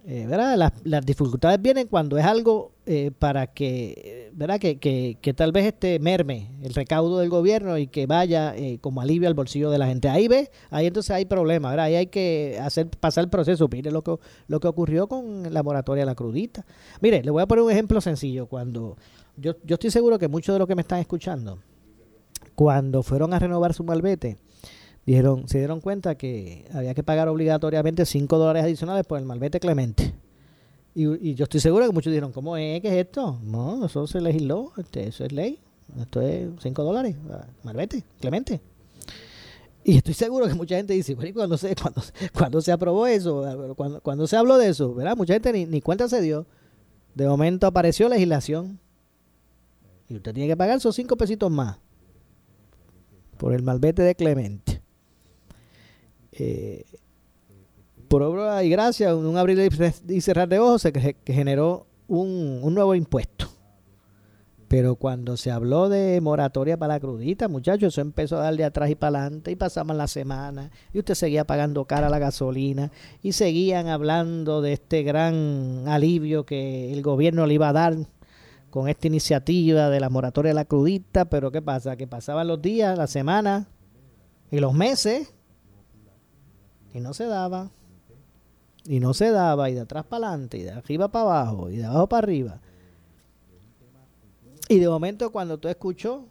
Eh, 0.07 0.27
¿verdad? 0.27 0.73
Las, 0.85 1.07
dificultades 1.07 1.61
vienen 1.61 1.87
cuando 1.87 2.17
es 2.17 2.25
algo 2.25 2.73
eh, 2.93 3.13
para 3.17 3.47
que, 3.47 4.33
¿verdad? 4.35 4.59
Que, 4.59 4.81
que, 4.81 5.35
tal 5.35 5.53
vez 5.53 5.67
este 5.67 6.01
merme 6.01 6.51
el 6.61 6.75
recaudo 6.75 7.21
del 7.21 7.29
gobierno 7.29 7.79
y 7.79 7.87
que 7.87 8.07
vaya 8.07 8.53
como 8.81 9.01
alivio 9.01 9.29
al 9.29 9.35
bolsillo 9.35 9.71
de 9.71 9.79
la 9.79 9.87
gente. 9.87 10.09
Ahí 10.09 10.27
ve, 10.27 10.51
ahí 10.71 10.89
entonces 10.89 11.13
hay 11.13 11.25
problemas, 11.25 11.71
¿verdad? 11.71 11.87
Ahí 11.87 11.95
hay 11.95 12.07
que 12.09 12.59
hacer 12.61 12.89
pasar 12.89 13.23
el 13.23 13.31
proceso. 13.31 13.69
Mire 13.71 13.93
lo 13.93 14.03
que, 14.03 14.17
lo 14.49 14.59
que 14.59 14.67
ocurrió 14.67 15.07
con 15.07 15.55
la 15.55 15.63
moratoria 15.63 16.05
la 16.05 16.17
crudita. 16.17 16.67
Mire, 17.01 17.23
le 17.23 17.31
voy 17.31 17.41
a 17.41 17.47
poner 17.47 17.63
un 17.63 17.71
ejemplo 17.71 18.01
sencillo. 18.01 18.47
Cuando 18.47 18.97
yo, 19.37 19.55
yo 19.63 19.75
estoy 19.75 19.93
seguro 19.93 20.19
que 20.19 20.27
muchos 20.27 20.53
de 20.53 20.59
los 20.59 20.67
que 20.67 20.75
me 20.75 20.83
están 20.83 20.99
escuchando, 20.99 21.61
cuando 22.57 23.05
fueron 23.05 23.33
a 23.35 23.39
renovar 23.39 23.73
su 23.73 23.85
malvete, 23.85 24.37
dijeron, 25.07 25.47
se 25.47 25.59
dieron 25.59 25.81
cuenta 25.81 26.17
que 26.17 26.65
había 26.75 26.95
que 26.95 27.05
pagar 27.05 27.29
obligatoriamente 27.29 28.05
5 28.05 28.37
dólares 28.37 28.65
adicionales 28.65 29.07
por 29.07 29.21
el 29.21 29.27
malvete 29.27 29.61
clemente. 29.61 30.13
Y, 30.95 31.35
yo 31.35 31.45
estoy 31.45 31.61
seguro 31.61 31.87
que 31.87 31.93
muchos 31.93 32.11
dijeron, 32.11 32.33
¿cómo 32.33 32.57
es? 32.57 32.81
¿Qué 32.81 32.89
es 32.89 33.07
esto? 33.07 33.39
No, 33.43 33.87
eso 33.87 34.07
se 34.07 34.21
legisló, 34.21 34.73
este, 34.77 35.07
eso 35.07 35.25
es 35.25 35.33
ley. 35.33 35.59
Esto 36.01 36.21
es 36.21 36.49
5 36.61 36.85
dólares, 36.85 37.17
malvete, 37.63 38.05
clemente. 38.21 38.61
Y 39.83 39.97
estoy 39.97 40.15
seguro 40.15 40.47
que 40.47 40.55
mucha 40.55 40.77
gente 40.77 40.93
dice, 40.93 41.15
bueno, 41.15 41.33
cuando 41.35 41.57
se, 41.57 41.75
cuando, 41.77 42.03
cuando 42.33 42.61
se 42.61 42.71
aprobó 42.73 43.07
eso, 43.07 43.75
cuando, 43.77 44.01
cuando 44.01 44.27
se 44.27 44.37
habló 44.37 44.59
de 44.59 44.69
eso, 44.69 44.95
¿verdad? 44.95 45.17
Mucha 45.17 45.35
gente 45.35 45.53
ni, 45.53 45.67
ni 45.67 45.81
cuenta 45.81 46.09
se 46.09 46.21
dio. 46.21 46.47
De 47.15 47.27
momento 47.27 47.67
apareció 47.67 48.09
legislación. 48.09 48.79
Y 50.09 50.17
usted 50.17 50.35
tiene 50.35 50.49
que 50.49 50.57
pagar 50.57 50.77
esos 50.77 50.95
5 50.95 51.17
pesitos 51.17 51.51
más 51.51 51.79
por 53.41 53.55
el 53.55 53.63
malvete 53.63 54.03
de 54.03 54.15
Clemente. 54.15 54.83
Eh, 56.33 56.85
por 58.11 58.25
obra 58.25 58.65
y 58.65 58.71
gracia, 58.71 59.15
un 59.15 59.37
abrir 59.37 59.71
y 60.09 60.21
cerrar 60.21 60.49
de 60.49 60.59
ojos, 60.59 60.83
se 60.83 61.17
generó 61.25 61.87
un, 62.09 62.61
nuevo 62.75 62.97
impuesto. 62.97 63.47
Pero 64.67 64.97
cuando 64.97 65.37
se 65.37 65.53
habló 65.53 65.89
de 65.89 66.21
moratoria 66.21 66.77
para 66.77 66.95
la 66.95 67.01
crudita, 67.01 67.47
muchachos, 67.47 67.95
eso 67.95 68.01
empezó 68.01 68.39
a 68.39 68.43
darle 68.43 68.65
atrás 68.65 68.91
y 68.91 68.97
para 68.97 69.21
adelante 69.21 69.53
y 69.53 69.57
pasaban 69.57 69.97
las 69.97 70.11
semanas 70.11 70.73
y 70.93 70.99
usted 70.99 71.15
seguía 71.15 71.45
pagando 71.45 71.85
cara 71.85 72.11
la 72.11 72.19
gasolina 72.19 72.91
y 73.23 73.31
seguían 73.31 73.87
hablando 73.87 74.61
de 74.61 74.73
este 74.73 75.05
gran 75.05 75.85
alivio 75.87 76.45
que 76.45 76.93
el 76.93 77.03
gobierno 77.03 77.47
le 77.47 77.55
iba 77.55 77.69
a 77.69 77.73
dar 77.73 77.97
con 78.71 78.89
esta 78.89 79.07
iniciativa 79.07 79.89
de 79.89 80.01
la 80.01 80.11
moratoria 80.11 80.51
de 80.51 80.55
la 80.55 80.65
crudita, 80.65 81.27
pero 81.27 81.53
¿qué 81.53 81.63
pasa? 81.63 81.95
Que 81.95 82.09
pasaban 82.09 82.49
los 82.49 82.61
días, 82.61 82.99
las 82.99 83.11
semanas 83.11 83.69
y 84.51 84.59
los 84.59 84.75
meses 84.75 85.33
y 86.93 86.99
no 86.99 87.15
se 87.15 87.27
daba. 87.27 87.71
Y 88.91 88.99
no 88.99 89.15
se 89.15 89.31
daba, 89.31 89.71
y 89.71 89.75
de 89.75 89.83
atrás 89.83 90.05
para 90.05 90.27
adelante, 90.27 90.59
y 90.59 90.65
de 90.65 90.73
arriba 90.73 91.07
para 91.07 91.23
abajo, 91.23 91.71
y 91.71 91.77
de 91.77 91.85
abajo 91.85 92.09
para 92.09 92.25
arriba. 92.25 92.61
Y 94.69 94.81
de 94.81 94.89
momento 94.89 95.31
cuando 95.31 95.59
tú 95.59 95.69
escuchó, 95.69 96.25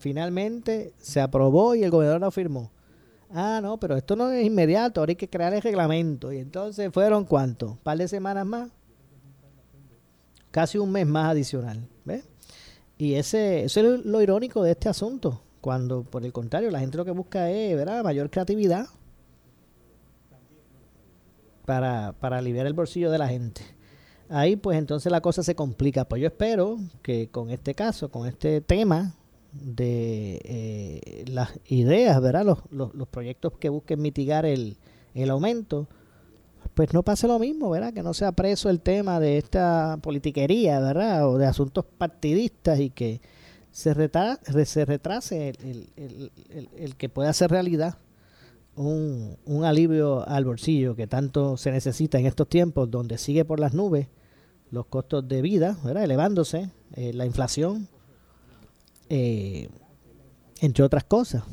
finalmente 0.00 0.94
se 0.98 1.20
aprobó 1.20 1.76
y 1.76 1.84
el 1.84 1.92
gobernador 1.92 2.22
lo 2.22 2.32
firmó. 2.32 2.72
Ah, 3.30 3.60
no, 3.62 3.78
pero 3.78 3.96
esto 3.96 4.16
no 4.16 4.32
es 4.32 4.44
inmediato, 4.44 5.00
ahora 5.00 5.10
hay 5.10 5.16
que 5.16 5.30
crear 5.30 5.54
el 5.54 5.62
reglamento. 5.62 6.32
Y 6.32 6.38
entonces 6.38 6.90
fueron 6.92 7.24
cuánto? 7.24 7.70
¿Un 7.70 7.78
par 7.78 7.98
de 7.98 8.08
semanas 8.08 8.44
más? 8.44 8.70
Casi 10.50 10.76
un 10.76 10.90
mes 10.90 11.06
más 11.06 11.30
adicional. 11.30 11.86
¿Ves? 12.04 12.24
Y 12.96 13.14
ese, 13.14 13.62
eso 13.62 13.78
es 13.78 14.04
lo 14.04 14.20
irónico 14.20 14.64
de 14.64 14.72
este 14.72 14.88
asunto. 14.88 15.40
Cuando, 15.60 16.02
por 16.02 16.24
el 16.24 16.32
contrario, 16.32 16.72
la 16.72 16.80
gente 16.80 16.96
lo 16.96 17.04
que 17.04 17.12
busca 17.12 17.48
es 17.48 17.76
¿verdad? 17.76 18.02
mayor 18.02 18.28
creatividad 18.28 18.88
para, 21.68 22.14
para 22.18 22.38
aliviar 22.38 22.66
el 22.66 22.72
bolsillo 22.72 23.10
de 23.10 23.18
la 23.18 23.28
gente. 23.28 23.60
Ahí 24.30 24.56
pues 24.56 24.78
entonces 24.78 25.12
la 25.12 25.20
cosa 25.20 25.42
se 25.42 25.54
complica. 25.54 26.06
Pues 26.06 26.22
yo 26.22 26.28
espero 26.28 26.78
que 27.02 27.28
con 27.28 27.50
este 27.50 27.74
caso, 27.74 28.10
con 28.10 28.26
este 28.26 28.62
tema 28.62 29.16
de 29.52 30.40
eh, 30.44 31.24
las 31.28 31.50
ideas, 31.66 32.22
¿verdad? 32.22 32.46
Los, 32.46 32.60
los, 32.70 33.08
proyectos 33.08 33.52
que 33.58 33.68
busquen 33.68 34.00
mitigar 34.00 34.46
el, 34.46 34.78
el 35.12 35.28
aumento, 35.28 35.88
pues 36.72 36.94
no 36.94 37.02
pase 37.02 37.28
lo 37.28 37.38
mismo, 37.38 37.68
¿verdad? 37.68 37.92
Que 37.92 38.02
no 38.02 38.14
sea 38.14 38.32
preso 38.32 38.70
el 38.70 38.80
tema 38.80 39.20
de 39.20 39.36
esta 39.36 39.98
politiquería, 40.00 40.80
¿verdad? 40.80 41.28
O 41.28 41.36
de 41.36 41.44
asuntos 41.44 41.84
partidistas 41.84 42.80
y 42.80 42.88
que 42.88 43.20
se, 43.72 43.92
se 44.64 44.84
retrase 44.86 45.50
el, 45.50 45.90
el, 45.96 46.32
el, 46.48 46.70
el, 46.78 46.96
que 46.96 47.10
pueda 47.10 47.30
ser 47.34 47.50
realidad 47.50 47.98
un, 48.78 49.36
un, 49.44 49.64
alivio 49.64 50.26
al 50.28 50.44
bolsillo 50.44 50.94
que 50.94 51.06
tanto 51.06 51.56
se 51.56 51.72
necesita 51.72 52.18
en 52.18 52.26
estos 52.26 52.48
tiempos 52.48 52.90
donde 52.90 53.18
sigue 53.18 53.44
por 53.44 53.60
las 53.60 53.74
nubes 53.74 54.08
los 54.70 54.86
costos 54.86 55.26
de 55.26 55.42
vida, 55.42 55.78
¿verdad? 55.84 56.04
elevándose, 56.04 56.70
eh, 56.94 57.12
la 57.12 57.26
inflación, 57.26 57.88
eh, 59.08 59.68
entre 60.60 60.84
otras 60.84 61.04
cosas. 61.04 61.44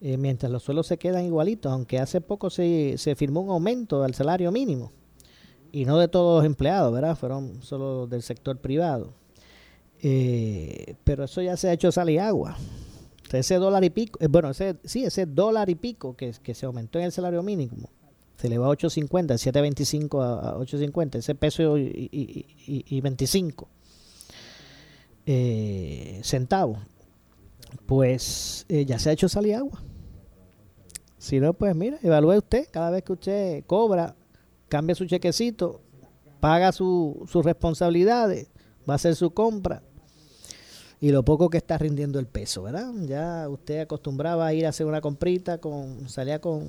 Eh, 0.00 0.16
mientras 0.16 0.52
los 0.52 0.62
suelos 0.62 0.86
se 0.86 0.98
quedan 0.98 1.24
igualitos, 1.24 1.72
aunque 1.72 1.98
hace 1.98 2.20
poco 2.20 2.50
se, 2.50 2.96
se 2.98 3.14
firmó 3.16 3.40
un 3.40 3.50
aumento 3.50 4.04
al 4.04 4.14
salario 4.14 4.52
mínimo, 4.52 4.92
y 5.72 5.84
no 5.84 5.98
de 5.98 6.08
todos 6.08 6.38
los 6.38 6.46
empleados, 6.46 6.92
¿verdad? 6.92 7.16
Fueron 7.16 7.62
solo 7.62 8.06
del 8.06 8.22
sector 8.22 8.58
privado. 8.58 9.12
pero 11.04 11.24
eso 11.24 11.42
ya 11.42 11.56
se 11.56 11.68
ha 11.68 11.72
hecho 11.72 11.90
sal 11.90 12.10
y 12.10 12.18
agua 12.18 12.56
ese 13.32 13.56
dólar 13.56 13.84
y 13.84 13.90
pico, 13.90 14.18
eh, 14.22 14.28
bueno, 14.28 14.50
ese, 14.50 14.76
sí, 14.84 15.04
ese 15.04 15.26
dólar 15.26 15.68
y 15.70 15.74
pico 15.74 16.16
que, 16.16 16.32
que 16.42 16.54
se 16.54 16.66
aumentó 16.66 16.98
en 16.98 17.06
el 17.06 17.12
salario 17.12 17.42
mínimo, 17.42 17.90
se 18.36 18.46
elevó 18.46 18.66
a 18.66 18.76
8.50, 18.76 19.08
7.25 19.08 20.22
a, 20.22 20.56
8.50, 20.58 21.16
ese 21.16 21.34
peso 21.34 21.78
y, 21.78 22.08
y, 22.12 22.84
y 22.88 23.00
25 23.00 23.68
eh, 25.26 26.20
centavos, 26.22 26.78
pues 27.86 28.64
eh, 28.68 28.84
ya 28.84 28.98
se 28.98 29.10
ha 29.10 29.12
hecho 29.12 29.28
salir 29.28 29.56
agua. 29.56 29.82
Si 31.18 31.40
no, 31.40 31.54
pues 31.54 31.74
mira, 31.74 31.98
evalúe 32.02 32.38
usted. 32.38 32.68
Cada 32.70 32.90
vez 32.90 33.02
que 33.02 33.12
usted 33.12 33.64
cobra, 33.66 34.14
cambia 34.68 34.94
su 34.94 35.06
chequecito, 35.06 35.80
paga 36.38 36.70
sus 36.70 37.32
responsabilidades, 37.44 38.50
va 38.88 38.94
a 38.94 38.96
hacer 38.96 39.16
su 39.16 39.32
compra 39.32 39.82
y 41.06 41.12
lo 41.12 41.24
poco 41.24 41.48
que 41.48 41.58
está 41.58 41.78
rindiendo 41.78 42.18
el 42.18 42.26
peso, 42.26 42.64
¿verdad? 42.64 42.92
Ya 43.02 43.48
usted 43.48 43.78
acostumbraba 43.78 44.44
a 44.44 44.52
ir 44.52 44.66
a 44.66 44.70
hacer 44.70 44.86
una 44.86 45.00
comprita, 45.00 45.58
con 45.58 46.08
salía 46.08 46.40
con 46.40 46.68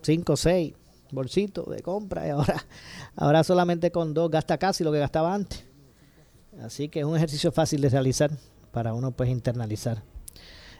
5 0.00 0.32
o 0.32 0.36
6 0.36 0.72
bolsitos 1.10 1.68
de 1.68 1.82
compra 1.82 2.26
y 2.26 2.30
ahora, 2.30 2.64
ahora 3.16 3.44
solamente 3.44 3.90
con 3.90 4.14
dos 4.14 4.30
gasta 4.30 4.56
casi 4.56 4.82
lo 4.82 4.92
que 4.92 4.98
gastaba 4.98 5.34
antes. 5.34 5.66
Así 6.62 6.88
que 6.88 7.00
es 7.00 7.04
un 7.04 7.18
ejercicio 7.18 7.52
fácil 7.52 7.82
de 7.82 7.90
realizar 7.90 8.30
para 8.72 8.94
uno 8.94 9.10
pues 9.10 9.28
internalizar 9.28 10.02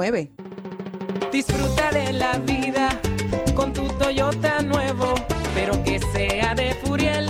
Disfruta 1.31 1.91
de 1.91 2.11
la 2.13 2.39
vida 2.39 2.89
con 3.53 3.71
tu 3.71 3.87
Toyota 3.99 4.63
nuevo, 4.63 5.13
pero 5.53 5.83
que 5.83 5.99
sea 5.99 6.55
de 6.55 6.73
Furiel, 6.83 7.29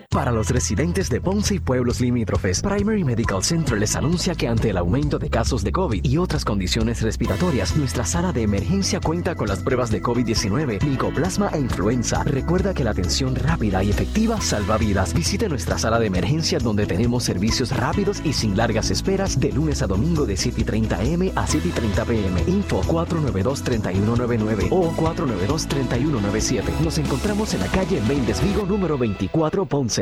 Para 0.11 0.33
los 0.33 0.49
residentes 0.49 1.09
de 1.09 1.21
Ponce 1.21 1.55
y 1.55 1.59
pueblos 1.59 2.01
limítrofes, 2.01 2.61
Primary 2.61 3.05
Medical 3.05 3.41
Center 3.45 3.77
les 3.79 3.95
anuncia 3.95 4.35
que 4.35 4.49
ante 4.49 4.69
el 4.69 4.75
aumento 4.75 5.17
de 5.19 5.29
casos 5.29 5.63
de 5.63 5.71
COVID 5.71 6.03
y 6.03 6.17
otras 6.17 6.43
condiciones 6.43 7.01
respiratorias, 7.01 7.77
nuestra 7.77 8.05
sala 8.05 8.33
de 8.33 8.41
emergencia 8.41 8.99
cuenta 8.99 9.35
con 9.35 9.47
las 9.47 9.61
pruebas 9.63 9.89
de 9.89 10.01
COVID-19, 10.01 10.83
micoplasma 10.83 11.47
e 11.53 11.59
influenza. 11.59 12.25
Recuerda 12.25 12.73
que 12.73 12.83
la 12.83 12.91
atención 12.91 13.35
rápida 13.35 13.85
y 13.85 13.89
efectiva 13.89 14.41
salva 14.41 14.77
vidas. 14.77 15.13
Visite 15.13 15.47
nuestra 15.47 15.77
sala 15.77 15.97
de 15.97 16.07
emergencia 16.07 16.59
donde 16.59 16.85
tenemos 16.85 17.23
servicios 17.23 17.71
rápidos 17.71 18.21
y 18.25 18.33
sin 18.33 18.57
largas 18.57 18.91
esperas 18.91 19.39
de 19.39 19.53
lunes 19.53 19.81
a 19.81 19.87
domingo 19.87 20.25
de 20.25 20.35
7:30 20.35 21.05
m 21.05 21.31
a 21.37 21.47
7:30 21.47 22.05
pm. 22.05 22.43
Info 22.47 22.81
492-3199 22.83 24.67
o 24.71 24.91
492-3197. 24.91 26.63
Nos 26.83 26.97
encontramos 26.97 27.53
en 27.53 27.61
la 27.61 27.67
calle 27.67 28.01
Méndez 28.09 28.43
Vigo 28.43 28.65
número 28.65 28.97
24 28.97 29.65
Ponce. 29.65 30.01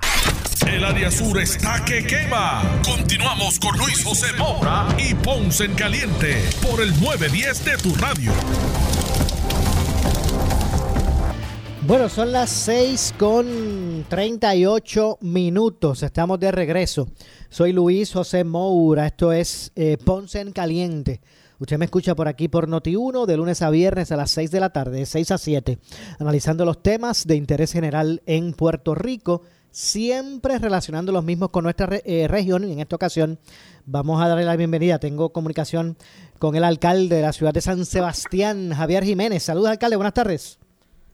El 0.67 0.83
área 0.83 1.11
sur 1.11 1.39
está 1.39 1.83
que 1.85 2.05
quema. 2.05 2.81
Continuamos 2.85 3.59
con 3.59 3.77
Luis 3.77 4.03
José 4.03 4.27
Moura 4.37 4.87
y 4.97 5.13
Ponce 5.15 5.65
en 5.65 5.73
Caliente 5.73 6.43
por 6.61 6.81
el 6.81 6.89
910 7.01 7.65
de 7.65 7.77
tu 7.77 7.95
radio. 7.95 8.31
Bueno, 11.87 12.09
son 12.09 12.31
las 12.31 12.49
6 12.51 13.15
con 13.17 14.05
38 14.07 15.17
minutos. 15.21 16.03
Estamos 16.03 16.39
de 16.39 16.51
regreso. 16.51 17.09
Soy 17.49 17.73
Luis 17.73 18.13
José 18.13 18.43
Moura. 18.43 19.07
Esto 19.07 19.33
es 19.33 19.71
eh, 19.75 19.97
Ponce 20.03 20.39
en 20.39 20.51
Caliente. 20.51 21.21
Usted 21.61 21.77
me 21.77 21.85
escucha 21.85 22.15
por 22.15 22.27
aquí 22.27 22.47
por 22.47 22.67
Noti1 22.67 23.25
de 23.25 23.37
lunes 23.37 23.61
a 23.61 23.69
viernes 23.69 24.11
a 24.11 24.15
las 24.15 24.31
6 24.31 24.49
de 24.51 24.59
la 24.59 24.71
tarde, 24.71 24.99
de 24.99 25.05
6 25.05 25.31
a 25.31 25.37
7, 25.37 25.77
analizando 26.17 26.65
los 26.65 26.81
temas 26.81 27.27
de 27.27 27.35
interés 27.35 27.71
general 27.71 28.23
en 28.25 28.53
Puerto 28.53 28.95
Rico, 28.95 29.43
siempre 29.71 30.59
relacionando 30.59 31.11
los 31.11 31.23
mismos 31.23 31.49
con 31.49 31.63
nuestra 31.63 31.87
re- 31.87 32.03
eh, 32.05 32.27
región. 32.27 32.67
Y 32.67 32.73
en 32.73 32.79
esta 32.79 32.95
ocasión 32.95 33.39
vamos 33.85 34.21
a 34.21 34.27
darle 34.27 34.45
la 34.45 34.55
bienvenida. 34.55 34.99
Tengo 34.99 35.31
comunicación 35.31 35.97
con 36.39 36.55
el 36.55 36.63
alcalde 36.63 37.15
de 37.17 37.21
la 37.21 37.33
ciudad 37.33 37.53
de 37.53 37.61
San 37.61 37.85
Sebastián, 37.85 38.71
Javier 38.75 39.03
Jiménez. 39.03 39.43
Saludos, 39.43 39.69
alcalde. 39.71 39.95
Buenas 39.95 40.13
tardes. 40.13 40.59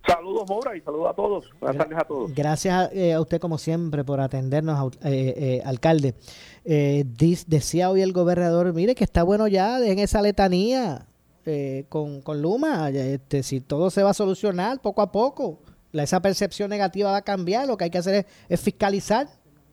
Saludos, 0.08 0.44
Mora, 0.48 0.78
y 0.78 0.80
saludos 0.80 1.10
a 1.10 1.14
todos. 1.14 1.46
Buenas 1.60 1.78
tardes 1.78 1.98
a 2.00 2.04
todos. 2.06 2.34
Gracias 2.34 2.90
eh, 2.94 3.12
a 3.14 3.20
usted, 3.20 3.42
como 3.42 3.58
siempre, 3.58 4.06
por 4.06 4.22
atendernos, 4.22 4.94
eh, 5.04 5.34
eh, 5.36 5.62
alcalde. 5.66 6.16
Eh, 6.64 7.04
decía 7.46 7.90
hoy 7.90 8.02
el 8.02 8.14
gobernador, 8.14 8.74
mire 8.74 8.96
que 8.96 9.04
está 9.04 9.24
bueno 9.24 9.50
ya, 9.50 9.82
dejen 9.82 10.00
esa 10.00 10.22
letanía 10.22 11.08
eh, 11.46 11.84
con, 11.90 12.22
con 12.22 12.42
Luma. 12.42 12.90
Este, 12.90 13.44
si 13.44 13.60
todo 13.60 13.90
se 13.90 14.02
va 14.02 14.12
a 14.12 14.14
solucionar 14.14 14.80
poco 14.82 15.02
a 15.02 15.12
poco, 15.12 15.60
esa 16.04 16.22
percepción 16.22 16.70
negativa 16.70 17.12
va 17.12 17.18
a 17.18 17.22
cambiar, 17.24 17.68
lo 17.68 17.78
que 17.78 17.86
hay 17.86 17.90
que 17.90 17.98
hacer 17.98 18.26
es, 18.50 18.62
fiscalizar, 18.62 19.28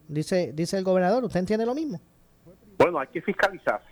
dice, 0.08 0.52
dice 0.54 0.78
el 0.78 0.84
gobernador. 0.84 1.24
¿Usted 1.24 1.40
entiende 1.40 1.66
lo 1.66 1.74
mismo? 1.74 2.00
Bueno, 2.78 2.98
hay 2.98 3.08
que 3.08 3.22
fiscalizar. 3.22 3.82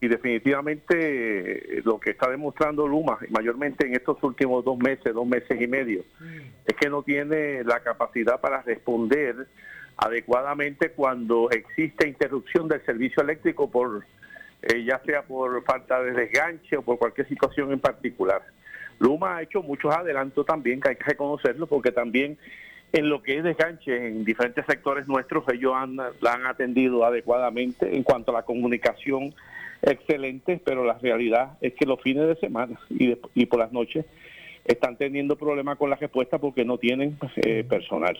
Y 0.00 0.06
definitivamente 0.06 1.78
eh, 1.78 1.82
lo 1.84 1.98
que 1.98 2.10
está 2.10 2.30
demostrando 2.30 2.86
Luma, 2.86 3.18
mayormente 3.30 3.86
en 3.86 3.94
estos 3.94 4.22
últimos 4.22 4.64
dos 4.64 4.78
meses, 4.78 5.12
dos 5.12 5.26
meses 5.26 5.60
y 5.60 5.66
medio, 5.66 6.04
es 6.64 6.76
que 6.76 6.88
no 6.88 7.02
tiene 7.02 7.64
la 7.64 7.80
capacidad 7.80 8.40
para 8.40 8.62
responder 8.62 9.48
adecuadamente 9.96 10.92
cuando 10.92 11.50
existe 11.50 12.06
interrupción 12.06 12.68
del 12.68 12.84
servicio 12.84 13.22
eléctrico 13.22 13.68
por 13.68 14.04
eh, 14.62 14.84
ya 14.84 15.00
sea 15.04 15.22
por 15.22 15.62
falta 15.64 16.02
de 16.02 16.12
desganche 16.12 16.76
o 16.76 16.82
por 16.82 16.98
cualquier 16.98 17.28
situación 17.28 17.72
en 17.72 17.78
particular. 17.78 18.42
Luma 18.98 19.36
ha 19.36 19.42
hecho 19.42 19.62
muchos 19.62 19.94
adelantos 19.94 20.44
también, 20.46 20.80
que 20.80 20.90
hay 20.90 20.96
que 20.96 21.04
reconocerlo, 21.04 21.66
porque 21.66 21.92
también 21.92 22.36
en 22.92 23.08
lo 23.08 23.22
que 23.22 23.36
es 23.38 23.44
desganche 23.44 24.08
en 24.08 24.24
diferentes 24.24 24.64
sectores 24.66 25.06
nuestros, 25.06 25.44
ellos 25.52 25.72
han, 25.76 25.96
la 25.96 26.32
han 26.32 26.46
atendido 26.46 27.04
adecuadamente 27.04 27.94
en 27.96 28.02
cuanto 28.02 28.30
a 28.30 28.34
la 28.34 28.42
comunicación 28.44 29.34
excelente, 29.82 30.60
pero 30.64 30.84
la 30.84 30.94
realidad 30.98 31.58
es 31.60 31.74
que 31.74 31.86
los 31.86 32.00
fines 32.02 32.26
de 32.26 32.36
semana 32.36 32.78
y, 32.90 33.08
de- 33.08 33.18
y 33.34 33.46
por 33.46 33.58
las 33.60 33.72
noches 33.72 34.04
están 34.64 34.96
teniendo 34.96 35.36
problemas 35.36 35.76
con 35.78 35.90
la 35.90 35.96
respuesta 35.96 36.38
porque 36.38 36.64
no 36.64 36.78
tienen 36.78 37.16
eh, 37.36 37.64
personal. 37.68 38.18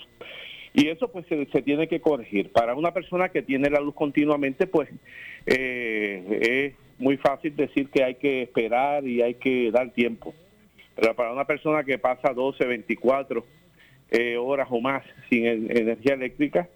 Y 0.75 0.89
eso 0.89 1.11
pues 1.11 1.27
se, 1.27 1.47
se 1.47 1.63
tiene 1.63 1.89
que 1.89 2.01
corregir. 2.01 2.53
Para 2.53 2.75
una 2.75 2.93
persona 2.93 3.31
que 3.31 3.43
tiene 3.43 3.71
la 3.71 3.81
luz 3.81 3.95
continuamente, 3.95 4.67
pues 4.67 4.89
eh, 5.47 6.75
es 6.79 7.01
muy 7.03 7.17
fácil 7.17 7.57
decir 7.57 7.89
que 7.89 8.05
hay 8.05 8.15
que 8.17 8.43
esperar 8.43 9.07
y 9.07 9.23
hay 9.23 9.35
que 9.35 9.71
dar 9.71 9.91
tiempo. 9.91 10.35
Pero 11.01 11.15
para 11.15 11.33
una 11.33 11.45
persona 11.47 11.85
que 11.85 11.99
pasa 11.99 12.33
12, 12.35 12.65
24 12.67 13.45
eh, 14.11 14.37
horas 14.37 14.69
o 14.71 14.81
más 14.81 15.05
sin 15.29 15.47
en- 15.47 15.77
energía 15.77 16.15
eléctrica, 16.15 16.69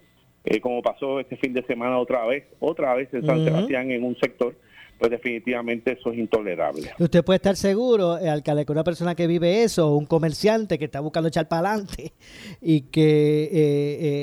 eh, 0.44 0.60
como 0.60 0.82
pasó 0.82 1.18
este 1.20 1.36
fin 1.36 1.52
de 1.52 1.62
semana 1.64 1.98
otra 1.98 2.24
vez, 2.26 2.44
otra 2.60 2.94
vez 2.94 3.12
en 3.14 3.24
San. 3.26 3.44
Sebastián 3.44 3.90
en 3.90 4.04
un 4.04 4.16
sector, 4.18 4.54
pues 4.98 5.10
definitivamente 5.10 5.92
eso 5.98 6.12
es 6.12 6.18
intolerable. 6.18 6.90
Usted 6.98 7.24
puede 7.24 7.36
estar 7.36 7.56
seguro, 7.56 8.18
eh, 8.18 8.28
alcalde, 8.28 8.64
que 8.64 8.72
una 8.72 8.84
persona 8.84 9.14
que 9.14 9.26
vive 9.26 9.62
eso, 9.64 9.96
un 9.96 10.06
comerciante 10.06 10.78
que 10.78 10.84
está 10.84 11.00
buscando 11.00 11.28
echar 11.28 11.48
para 11.48 11.70
adelante 11.70 12.12
y 12.60 12.82
que 12.82 13.48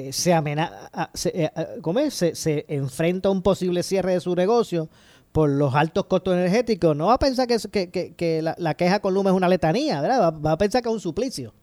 eh, 0.08 0.14
se, 0.14 0.34
amena 0.34 0.90
a- 0.94 1.10
se, 1.14 1.46
eh, 1.46 1.50
¿cómo 1.82 2.00
es? 2.00 2.14
Se, 2.14 2.36
se 2.36 2.66
enfrenta 2.70 3.28
a 3.30 3.32
un 3.32 3.42
posible 3.42 3.84
cierre 3.84 4.14
de 4.14 4.20
su 4.22 4.36
negocio 4.36 4.88
por 5.32 5.50
los 5.50 5.76
altos 5.76 6.06
costos 6.06 6.34
energéticos, 6.36 6.96
no 6.98 7.08
va 7.08 7.14
a 7.16 7.20
pensar 7.20 7.48
que, 7.48 7.58
que, 7.72 7.90
que- 7.92 8.14
que 8.16 8.42
la, 8.42 8.56
la 8.58 8.74
queja 8.74 9.00
con 9.00 9.14
Luma 9.14 9.30
es 9.30 9.36
una 9.36 9.48
letanía, 9.50 10.02
¿verdad? 10.02 10.22
Va, 10.22 10.32
va 10.32 10.52
a 10.54 10.58
pensar 10.58 10.82
que 10.82 10.90
es 10.90 10.94
un 10.96 11.00
suplicio. 11.00 11.54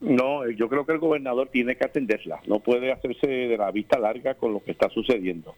No, 0.00 0.48
yo 0.50 0.68
creo 0.68 0.84
que 0.84 0.92
el 0.92 0.98
gobernador 0.98 1.48
tiene 1.52 1.76
que 1.76 1.84
atenderla, 1.84 2.40
no 2.48 2.58
puede 2.58 2.90
hacerse 2.90 3.26
de 3.28 3.56
la 3.56 3.70
vista 3.70 3.98
larga 4.00 4.34
con 4.34 4.52
lo 4.52 4.62
que 4.64 4.72
está 4.72 4.88
sucediendo. 4.90 5.54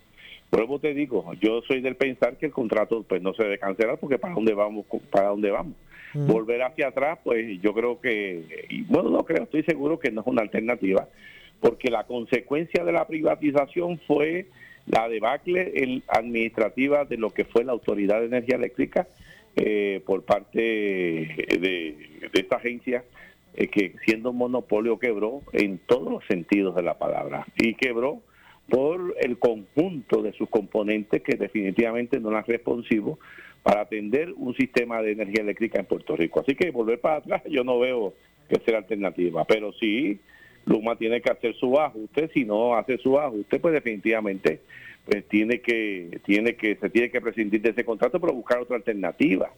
Luego 0.53 0.79
te 0.79 0.92
digo, 0.92 1.33
yo 1.40 1.62
soy 1.66 1.81
del 1.81 1.96
pensar 1.96 2.37
que 2.37 2.46
el 2.46 2.53
contrato 2.53 3.03
pues 3.09 3.22
no 3.22 3.33
se 3.33 3.42
debe 3.42 3.59
cancelar 3.59 3.98
porque 3.98 4.18
para 4.18 4.35
dónde 4.35 4.53
vamos, 4.53 4.85
para 5.11 5.29
dónde 5.29 5.50
vamos. 5.50 5.74
Volver 6.12 6.62
hacia 6.62 6.88
atrás, 6.88 7.18
pues 7.24 7.61
yo 7.61 7.72
creo 7.74 8.00
que, 8.00 8.66
y 8.70 8.83
bueno, 8.83 9.11
no 9.11 9.24
creo, 9.24 9.44
estoy 9.44 9.64
seguro 9.64 9.98
que 9.98 10.12
no 10.12 10.20
es 10.20 10.27
una 10.29 10.42
alternativa, 10.42 11.09
porque 11.61 11.90
la 11.90 12.05
consecuencia 12.05 12.85
de 12.85 12.92
la 12.92 13.05
privatización 13.07 13.98
fue 14.07 14.47
la 14.87 15.09
debacle 15.09 16.03
administrativa 16.09 17.05
de 17.05 17.16
lo 17.16 17.30
que 17.30 17.45
fue 17.45 17.64
la 17.64 17.72
Autoridad 17.72 18.20
de 18.20 18.26
Energía 18.26 18.57
Eléctrica 18.57 19.09
eh, 19.57 20.03
por 20.05 20.24
parte 20.24 20.61
de, 20.61 21.97
de 22.32 22.41
esta 22.41 22.57
agencia 22.57 23.05
eh, 23.57 23.68
que 23.68 23.95
siendo 24.05 24.30
un 24.30 24.39
monopolio 24.39 24.99
quebró 24.99 25.43
en 25.53 25.78
todos 25.78 26.11
los 26.11 26.24
sentidos 26.26 26.74
de 26.74 26.82
la 26.82 26.99
palabra 26.99 27.47
y 27.57 27.74
quebró 27.74 28.20
por 28.68 29.14
el 29.20 29.39
conjunto 29.39 30.22
de 30.22 30.32
sus 30.32 30.49
componentes 30.49 31.22
que 31.22 31.37
definitivamente 31.37 32.18
no 32.18 32.30
eran 32.30 32.45
responsivos 32.45 33.18
para 33.62 33.82
atender 33.82 34.32
un 34.37 34.57
sistema 34.57 35.01
de 35.03 35.12
energía 35.12 35.43
eléctrica 35.43 35.78
en 35.78 35.87
Puerto 35.87 36.16
Rico. 36.16 36.41
Así 36.41 36.57
que 36.57 36.70
volver 36.70 37.01
para 37.01 37.16
atrás 37.16 37.43
yo 37.49 37.62
no 37.62 37.78
veo 37.78 38.14
que 38.49 38.61
sea 38.66 38.78
alternativa, 38.78 39.45
pero 39.45 39.72
sí 39.72 40.18
Luma 40.66 40.96
tiene 40.96 41.20
que 41.20 41.30
hacer 41.30 41.54
su 41.56 41.78
ajuste, 41.78 42.30
si 42.32 42.44
no 42.44 42.74
hace 42.76 42.98
su 42.98 43.18
ajuste 43.18 43.58
pues 43.58 43.74
definitivamente 43.74 44.60
pues 45.04 45.28
tiene 45.28 45.60
que 45.60 46.20
tiene 46.24 46.56
que 46.56 46.76
se 46.76 46.90
tiene 46.90 47.10
que 47.10 47.20
prescindir 47.20 47.60
de 47.62 47.70
ese 47.70 47.84
contrato 47.84 48.20
pero 48.20 48.32
buscar 48.32 48.60
otra 48.60 48.76
alternativa, 48.76 49.50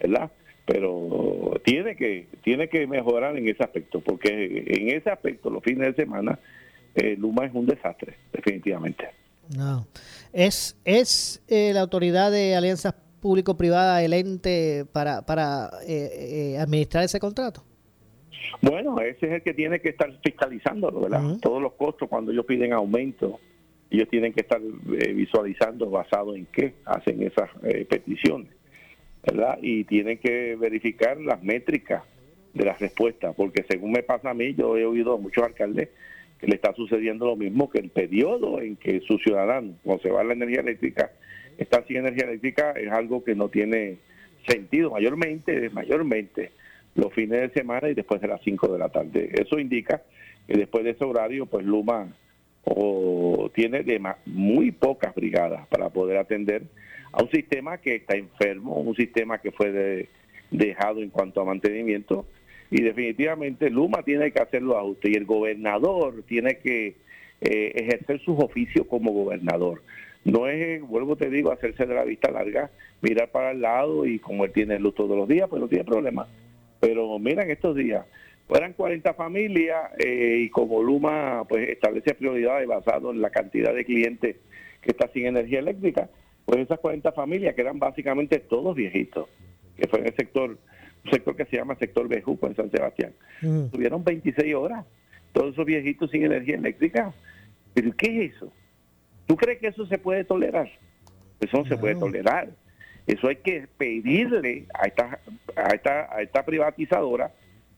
¿verdad? 0.00 0.30
Pero 0.66 1.60
tiene 1.64 1.96
que 1.96 2.26
tiene 2.42 2.68
que 2.68 2.86
mejorar 2.86 3.36
en 3.36 3.48
ese 3.48 3.62
aspecto 3.62 4.00
porque 4.00 4.64
en 4.66 4.88
ese 4.90 5.10
aspecto 5.10 5.50
los 5.50 5.62
fines 5.62 5.94
de 5.94 6.02
semana 6.02 6.38
eh, 6.94 7.16
Luma 7.18 7.46
es 7.46 7.54
un 7.54 7.66
desastre, 7.66 8.16
definitivamente. 8.32 9.08
No. 9.56 9.86
¿Es, 10.32 10.76
es 10.84 11.42
eh, 11.48 11.72
la 11.72 11.80
autoridad 11.80 12.30
de 12.30 12.54
alianzas 12.54 12.94
público-privada 13.20 14.02
el 14.02 14.12
ente 14.12 14.86
para, 14.92 15.22
para 15.22 15.70
eh, 15.86 16.54
eh, 16.54 16.58
administrar 16.58 17.04
ese 17.04 17.20
contrato? 17.20 17.64
Bueno, 18.60 19.00
ese 19.00 19.26
es 19.26 19.32
el 19.32 19.42
que 19.42 19.54
tiene 19.54 19.80
que 19.80 19.90
estar 19.90 20.10
fiscalizándolo, 20.22 21.00
¿verdad? 21.00 21.38
Todos 21.40 21.62
los 21.62 21.72
costos 21.74 22.08
cuando 22.08 22.32
ellos 22.32 22.44
piden 22.46 22.72
aumento, 22.72 23.40
ellos 23.90 24.08
tienen 24.08 24.32
que 24.32 24.40
estar 24.40 24.60
eh, 24.60 25.12
visualizando 25.12 25.90
basado 25.90 26.34
en 26.34 26.46
qué 26.46 26.74
hacen 26.84 27.22
esas 27.22 27.50
eh, 27.62 27.84
peticiones, 27.88 28.48
¿verdad? 29.24 29.58
Y 29.62 29.84
tienen 29.84 30.18
que 30.18 30.56
verificar 30.56 31.20
las 31.20 31.42
métricas 31.42 32.02
de 32.54 32.64
las 32.64 32.78
respuestas, 32.80 33.34
porque 33.36 33.64
según 33.68 33.92
me 33.92 34.02
pasa 34.02 34.30
a 34.30 34.34
mí, 34.34 34.54
yo 34.54 34.76
he 34.76 34.84
oído 34.84 35.14
a 35.14 35.18
muchos 35.18 35.44
alcaldes 35.44 35.88
que 36.38 36.46
le 36.46 36.54
está 36.54 36.72
sucediendo 36.74 37.26
lo 37.26 37.36
mismo 37.36 37.70
que 37.70 37.78
el 37.78 37.90
periodo 37.90 38.60
en 38.60 38.76
que 38.76 39.00
sus 39.00 39.22
ciudadanos, 39.22 39.76
cuando 39.84 40.02
se 40.02 40.10
va 40.10 40.24
la 40.24 40.32
energía 40.32 40.60
eléctrica, 40.60 41.12
están 41.58 41.86
sin 41.86 41.98
energía 41.98 42.24
eléctrica, 42.24 42.72
es 42.72 42.90
algo 42.90 43.22
que 43.22 43.34
no 43.34 43.48
tiene 43.48 43.98
sentido, 44.46 44.90
mayormente, 44.90 45.68
mayormente 45.70 46.50
los 46.94 47.12
fines 47.12 47.40
de 47.40 47.50
semana 47.50 47.88
y 47.88 47.94
después 47.94 48.20
de 48.20 48.28
las 48.28 48.40
5 48.42 48.68
de 48.68 48.78
la 48.78 48.88
tarde. 48.88 49.30
Eso 49.34 49.58
indica 49.58 50.02
que 50.46 50.56
después 50.56 50.84
de 50.84 50.90
ese 50.90 51.04
horario, 51.04 51.46
pues 51.46 51.64
Luma 51.64 52.08
o 52.64 53.50
tiene 53.54 53.82
de 53.82 53.98
ma- 53.98 54.18
muy 54.26 54.70
pocas 54.70 55.14
brigadas 55.14 55.66
para 55.68 55.88
poder 55.90 56.18
atender 56.18 56.62
a 57.12 57.22
un 57.22 57.30
sistema 57.30 57.78
que 57.78 57.96
está 57.96 58.16
enfermo, 58.16 58.76
un 58.76 58.94
sistema 58.94 59.38
que 59.38 59.50
fue 59.50 59.72
de- 59.72 60.08
dejado 60.50 61.00
en 61.00 61.10
cuanto 61.10 61.40
a 61.40 61.44
mantenimiento 61.44 62.26
y 62.70 62.82
definitivamente 62.82 63.70
Luma 63.70 64.02
tiene 64.02 64.30
que 64.30 64.40
hacer 64.42 64.62
los 64.62 64.76
ajustes 64.76 65.10
y 65.10 65.14
el 65.16 65.24
gobernador 65.24 66.22
tiene 66.28 66.58
que 66.58 66.96
eh, 67.40 67.72
ejercer 67.74 68.20
sus 68.20 68.38
oficios 68.38 68.86
como 68.86 69.12
gobernador. 69.12 69.82
No 70.24 70.46
es, 70.48 70.82
vuelvo 70.82 71.16
te 71.16 71.30
digo, 71.30 71.50
hacerse 71.50 71.86
de 71.86 71.94
la 71.94 72.04
vista 72.04 72.30
larga, 72.30 72.70
mirar 73.00 73.30
para 73.30 73.52
el 73.52 73.62
lado 73.62 74.04
y 74.04 74.18
como 74.18 74.44
él 74.44 74.52
tiene 74.52 74.78
luz 74.78 74.94
todos 74.94 75.16
los 75.16 75.26
días, 75.26 75.48
pues 75.48 75.62
no 75.62 75.66
tiene 75.68 75.84
problema. 75.84 76.28
Pero 76.80 77.18
mira, 77.18 77.42
en 77.44 77.50
estos 77.50 77.76
días, 77.76 78.06
fueran 78.48 78.72
40 78.72 79.14
familias 79.14 79.92
eh, 79.98 80.38
y 80.40 80.50
como 80.50 80.82
Luma 80.82 81.44
pues 81.48 81.68
establece 81.68 82.14
prioridades 82.14 82.66
basado 82.66 83.12
en 83.12 83.20
la 83.20 83.30
cantidad 83.30 83.72
de 83.72 83.84
clientes 83.84 84.36
que 84.80 84.90
está 84.90 85.08
sin 85.12 85.26
energía 85.26 85.60
eléctrica, 85.60 86.08
pues 86.46 86.60
esas 86.60 86.80
40 86.80 87.12
familias 87.12 87.54
que 87.54 87.60
eran 87.60 87.78
básicamente 87.78 88.38
todos 88.40 88.74
viejitos, 88.74 89.28
que 89.76 89.86
fue 89.86 90.00
en 90.00 90.06
el 90.06 90.16
sector, 90.16 90.58
un 91.04 91.10
sector 91.10 91.36
que 91.36 91.44
se 91.44 91.56
llama 91.56 91.76
sector 91.76 92.08
Bejuco 92.08 92.46
en 92.46 92.56
San 92.56 92.70
Sebastián, 92.70 93.12
tuvieron 93.70 94.02
26 94.02 94.54
horas, 94.54 94.84
todos 95.32 95.52
esos 95.52 95.64
viejitos 95.64 96.10
sin 96.10 96.24
energía 96.24 96.56
eléctrica. 96.56 97.12
¿Pero 97.72 97.92
qué 97.96 98.24
es 98.24 98.34
eso? 98.34 98.52
¿Tú 99.26 99.36
crees 99.36 99.60
que 99.60 99.68
eso 99.68 99.86
se 99.86 99.98
puede 99.98 100.24
tolerar? 100.24 100.68
Eso 101.40 101.58
no 101.58 101.64
se 101.66 101.76
puede 101.76 101.94
tolerar. 101.94 102.48
Eso 103.10 103.26
hay 103.26 103.36
que 103.36 103.66
pedirle 103.76 104.66
a 104.72 104.86
esta, 104.86 105.18
a 105.56 105.74
esta, 105.74 106.14
a 106.14 106.22
esta 106.22 106.44
privatizadora 106.44 107.32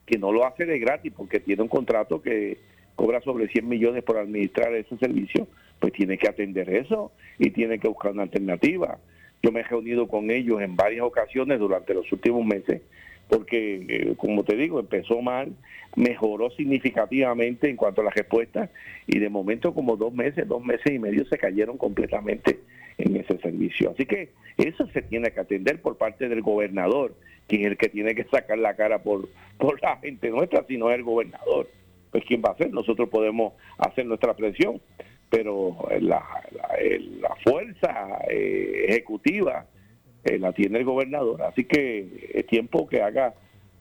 que 0.05 0.19
no 0.19 0.31
lo 0.31 0.47
hace 0.47 0.67
de 0.67 0.79
gratis 0.79 1.11
porque 1.17 1.41
tiene 1.41 1.63
un 1.63 1.69
contrato 1.69 2.21
que 2.21 2.59
cobra 2.97 3.23
sobre 3.23 3.49
100 3.49 3.67
millones 3.67 4.05
por 4.05 4.19
administrar 4.19 4.75
ese 4.75 4.95
servicio, 4.99 5.49
pues 5.81 5.95
tiene 5.95 6.19
que 6.19 6.29
atender 6.29 6.69
eso 6.69 7.13
y 7.39 7.49
tiene 7.49 7.79
que 7.79 7.89
buscar 7.89 8.13
una 8.13 8.25
alternativa. 8.25 8.99
Yo 9.43 9.53
me 9.53 9.61
he 9.61 9.63
reunido 9.63 10.07
con 10.07 10.31
ellos 10.31 10.61
en 10.61 10.77
varias 10.77 11.03
ocasiones 11.07 11.59
durante 11.59 11.95
los 11.95 12.13
últimos 12.13 12.45
meses 12.45 12.83
porque, 13.27 13.87
eh, 13.89 14.15
como 14.19 14.45
te 14.45 14.55
digo, 14.55 14.81
empezó 14.81 15.23
mal, 15.23 15.55
mejoró 15.97 16.51
significativamente 16.51 17.71
en 17.71 17.77
cuanto 17.77 18.03
a 18.03 18.05
las 18.05 18.15
respuestas 18.15 18.69
y 19.07 19.19
de 19.19 19.31
momento 19.31 19.73
como 19.73 19.97
dos 19.97 20.13
meses, 20.13 20.47
dos 20.47 20.63
meses 20.63 20.93
y 20.93 20.99
medio 20.99 21.25
se 21.25 21.39
cayeron 21.39 21.79
completamente 21.79 22.59
en 22.99 23.17
ese 23.17 23.39
servicio. 23.39 23.91
Así 23.91 24.07
que 24.07 24.31
eso 24.57 24.87
se 24.89 25.03
tiene 25.03 25.31
que 25.31 25.41
atender 25.41 25.81
por 25.81 25.97
parte 25.97 26.29
del 26.29 26.43
gobernador, 26.43 27.15
quien 27.47 27.63
es 27.63 27.69
el 27.69 27.77
que 27.77 27.89
tiene 27.89 28.15
que 28.15 28.25
sacar 28.25 28.59
la 28.59 28.75
cara 28.75 29.03
por, 29.03 29.29
por 29.59 29.83
la 29.83 29.97
gente 29.99 30.31
nuestra, 30.31 30.65
si 30.67 30.77
no 30.77 30.91
es 30.91 30.97
el 30.97 31.05
gobernador. 31.05 31.69
Pues 32.11 32.25
quién 32.27 32.43
va 32.45 32.51
a 32.51 32.53
hacer, 32.53 32.71
nosotros 32.73 33.09
podemos 33.09 33.55
hacer 33.79 34.05
nuestra 34.07 34.35
presión, 34.35 34.81
pero 35.31 35.77
la, 36.01 36.23
la, 36.51 36.69
la 37.21 37.35
fuerza 37.43 38.19
eh, 38.29 38.85
ejecutiva 38.89 39.67
eh, 40.25 40.39
la 40.39 40.53
tiene 40.53 40.79
el 40.81 40.85
gobernador. 40.85 41.41
Así 41.43 41.65
que 41.65 42.31
es 42.35 42.47
tiempo 42.47 42.87
que 42.87 43.01
haga 43.01 43.35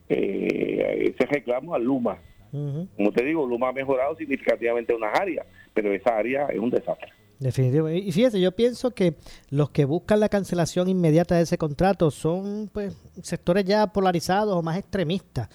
eh, 0.08 1.12
ese 1.14 1.26
reclamo 1.26 1.74
a 1.74 1.78
Luma. 1.78 2.18
Como 2.50 3.12
te 3.12 3.24
digo, 3.24 3.46
Luma 3.46 3.68
ha 3.68 3.72
mejorado 3.72 4.14
significativamente 4.16 4.94
unas 4.94 5.18
áreas, 5.18 5.46
pero 5.72 5.92
esa 5.92 6.18
área 6.18 6.46
es 6.46 6.58
un 6.58 6.68
desastre. 6.68 7.10
Definitivo. 7.42 7.90
Y 7.90 8.12
fíjese, 8.12 8.40
yo 8.40 8.52
pienso 8.52 8.92
que 8.92 9.14
los 9.50 9.70
que 9.70 9.84
buscan 9.84 10.20
la 10.20 10.28
cancelación 10.28 10.88
inmediata 10.88 11.34
de 11.36 11.42
ese 11.42 11.58
contrato 11.58 12.10
son 12.12 12.70
pues 12.72 12.96
sectores 13.22 13.64
ya 13.64 13.88
polarizados 13.88 14.54
o 14.54 14.62
más 14.62 14.78
extremistas. 14.78 15.48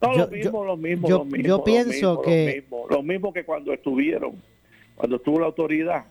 No, 0.00 0.12
Yo- 0.16 0.24
lo 0.24 0.30
mismo, 0.30 0.64
lo 0.64 0.76
mismo, 0.76 1.08
yo- 1.08 1.18
lo 1.18 1.24
mismo, 1.26 1.46
yo 1.46 1.56
lo 1.58 1.64
pienso 1.64 1.90
mismo, 1.90 2.22
que- 2.22 2.46
Lo 2.46 2.54
mismo, 2.54 2.86
lo 2.88 3.02
mismo 3.02 3.32
que 3.32 3.44
cuando 3.44 3.72
estuvieron, 3.74 4.40
cuando 4.96 5.16
estuvo 5.16 5.38
la 5.38 5.46
autoridad 5.46 6.04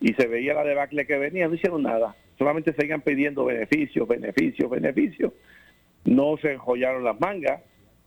y 0.00 0.14
se 0.14 0.26
veía 0.26 0.54
la 0.54 0.64
debacle 0.64 1.06
que 1.06 1.18
venía, 1.18 1.46
no 1.46 1.54
hicieron 1.54 1.82
nada. 1.82 2.16
Solamente 2.38 2.72
seguían 2.72 3.02
pidiendo 3.02 3.44
beneficios, 3.44 4.08
beneficios, 4.08 4.70
beneficios. 4.70 5.32
No 6.04 6.36
se 6.40 6.52
enjollaron 6.52 7.04
las 7.04 7.20
mangas 7.20 7.60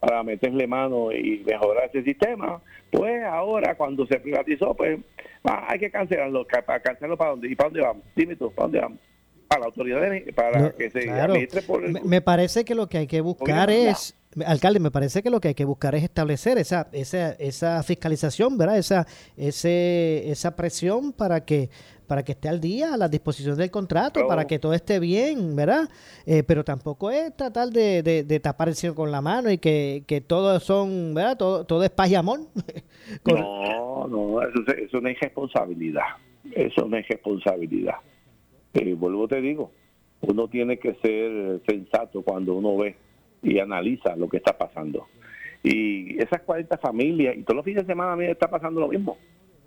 para 0.04 0.22
meterle 0.22 0.68
mano 0.68 1.14
y 1.14 1.42
mejorar 1.46 1.86
ese 1.86 2.04
sistema. 2.04 2.62
Pues 2.92 3.24
ahora, 3.24 3.76
cuando 3.76 4.06
se 4.06 4.20
privatizó, 4.20 4.76
pues 4.76 5.00
ah, 5.46 5.66
hay 5.70 5.80
que 5.80 5.90
cancelarlo. 5.90 6.46
Ca- 6.46 6.62
¿Para 6.62 6.82
cancelarlo 6.82 7.16
para 7.18 7.32
dónde? 7.32 7.48
¿Y 7.50 7.56
para 7.56 7.70
dónde 7.70 7.82
vamos? 7.82 8.04
Dime 8.14 8.36
tú, 8.36 8.52
¿para 8.52 8.64
dónde 8.66 8.80
vamos? 8.82 9.00
Para 9.48 9.62
la 9.62 9.66
autoridad, 9.68 10.02
de- 10.02 10.34
para 10.34 10.60
No, 10.60 10.76
que 10.76 10.90
se 10.90 11.04
claro. 11.04 11.34
administre 11.34 11.62
por 11.62 11.86
el 11.86 11.94
Me, 11.94 12.02
me 12.02 12.22
parece 12.22 12.66
que 12.66 12.76
lo 12.76 12.88
que 12.90 12.98
hay 12.98 13.08
que 13.08 13.22
buscar 13.22 13.70
es, 13.70 14.14
alcalde, 14.46 14.80
me 14.80 14.92
parece 14.92 15.22
que 15.24 15.30
lo 15.30 15.40
que 15.40 15.50
hay 15.50 15.54
que 15.54 15.66
buscar 15.66 15.96
es 15.96 16.04
establecer 16.04 16.58
esa 16.58 16.88
esa, 16.92 17.32
esa 17.34 17.82
fiscalización, 17.84 18.58
¿verdad? 18.58 18.78
Esa 18.78 19.06
ese 19.38 20.30
esa 20.32 20.56
presión 20.56 21.14
para 21.14 21.46
que 21.46 21.70
para 22.08 22.24
que 22.24 22.34
esté 22.34 22.50
al 22.50 22.60
día 22.60 22.94
a 22.94 22.98
la 22.98 23.08
disposición 23.08 23.58
del 23.58 23.72
contrato, 23.72 24.28
para 24.28 24.46
que 24.46 24.60
todo 24.60 24.74
esté 24.74 25.00
bien, 25.00 25.56
¿verdad? 25.56 25.90
Eh, 26.26 26.44
pero 26.44 26.64
tampoco 26.64 27.10
es 27.10 27.36
tratar 27.36 27.70
de, 27.70 28.04
de- 28.04 28.24
de 28.24 28.40
tapar 28.40 28.68
el 28.68 28.76
cielo 28.76 28.94
con 28.94 29.10
la 29.12 29.22
mano 29.22 29.50
y 29.50 29.58
que, 29.58 30.04
que 30.06 30.20
todo 30.22 30.60
son, 30.60 31.14
¿verdad? 31.14 31.38
Todo, 31.38 31.66
todo 31.66 31.84
es 31.84 31.90
paz 31.90 32.10
y 32.12 32.16
amor. 32.16 32.42
Con- 33.24 33.40
No, 33.40 34.08
no, 34.08 34.42
eso, 34.42 34.60
es- 34.68 34.88
eso 34.90 35.00
no 35.02 35.10
es 35.10 35.20
responsabilidad. 35.20 36.04
Eso 36.54 36.86
no 36.88 36.98
es 36.98 37.08
responsabilidad. 37.08 37.96
Eh, 38.74 38.94
vuelvo 38.96 39.28
te 39.28 39.40
digo, 39.40 39.72
uno 40.22 40.50
tiene 40.50 40.78
que 40.80 40.96
ser 40.96 41.62
sensato 41.68 42.22
cuando 42.22 42.54
uno 42.56 42.76
ve 42.78 42.96
y 43.44 43.60
analiza 43.60 44.16
lo 44.16 44.28
que 44.30 44.38
está 44.38 44.58
pasando. 44.58 45.08
Y 45.62 46.22
esas 46.22 46.42
40 46.42 46.78
familias, 46.78 47.38
y 47.38 47.44
todos 47.44 47.58
los 47.58 47.66
fines 47.66 47.86
de 47.86 47.94
semana 47.94 48.14
a 48.14 48.16
mí 48.16 48.26
está 48.26 48.50
pasando 48.50 48.82
lo 48.82 48.88
mismo. 48.88 49.18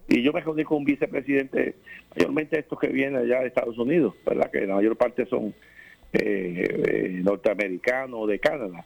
Y 0.09 0.23
yo 0.23 0.33
me 0.33 0.41
reuní 0.41 0.65
con 0.65 0.79
un 0.79 0.85
vicepresidente, 0.85 1.77
mayormente 2.15 2.59
estos 2.59 2.79
que 2.79 2.89
vienen 2.89 3.17
allá 3.17 3.41
de 3.41 3.49
Estados 3.49 3.77
Unidos, 3.79 4.15
¿verdad? 4.25 4.51
Que 4.51 4.67
la 4.67 4.77
mayor 4.77 4.97
parte 4.97 5.27
son 5.27 5.55
eh, 6.13 6.65
eh, 6.87 7.21
norteamericanos 7.23 8.29
de 8.29 8.39
Canadá. 8.39 8.85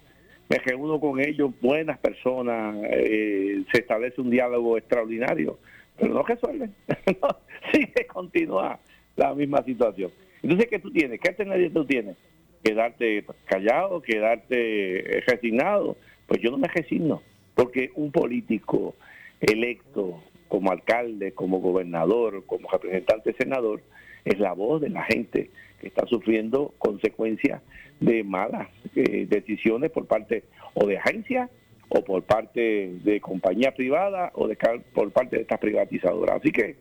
Me 0.48 0.58
reúno 0.58 0.98
con 0.98 1.20
ellos, 1.20 1.52
buenas 1.60 1.98
personas, 1.98 2.76
eh, 2.90 3.62
se 3.72 3.80
establece 3.80 4.20
un 4.20 4.30
diálogo 4.30 4.78
extraordinario, 4.78 5.58
pero 5.98 6.14
no 6.14 6.22
resuelven. 6.22 6.74
No, 7.22 7.28
Sigue, 7.72 8.06
continúa 8.06 8.78
la 9.16 9.34
misma 9.34 9.62
situación. 9.62 10.10
Entonces, 10.42 10.68
¿qué 10.68 10.78
tú 10.78 10.90
tienes? 10.90 11.20
¿Qué 11.20 11.28
alternativa 11.28 11.70
tú 11.72 11.84
tienes? 11.84 12.16
¿Quedarte 12.62 13.24
callado? 13.46 14.02
¿Quedarte 14.02 15.18
eh, 15.18 15.24
resignado? 15.26 15.96
Pues 16.26 16.40
yo 16.42 16.50
no 16.50 16.58
me 16.58 16.68
resigno, 16.68 17.22
porque 17.54 17.90
un 17.94 18.12
político 18.12 18.94
electo 19.40 20.22
como 20.48 20.70
alcalde, 20.70 21.32
como 21.32 21.60
gobernador, 21.60 22.44
como 22.44 22.68
representante 22.68 23.34
senador, 23.34 23.82
es 24.24 24.38
la 24.38 24.52
voz 24.52 24.80
de 24.80 24.90
la 24.90 25.04
gente 25.04 25.50
que 25.80 25.86
está 25.86 26.06
sufriendo 26.06 26.74
consecuencias 26.78 27.62
de 28.00 28.22
malas 28.24 28.68
eh, 28.94 29.26
decisiones 29.28 29.90
por 29.90 30.06
parte 30.06 30.44
o 30.74 30.86
de 30.86 30.98
agencias 30.98 31.50
o 31.88 32.04
por 32.04 32.22
parte 32.22 32.90
de 33.02 33.20
compañía 33.20 33.72
privada 33.74 34.30
o 34.34 34.46
de 34.46 34.56
por 34.94 35.10
parte 35.10 35.36
de 35.36 35.42
estas 35.42 35.58
privatizadoras. 35.58 36.36
Así 36.36 36.52
que 36.52 36.76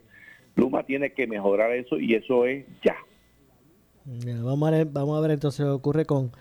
Luma 0.56 0.84
tiene 0.84 1.12
que 1.14 1.28
mejorar 1.28 1.72
eso 1.72 1.98
y 2.00 2.16
eso 2.16 2.46
es 2.46 2.66
ya. 2.84 2.98
Ya, 4.06 4.42
Vamos 4.42 4.68
a 4.68 4.72
ver, 4.72 4.86
vamos 4.88 5.18
a 5.18 5.22
ver 5.22 5.32
entonces 5.32 5.62
lo 5.62 5.74
que 5.74 5.76
ocurre 5.76 6.06
con, 6.06 6.32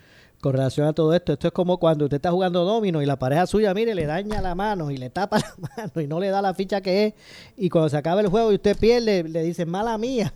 con 0.41 0.53
relación 0.53 0.87
a 0.87 0.93
todo 0.93 1.15
esto. 1.15 1.33
Esto 1.33 1.49
es 1.49 1.53
como 1.53 1.79
cuando 1.79 2.05
usted 2.07 2.17
está 2.17 2.31
jugando 2.31 2.65
domino 2.65 3.03
y 3.03 3.07
la 3.07 3.19
pareja 3.19 3.47
suya, 3.47 3.75
mire, 3.75 3.95
le 3.95 4.07
daña 4.07 4.41
la 4.41 4.55
mano 4.55 4.91
y 4.91 4.97
le 4.97 5.11
tapa 5.11 5.39
la 5.59 5.69
mano 5.77 6.01
y 6.01 6.07
no 6.07 6.21
le 6.21 6.29
da 6.29 6.43
la 6.43 6.55
ficha 6.55 6.81
que 6.81 7.07
es. 7.07 7.15
Y 7.57 7.69
cuando 7.69 7.89
se 7.89 7.97
acaba 7.97 8.21
el 8.21 8.29
juego 8.29 8.53
y 8.53 8.57
usted 8.57 8.77
pierde, 8.77 9.25
le 9.25 9.43
dicen 9.43 9.69
mala 9.69 9.99
mía. 9.99 10.33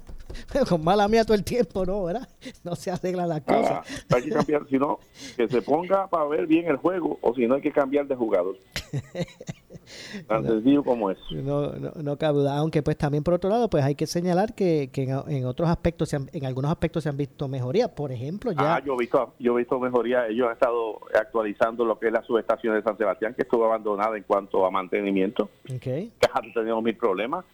con 0.68 0.84
mala 0.84 1.08
mía 1.08 1.24
todo 1.24 1.34
el 1.34 1.44
tiempo, 1.44 1.84
no, 1.86 2.04
¿verdad? 2.04 2.28
No 2.64 2.74
se 2.76 2.90
arreglan 2.90 3.28
las 3.28 3.40
cosas. 3.42 3.86
hay 4.14 4.22
que 4.22 4.30
cambiar, 4.30 4.66
si 4.68 4.78
no, 4.78 4.98
que 5.36 5.48
se 5.48 5.62
ponga 5.62 6.06
para 6.08 6.24
ver 6.26 6.46
bien 6.46 6.66
el 6.68 6.76
juego, 6.76 7.18
o 7.20 7.34
si 7.34 7.46
no, 7.46 7.54
hay 7.56 7.60
que 7.62 7.72
cambiar 7.72 8.06
de 8.06 8.14
jugador. 8.16 8.56
Tan 10.28 10.46
sencillo 10.46 10.82
como 10.84 11.10
es. 11.10 11.18
No, 11.32 11.72
no, 11.72 11.90
no 12.02 12.16
cabe 12.16 12.38
duda. 12.38 12.56
Aunque 12.56 12.82
pues 12.82 12.96
también 12.96 13.22
por 13.24 13.34
otro 13.34 13.50
lado, 13.50 13.68
pues 13.68 13.84
hay 13.84 13.94
que 13.94 14.06
señalar 14.06 14.54
que, 14.54 14.90
que 14.92 15.02
en, 15.04 15.10
en 15.28 15.44
otros 15.44 15.68
aspectos, 15.68 16.08
se 16.08 16.16
han- 16.16 16.30
en 16.32 16.46
algunos 16.46 16.70
aspectos 16.70 17.02
se 17.02 17.08
han 17.08 17.16
visto 17.16 17.48
mejorías. 17.48 17.88
Por 17.90 18.12
ejemplo, 18.12 18.52
ya... 18.52 18.76
Ah, 18.76 18.82
yo 18.84 18.94
he 18.94 18.98
visto, 18.98 19.34
yo 19.38 19.54
he 19.54 19.58
visto 19.58 19.78
mejoría. 19.80 20.26
Ellos 20.28 20.46
han 20.46 20.54
estado 20.54 20.98
actualizando 21.14 21.84
lo 21.84 21.98
que 21.98 22.06
es 22.06 22.12
la 22.12 22.22
subestación 22.22 22.74
de 22.74 22.82
San 22.82 22.96
Sebastián, 22.96 23.34
que 23.34 23.42
estuvo 23.42 23.64
abandonada 23.64 24.16
en 24.16 24.22
cuanto 24.22 24.64
a 24.64 24.70
mantenimiento. 24.70 25.50
Ok. 25.64 25.80
que 25.82 26.10
antes 26.32 26.54
teníamos 26.54 26.84
mil 26.84 26.96
problemas. 26.96 27.44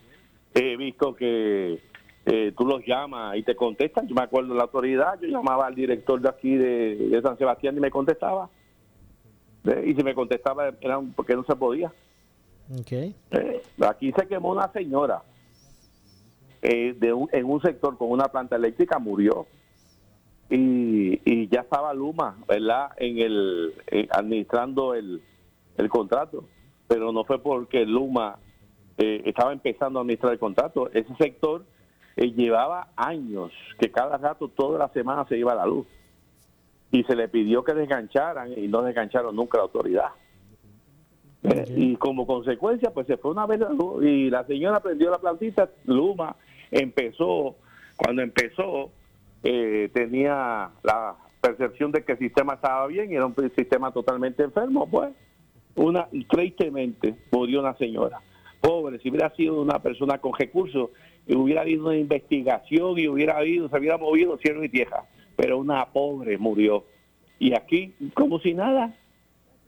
He 0.55 0.77
visto 0.77 1.15
que 1.15 1.81
eh, 2.31 2.53
tú 2.57 2.67
los 2.67 2.85
llamas 2.87 3.37
y 3.37 3.43
te 3.43 3.57
contestan. 3.57 4.07
Yo 4.07 4.15
me 4.15 4.23
acuerdo 4.23 4.51
de 4.53 4.57
la 4.59 4.65
autoridad, 4.65 5.19
yo 5.21 5.29
llamaba 5.29 5.67
al 5.67 5.75
director 5.75 6.21
de 6.21 6.29
aquí 6.29 6.55
de, 6.57 6.97
de 7.09 7.23
San 7.23 7.39
Sebastián 7.39 7.77
y 7.77 7.81
me 7.81 7.91
contestaba. 7.91 8.51
Eh, 9.65 9.85
Y 9.87 9.95
si 9.95 10.03
me 10.03 10.15
contestaba 10.15 10.69
era 10.81 11.01
porque 11.17 11.35
no 11.35 11.45
se 11.45 11.57
podía. 11.57 11.89
Ok. 12.79 12.93
Eh, 12.93 13.63
aquí 13.81 14.13
se 14.13 14.27
quemó 14.27 14.53
una 14.53 14.71
señora 14.73 15.23
eh, 16.61 16.95
de 16.99 17.13
un- 17.13 17.29
en 17.33 17.45
un 17.47 17.63
sector 17.63 17.97
con 17.97 18.11
una 18.11 18.27
planta 18.29 18.57
eléctrica, 18.57 18.99
murió. 18.99 19.47
Y, 20.51 21.21
y 21.31 21.49
ya 21.49 21.61
estaba 21.61 21.93
Luma, 21.95 22.37
¿verdad? 22.49 22.91
En 22.97 23.19
el, 23.19 23.75
eh, 23.91 24.09
administrando 24.11 24.95
el, 24.95 25.23
el 25.77 25.89
contrato. 25.89 26.45
Pero 26.89 27.13
no 27.13 27.25
fue 27.25 27.39
porque 27.43 27.85
Luma 27.85 28.39
eh, 28.97 29.23
estaba 29.27 29.53
empezando 29.53 29.99
a 29.99 30.03
administrar 30.03 30.33
el 30.33 30.39
contrato. 30.39 30.91
Ese 30.93 31.15
sector 31.17 31.65
eh, 32.19 32.33
llevaba 32.33 32.89
años 32.97 33.53
que 33.79 33.93
cada 33.93 34.17
rato, 34.19 34.49
toda 34.49 34.77
la 34.77 34.89
semana 34.89 35.25
se 35.29 35.39
iba 35.39 35.55
la 35.55 35.67
luz. 35.67 35.87
Y 36.91 37.05
se 37.05 37.15
le 37.15 37.29
pidió 37.29 37.63
que 37.63 37.75
desgancharan 37.75 38.59
y 38.59 38.67
no 38.67 38.83
desgancharon 38.83 39.37
nunca 39.37 39.59
la 39.59 39.65
autoridad. 39.65 40.09
Eh, 41.45 41.65
y 41.77 41.97
como 41.97 42.27
consecuencia, 42.27 42.91
pues 42.91 43.07
se 43.07 43.19
fue 43.19 43.31
una 43.31 43.47
vez 43.47 43.61
la 43.61 43.69
luz 43.69 44.05
y 44.05 44.31
la 44.31 44.45
señora 44.45 44.81
prendió 44.81 45.11
la 45.11 45.19
plantita. 45.19 45.71
Luma 45.85 46.35
empezó, 46.73 47.55
cuando 47.97 48.23
empezó, 48.23 48.91
eh, 49.45 49.89
tenía 49.95 50.71
la 50.83 51.15
percepción 51.41 51.93
de 51.93 52.03
que 52.03 52.13
el 52.13 52.19
sistema 52.19 52.55
estaba 52.55 52.89
bien 52.89 53.13
y 53.13 53.15
era 53.15 53.27
un 53.27 53.37
sistema 53.55 53.93
totalmente 53.93 54.43
enfermo. 54.43 54.89
Pues, 54.91 55.11
una 55.77 56.09
tristemente 56.29 57.15
murió 57.31 57.61
una 57.61 57.77
señora. 57.77 58.19
Pobre, 58.69 58.99
si 58.99 59.09
hubiera 59.09 59.35
sido 59.35 59.63
una 59.63 59.79
persona 59.79 60.19
con 60.19 60.35
recursos, 60.39 60.91
hubiera 61.27 61.63
habido 61.63 61.87
una 61.87 61.97
investigación 61.97 62.99
y 62.99 63.09
hubiera 63.09 63.39
habido, 63.39 63.67
se 63.71 63.79
hubiera 63.79 63.97
movido 63.97 64.37
cielo 64.37 64.63
y 64.63 64.69
tierra. 64.69 65.05
Pero 65.37 65.57
una 65.57 65.87
pobre 65.87 66.37
murió. 66.37 66.85
Y 67.39 67.55
aquí, 67.55 67.95
como 68.13 68.41
si 68.41 68.53
nada, 68.53 68.95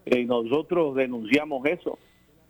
eh, 0.04 0.26
nosotros 0.26 0.94
denunciamos 0.96 1.64
eso, 1.64 1.98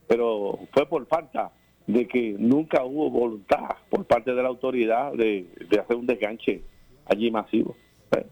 pero 0.09 0.59
fue 0.73 0.87
por 0.87 1.07
falta 1.07 1.53
de 1.87 2.09
que 2.09 2.35
nunca 2.37 2.83
hubo 2.83 3.11
voluntad 3.11 3.77
por 3.89 4.05
parte 4.05 4.35
de 4.35 4.43
la 4.43 4.49
autoridad 4.49 5.13
de, 5.13 5.47
hacer 5.81 5.95
un 5.95 6.07
desganche 6.07 6.63
allí 7.07 7.31
masivo. 7.31 7.77
Eh, 8.11 8.27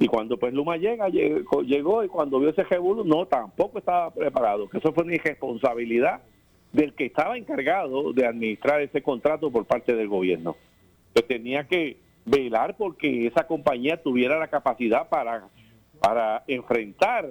Y 0.00 0.08
cuando 0.08 0.36
pues 0.36 0.52
Luma 0.52 0.76
llega, 0.76 1.08
llegó, 1.08 1.62
llegó 1.62 2.02
y 2.02 2.08
cuando 2.08 2.40
vio 2.40 2.48
ese 2.48 2.64
revuelo, 2.64 3.04
no, 3.04 3.26
tampoco 3.26 3.78
estaba 3.78 4.10
preparado, 4.10 4.68
que 4.68 4.78
eso 4.78 4.92
fue 4.92 5.04
una 5.04 5.14
irresponsabilidad 5.14 6.20
del 6.74 6.92
que 6.92 7.06
estaba 7.06 7.38
encargado 7.38 8.12
de 8.12 8.26
administrar 8.26 8.82
ese 8.82 9.00
contrato 9.00 9.50
por 9.50 9.64
parte 9.64 9.94
del 9.94 10.08
gobierno. 10.08 10.56
Que 11.14 11.22
tenía 11.22 11.64
que 11.64 11.96
velar 12.26 12.76
porque 12.76 13.28
esa 13.28 13.46
compañía 13.46 14.02
tuviera 14.02 14.38
la 14.38 14.48
capacidad 14.48 15.08
para, 15.08 15.44
para 16.00 16.42
enfrentar 16.48 17.26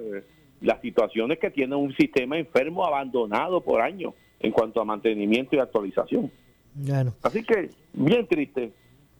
las 0.62 0.80
situaciones 0.80 1.38
que 1.38 1.50
tiene 1.50 1.76
un 1.76 1.94
sistema 1.94 2.38
enfermo 2.38 2.86
abandonado 2.86 3.60
por 3.60 3.82
años 3.82 4.14
en 4.40 4.50
cuanto 4.50 4.80
a 4.80 4.84
mantenimiento 4.84 5.54
y 5.54 5.58
actualización. 5.58 6.32
Bueno. 6.74 7.12
Así 7.22 7.44
que 7.44 7.68
bien 7.92 8.26
triste, 8.26 8.72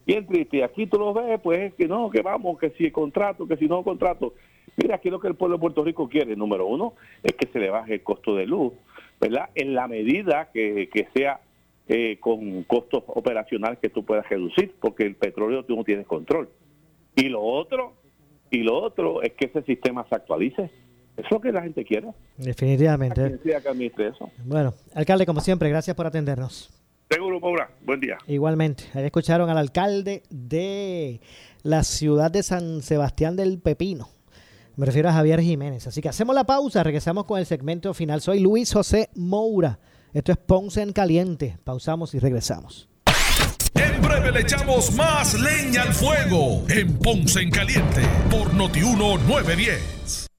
bien 0.06 0.26
triste. 0.26 0.56
Y 0.56 0.62
aquí 0.62 0.86
tú 0.86 0.98
lo 0.98 1.12
ves, 1.12 1.38
pues 1.42 1.74
que 1.74 1.86
no, 1.86 2.08
que 2.08 2.22
vamos, 2.22 2.58
que 2.58 2.70
si 2.70 2.90
contrato, 2.90 3.46
que 3.46 3.58
si 3.58 3.66
no 3.66 3.82
contrato. 3.82 4.32
Mira, 4.76 4.96
aquí 4.96 5.10
lo 5.10 5.20
que 5.20 5.28
el 5.28 5.34
pueblo 5.34 5.58
de 5.58 5.60
Puerto 5.60 5.84
Rico 5.84 6.08
quiere, 6.08 6.34
número 6.34 6.66
uno, 6.66 6.94
es 7.22 7.34
que 7.34 7.46
se 7.46 7.58
le 7.58 7.68
baje 7.68 7.94
el 7.94 8.02
costo 8.02 8.34
de 8.34 8.46
luz, 8.46 8.72
¿verdad? 9.20 9.50
En 9.54 9.74
la 9.74 9.88
medida 9.88 10.50
que, 10.52 10.88
que 10.92 11.08
sea 11.14 11.40
eh, 11.86 12.16
con 12.18 12.62
costos 12.64 13.04
operacionales 13.06 13.78
que 13.78 13.90
tú 13.90 14.04
puedas 14.04 14.28
reducir, 14.28 14.74
porque 14.80 15.04
el 15.04 15.16
petróleo 15.16 15.64
tú 15.64 15.76
no 15.76 15.84
tienes 15.84 16.06
control. 16.06 16.48
Y 17.14 17.28
lo 17.28 17.42
otro, 17.42 17.92
y 18.50 18.62
lo 18.62 18.82
otro 18.82 19.22
es 19.22 19.32
que 19.34 19.46
ese 19.46 19.62
sistema 19.62 20.06
se 20.08 20.14
actualice. 20.14 20.70
Eso 21.16 21.26
es 21.26 21.30
lo 21.30 21.40
que 21.40 21.52
la 21.52 21.62
gente 21.62 21.84
quiere. 21.84 22.08
Definitivamente. 22.38 23.38
Que 23.44 24.06
eso. 24.06 24.30
Bueno, 24.44 24.74
alcalde, 24.94 25.26
como 25.26 25.40
siempre, 25.40 25.68
gracias 25.68 25.94
por 25.94 26.06
atendernos. 26.06 26.70
Seguro, 27.10 27.38
Maura. 27.38 27.70
Buen 27.84 28.00
día. 28.00 28.16
Igualmente, 28.26 28.84
ahí 28.94 29.04
escucharon 29.04 29.50
al 29.50 29.58
alcalde 29.58 30.22
de 30.30 31.20
la 31.62 31.84
ciudad 31.84 32.30
de 32.30 32.42
San 32.42 32.82
Sebastián 32.82 33.36
del 33.36 33.60
Pepino. 33.60 34.08
Me 34.76 34.86
refiero 34.86 35.08
a 35.08 35.12
Javier 35.12 35.40
Jiménez. 35.40 35.86
Así 35.86 36.00
que 36.00 36.08
hacemos 36.08 36.34
la 36.34 36.44
pausa, 36.44 36.82
regresamos 36.82 37.26
con 37.26 37.38
el 37.38 37.46
segmento 37.46 37.94
final. 37.94 38.20
Soy 38.20 38.40
Luis 38.40 38.72
José 38.72 39.08
Moura. 39.14 39.78
Esto 40.12 40.32
es 40.32 40.38
Ponce 40.38 40.82
en 40.82 40.92
Caliente. 40.92 41.58
Pausamos 41.62 42.14
y 42.14 42.18
regresamos. 42.18 42.88
En 43.74 44.02
breve 44.02 44.32
le 44.32 44.40
echamos 44.40 44.92
más 44.94 45.34
leña 45.34 45.82
al 45.82 45.92
fuego 45.92 46.64
en 46.68 46.98
Ponce 46.98 47.40
en 47.40 47.50
Caliente 47.50 48.02
por 48.30 48.52
Notiuno 48.54 49.18
910. 49.18 50.26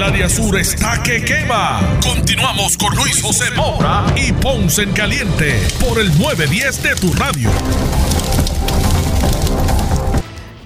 El 0.00 0.06
área 0.06 0.30
sur 0.30 0.58
está 0.58 1.02
que 1.02 1.22
quema. 1.22 1.78
Continuamos 2.02 2.78
con 2.78 2.96
Luis 2.96 3.20
José 3.20 3.50
Moura 3.54 4.06
y 4.16 4.32
Ponce 4.32 4.84
en 4.84 4.92
Caliente 4.92 5.60
por 5.78 6.00
el 6.00 6.08
910 6.18 6.82
de 6.82 6.94
tu 6.94 7.12
radio. 7.12 7.50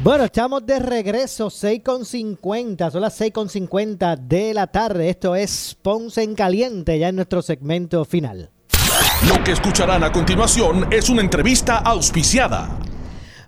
Bueno, 0.05 0.23
estamos 0.23 0.65
de 0.65 0.79
regreso, 0.79 1.49
6.50, 1.49 2.93
son 2.93 3.01
las 3.01 3.21
6.50 3.21 4.17
de 4.19 4.55
la 4.55 4.69
tarde. 4.69 5.11
Esto 5.11 5.35
es 5.35 5.77
Ponce 5.83 6.23
en 6.23 6.37
Caliente, 6.37 6.97
ya 6.97 7.09
en 7.09 7.17
nuestro 7.17 7.43
segmento 7.43 8.05
final. 8.05 8.53
Lo 9.27 9.43
que 9.43 9.51
escucharán 9.51 10.05
a 10.05 10.13
continuación 10.13 10.87
es 10.93 11.09
una 11.09 11.23
entrevista 11.23 11.79
auspiciada. 11.79 12.79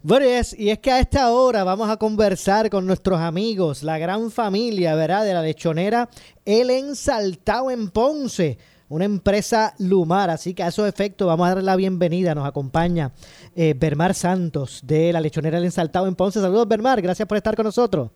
Bueno, 0.07 0.25
y 0.25 0.29
es, 0.29 0.57
y 0.57 0.71
es 0.71 0.79
que 0.79 0.93
a 0.93 1.01
esta 1.01 1.33
hora 1.33 1.65
vamos 1.65 1.91
a 1.91 1.97
conversar 1.97 2.71
con 2.71 2.87
nuestros 2.87 3.19
amigos, 3.19 3.83
la 3.83 3.99
gran 3.99 4.31
familia, 4.31 4.95
¿verdad? 4.95 5.25
De 5.25 5.35
la 5.35 5.43
lechonera 5.43 6.09
El 6.45 6.71
Ensaltado 6.71 7.73
en 7.73 7.91
Ponce, 7.91 8.57
una 8.89 9.05
empresa 9.05 9.75
Lumar. 9.81 10.31
Así 10.31 10.55
que 10.55 10.63
a 10.63 10.69
esos 10.69 10.89
efectos 10.89 11.27
vamos 11.27 11.47
a 11.47 11.49
darle 11.49 11.65
la 11.65 11.75
bienvenida. 11.75 12.37
Nos 12.37 12.47
acompaña 12.47 13.11
eh, 13.57 13.75
Bermar 13.77 14.15
Santos 14.15 14.81
de 14.85 15.13
la 15.13 15.21
lechonera 15.21 15.59
El 15.59 15.65
Ensaltado 15.65 16.07
en 16.07 16.15
Ponce. 16.15 16.41
Saludos, 16.41 16.69
Bermar. 16.69 17.03
Gracias 17.03 17.27
por 17.27 17.37
estar 17.37 17.57
con 17.57 17.65
nosotros. 17.65 18.13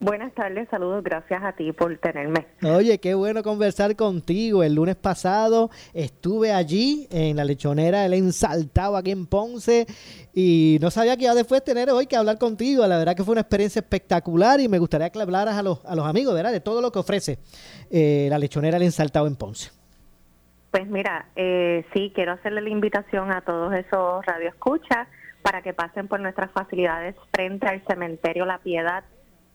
Buenas 0.00 0.32
tardes, 0.32 0.68
saludos, 0.70 1.02
gracias 1.02 1.42
a 1.42 1.52
ti 1.52 1.72
por 1.72 1.96
tenerme. 1.98 2.46
Oye, 2.62 3.00
qué 3.00 3.14
bueno 3.14 3.42
conversar 3.42 3.96
contigo. 3.96 4.62
El 4.62 4.76
lunes 4.76 4.94
pasado 4.94 5.70
estuve 5.92 6.52
allí 6.52 7.08
en 7.10 7.36
la 7.36 7.44
lechonera 7.44 8.06
El 8.06 8.14
Ensaltado 8.14 8.96
aquí 8.96 9.10
en 9.10 9.26
Ponce 9.26 9.86
y 10.32 10.78
no 10.80 10.92
sabía 10.92 11.16
que 11.16 11.24
iba 11.24 11.34
después 11.34 11.64
tener 11.64 11.90
hoy 11.90 12.06
que 12.06 12.14
hablar 12.14 12.38
contigo. 12.38 12.86
La 12.86 12.96
verdad 12.96 13.16
que 13.16 13.24
fue 13.24 13.32
una 13.32 13.40
experiencia 13.40 13.80
espectacular 13.80 14.60
y 14.60 14.68
me 14.68 14.78
gustaría 14.78 15.10
que 15.10 15.20
hablaras 15.20 15.56
a 15.56 15.64
los, 15.64 15.84
a 15.84 15.96
los 15.96 16.06
amigos, 16.06 16.32
¿verdad? 16.32 16.52
De 16.52 16.60
todo 16.60 16.80
lo 16.80 16.92
que 16.92 17.00
ofrece 17.00 17.40
eh, 17.90 18.28
la 18.30 18.38
lechonera 18.38 18.76
El 18.76 18.84
Ensaltado 18.84 19.26
en 19.26 19.34
Ponce. 19.34 19.72
Pues 20.70 20.86
mira, 20.86 21.26
eh, 21.34 21.84
sí, 21.92 22.12
quiero 22.14 22.32
hacerle 22.32 22.60
la 22.60 22.70
invitación 22.70 23.32
a 23.32 23.40
todos 23.40 23.74
esos 23.74 24.24
radioescuchas 24.24 25.08
para 25.42 25.62
que 25.62 25.72
pasen 25.72 26.06
por 26.06 26.20
nuestras 26.20 26.52
facilidades 26.52 27.16
frente 27.32 27.66
al 27.66 27.82
cementerio 27.88 28.44
La 28.44 28.58
Piedad 28.58 29.02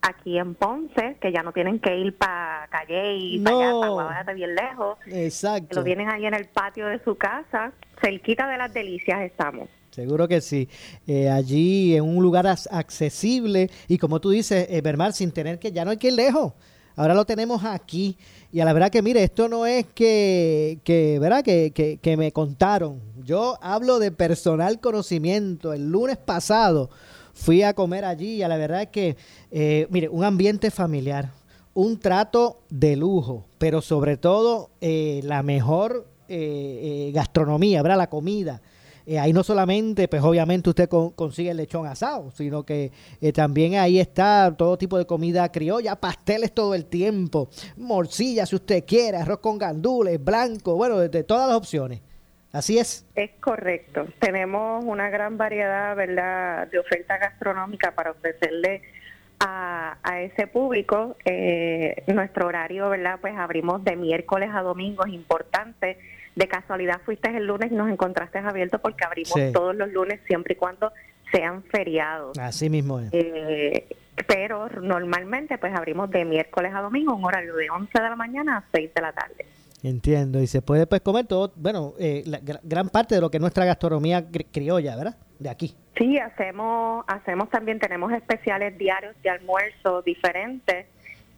aquí 0.03 0.37
en 0.37 0.53
Ponce, 0.53 1.17
que 1.21 1.31
ya 1.31 1.41
no 1.43 1.53
tienen 1.53 1.79
que 1.79 1.97
ir 1.97 2.15
para 2.17 2.67
Calle 2.69 3.15
y 3.15 3.39
para 3.39 3.55
allá, 3.55 3.79
para 3.79 3.91
Guadalajara, 3.91 4.33
bien 4.33 4.55
lejos. 4.55 4.97
Exacto. 5.07 5.77
Lo 5.77 5.83
tienen 5.83 6.09
ahí 6.09 6.25
en 6.25 6.33
el 6.33 6.45
patio 6.45 6.87
de 6.87 7.01
su 7.03 7.15
casa, 7.15 7.71
cerquita 8.01 8.47
de 8.47 8.57
las 8.57 8.73
delicias 8.73 9.21
estamos. 9.21 9.69
Seguro 9.91 10.27
que 10.27 10.41
sí. 10.41 10.67
Eh, 11.07 11.29
allí 11.29 11.95
en 11.95 12.03
un 12.03 12.21
lugar 12.21 12.47
accesible 12.47 13.69
y 13.87 13.97
como 13.97 14.19
tú 14.19 14.31
dices, 14.31 14.67
eh, 14.69 14.81
Bermar, 14.81 15.13
sin 15.13 15.31
tener 15.31 15.57
que, 15.57 15.71
ya 15.71 15.85
no 15.85 15.91
hay 15.91 15.97
que 15.97 16.07
ir 16.07 16.13
lejos. 16.13 16.53
Ahora 16.95 17.13
lo 17.13 17.25
tenemos 17.25 17.63
aquí. 17.63 18.17
Y 18.51 18.59
a 18.59 18.65
la 18.65 18.73
verdad 18.73 18.91
que, 18.91 19.01
mire, 19.01 19.23
esto 19.23 19.47
no 19.47 19.65
es 19.65 19.85
que, 19.95 20.79
que 20.83 21.17
¿verdad? 21.19 21.43
Que, 21.43 21.71
que, 21.71 21.97
que 21.97 22.17
me 22.17 22.31
contaron. 22.31 23.01
Yo 23.23 23.57
hablo 23.61 23.99
de 23.99 24.11
personal 24.11 24.79
conocimiento. 24.79 25.73
El 25.73 25.89
lunes 25.89 26.17
pasado 26.17 26.89
fui 27.33 27.63
a 27.63 27.73
comer 27.73 28.05
allí 28.05 28.35
y 28.35 28.43
a 28.43 28.47
la 28.47 28.57
verdad 28.57 28.83
es 28.83 28.89
que, 28.89 29.17
eh, 29.51 29.87
mire, 29.89 30.07
un 30.09 30.23
ambiente 30.23 30.71
familiar, 30.71 31.31
un 31.73 31.99
trato 31.99 32.59
de 32.69 32.95
lujo, 32.95 33.45
pero 33.57 33.81
sobre 33.81 34.17
todo 34.17 34.69
eh, 34.81 35.21
la 35.23 35.41
mejor 35.43 36.07
eh, 36.29 37.07
eh, 37.09 37.11
gastronomía, 37.13 37.81
¿verdad? 37.81 37.97
La 37.97 38.09
comida. 38.09 38.61
Eh, 39.05 39.19
ahí 39.19 39.33
no 39.33 39.43
solamente, 39.43 40.07
pues 40.07 40.23
obviamente 40.23 40.69
usted 40.69 40.87
con- 40.87 41.09
consigue 41.09 41.49
el 41.51 41.57
lechón 41.57 41.85
asado, 41.85 42.31
sino 42.37 42.63
que 42.63 42.91
también 43.33 43.75
ahí 43.75 43.99
está 43.99 44.53
todo 44.57 44.77
tipo 44.77 44.97
de 44.97 45.05
comida 45.05 45.51
criolla, 45.51 45.95
pasteles 45.97 46.53
todo 46.53 46.73
el 46.73 46.85
tiempo, 46.85 47.49
morcilla 47.75 48.45
si 48.45 48.55
usted 48.55 48.85
quiere, 48.85 49.17
arroz 49.17 49.39
con 49.39 49.57
gandules, 49.57 50.23
blanco, 50.23 50.75
bueno, 50.75 50.99
de 50.99 51.23
todas 51.23 51.49
las 51.49 51.57
opciones. 51.57 51.99
Así 52.53 52.77
es. 52.77 53.05
Es 53.15 53.31
correcto. 53.39 54.07
Tenemos 54.19 54.85
una 54.85 55.09
gran 55.09 55.37
variedad, 55.37 55.95
¿verdad?, 55.95 56.67
de 56.67 56.77
oferta 56.79 57.17
gastronómica 57.17 57.91
para 57.95 58.11
ofrecerle 58.11 58.83
a, 59.39 59.97
a 60.03 60.21
ese 60.21 60.45
público. 60.45 61.17
Eh, 61.25 62.03
nuestro 62.13 62.45
horario, 62.47 62.89
¿verdad?, 62.89 63.17
pues 63.19 63.35
abrimos 63.35 63.83
de 63.83 63.95
miércoles 63.95 64.51
a 64.53 64.61
domingo, 64.61 65.03
es 65.05 65.13
importante. 65.13 65.97
De 66.35 66.47
casualidad 66.47 67.01
fuiste 67.03 67.35
el 67.35 67.45
lunes 67.47 67.71
y 67.71 67.75
nos 67.75 67.89
encontraste 67.91 68.37
abierto 68.37 68.79
porque 68.79 69.03
abrimos 69.03 69.33
Sí. 69.33 69.51
todos 69.51 69.75
los 69.75 69.91
lunes 69.91 70.19
siempre 70.27 70.53
y 70.53 70.57
cuando 70.57 70.91
sean 71.31 71.63
feriados. 71.63 72.37
Así 72.37 72.69
mismo 72.69 72.99
es. 72.99 73.09
Eh, 73.13 73.87
pero 74.27 74.69
normalmente 74.79 75.57
pues 75.57 75.73
abrimos 75.75 76.11
de 76.11 76.23
miércoles 76.23 76.71
a 76.75 76.81
domingo, 76.81 77.15
un 77.15 77.25
horario 77.25 77.55
de 77.55 77.67
11 77.71 77.91
de 77.99 78.09
la 78.09 78.15
mañana 78.15 78.57
a 78.57 78.63
6 78.71 78.93
de 78.93 79.01
la 79.01 79.11
tarde. 79.11 79.45
Entiendo. 79.83 80.41
Y 80.41 80.47
se 80.47 80.61
puede 80.61 80.87
pues 80.87 81.01
comer 81.01 81.27
todo, 81.27 81.51
bueno, 81.57 81.93
eh, 81.99 82.23
la 82.25 82.39
gra- 82.39 82.61
gran 82.63 82.87
parte 82.89 83.15
de 83.15 83.21
lo 83.21 83.29
que 83.29 83.37
es 83.37 83.41
nuestra 83.41 83.65
gastronomía 83.65 84.29
cri- 84.31 84.47
criolla, 84.51 84.95
¿verdad? 84.95 85.17
De 85.39 85.49
aquí. 85.49 85.75
Sí, 85.97 86.17
hacemos, 86.17 87.03
hacemos 87.07 87.49
también, 87.49 87.79
tenemos 87.79 88.11
especiales 88.13 88.77
diarios 88.77 89.13
de 89.21 89.29
almuerzo 89.29 90.01
diferentes. 90.01 90.85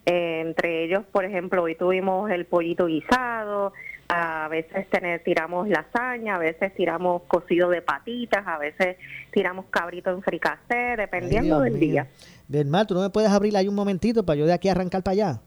Eh, 0.05 0.41
entre 0.45 0.83
ellos, 0.85 1.03
por 1.11 1.25
ejemplo, 1.25 1.63
hoy 1.63 1.73
tuvimos 1.75 2.29
el 2.29 2.45
pollito 2.45 2.85
guisado, 2.85 3.73
a 4.07 4.47
veces 4.49 4.87
tener, 4.91 5.23
tiramos 5.23 5.67
lasaña, 5.67 6.35
a 6.35 6.37
veces 6.37 6.71
tiramos 6.75 7.23
cocido 7.23 7.69
de 7.71 7.81
patitas, 7.81 8.45
a 8.45 8.59
veces 8.59 8.97
tiramos 9.33 9.65
cabrito 9.71 10.11
en 10.11 10.21
fricasé, 10.21 10.95
dependiendo 10.95 11.57
Ay, 11.59 11.71
del 11.71 11.79
mío. 11.79 11.89
día. 11.91 12.07
Bernal, 12.47 12.85
tú 12.85 12.93
no 12.93 13.01
me 13.01 13.09
puedes 13.09 13.31
abrir 13.31 13.57
ahí 13.57 13.67
un 13.67 13.73
momentito 13.73 14.23
para 14.23 14.37
yo 14.37 14.45
de 14.45 14.53
aquí 14.53 14.69
arrancar 14.69 15.01
para 15.01 15.13
allá. 15.13 15.41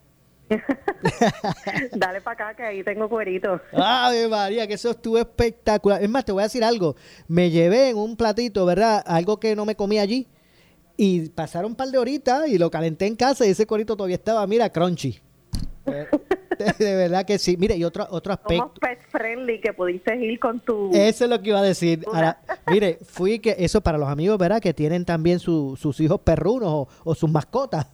Dale 1.93 2.21
para 2.21 2.35
acá 2.35 2.55
que 2.57 2.63
ahí 2.63 2.83
tengo 2.83 3.09
cuerito. 3.09 3.61
Ave 3.73 4.29
María, 4.29 4.67
que 4.67 4.75
eso 4.75 4.91
estuvo 4.91 5.19
espectacular. 5.19 6.03
Es 6.03 6.09
más, 6.09 6.25
te 6.25 6.33
voy 6.33 6.43
a 6.43 6.45
decir 6.45 6.65
algo. 6.65 6.97
Me 7.27 7.51
llevé 7.51 7.91
en 7.91 7.97
un 7.97 8.17
platito, 8.17 8.65
¿verdad? 8.65 9.03
Algo 9.07 9.39
que 9.39 9.55
no 9.55 9.65
me 9.65 9.77
comí 9.77 9.99
allí. 9.99 10.29
Y 10.97 11.29
pasaron 11.29 11.73
un 11.73 11.77
par 11.77 11.89
de 11.89 11.99
horitas 11.99 12.49
y 12.49 12.59
lo 12.59 12.71
calenté 12.71 13.07
en 13.07 13.15
casa 13.15 13.47
y 13.47 13.51
ese 13.51 13.67
cuerito 13.67 13.97
todavía 13.97 14.17
estaba, 14.17 14.47
mira, 14.47 14.71
crunchy. 14.71 15.21
De, 16.79 16.95
verdad 16.97 17.25
que 17.25 17.39
sí. 17.39 17.57
Mire, 17.57 17.77
y 17.77 17.85
otro, 17.85 18.07
otro 18.11 18.33
aspecto. 18.33 18.63
Somos 18.65 18.79
pet 18.79 18.99
friendly, 19.11 19.61
que 19.61 19.73
pudiste 19.73 20.17
ir 20.17 20.39
con 20.39 20.61
tu... 20.61 20.91
Eso 20.93 21.25
es 21.25 21.31
lo 21.31 21.41
que 21.41 21.51
iba 21.51 21.59
a 21.61 21.63
decir. 21.63 22.05
Ahora, 22.13 22.39
mire, 22.71 22.99
fui 23.03 23.39
que 23.39 23.57
eso 23.59 23.81
para 23.81 23.99
los 23.99 24.09
amigos, 24.09 24.39
¿verdad? 24.39 24.61
Que 24.61 24.75
tienen 24.75 25.05
también 25.05 25.39
su- 25.39 25.77
sus 25.81 26.01
hijos 26.01 26.21
perrunos 26.21 26.69
o, 26.71 26.89
o 27.05 27.15
sus 27.15 27.31
mascotas. 27.31 27.87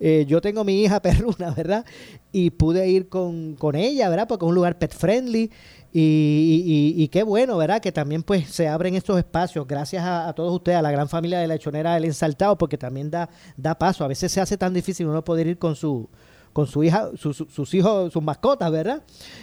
Eh, 0.00 0.24
yo 0.28 0.40
tengo 0.40 0.64
mi 0.64 0.82
hija 0.82 1.00
perruna, 1.02 1.50
¿verdad? 1.56 1.84
Y 2.32 2.50
pude 2.50 2.88
ir 2.88 3.08
con, 3.08 3.54
con 3.56 3.74
ella, 3.76 4.08
¿verdad? 4.08 4.26
Porque 4.28 4.44
es 4.44 4.48
un 4.48 4.54
lugar 4.54 4.78
pet 4.78 4.94
friendly. 4.94 5.50
Y, 5.98 6.92
y- 6.98 7.02
y 7.04 7.08
qué 7.08 7.22
bueno, 7.22 7.56
¿verdad? 7.56 7.80
Que 7.80 7.90
también 7.90 8.22
pues 8.22 8.48
se 8.48 8.68
abren 8.68 8.94
estos 8.96 9.16
espacios 9.18 9.66
gracias 9.66 10.04
a, 10.04 10.28
a 10.28 10.34
todos 10.34 10.52
ustedes, 10.52 10.76
a 10.76 10.82
la 10.82 10.90
gran 10.90 11.08
familia 11.08 11.38
de 11.38 11.46
la 11.46 11.54
Lechonera 11.54 11.94
del 11.94 12.04
Ensaltado, 12.04 12.58
porque 12.58 12.76
también 12.76 13.10
da, 13.10 13.30
da 13.56 13.78
paso. 13.78 14.04
A 14.04 14.08
veces 14.08 14.30
se 14.30 14.40
hace 14.42 14.58
tan 14.58 14.74
difícil 14.74 15.06
uno 15.06 15.24
poder 15.24 15.46
ir 15.46 15.56
con 15.58 15.74
su 15.74 16.10
con 16.56 16.66
su 16.66 16.82
hija, 16.82 17.10
su- 17.18 17.34
su- 17.34 17.44
sus 17.50 17.74
hijos, 17.74 18.10
sus 18.10 18.22
mascotas, 18.22 18.70
¿verdad? 18.72 19.02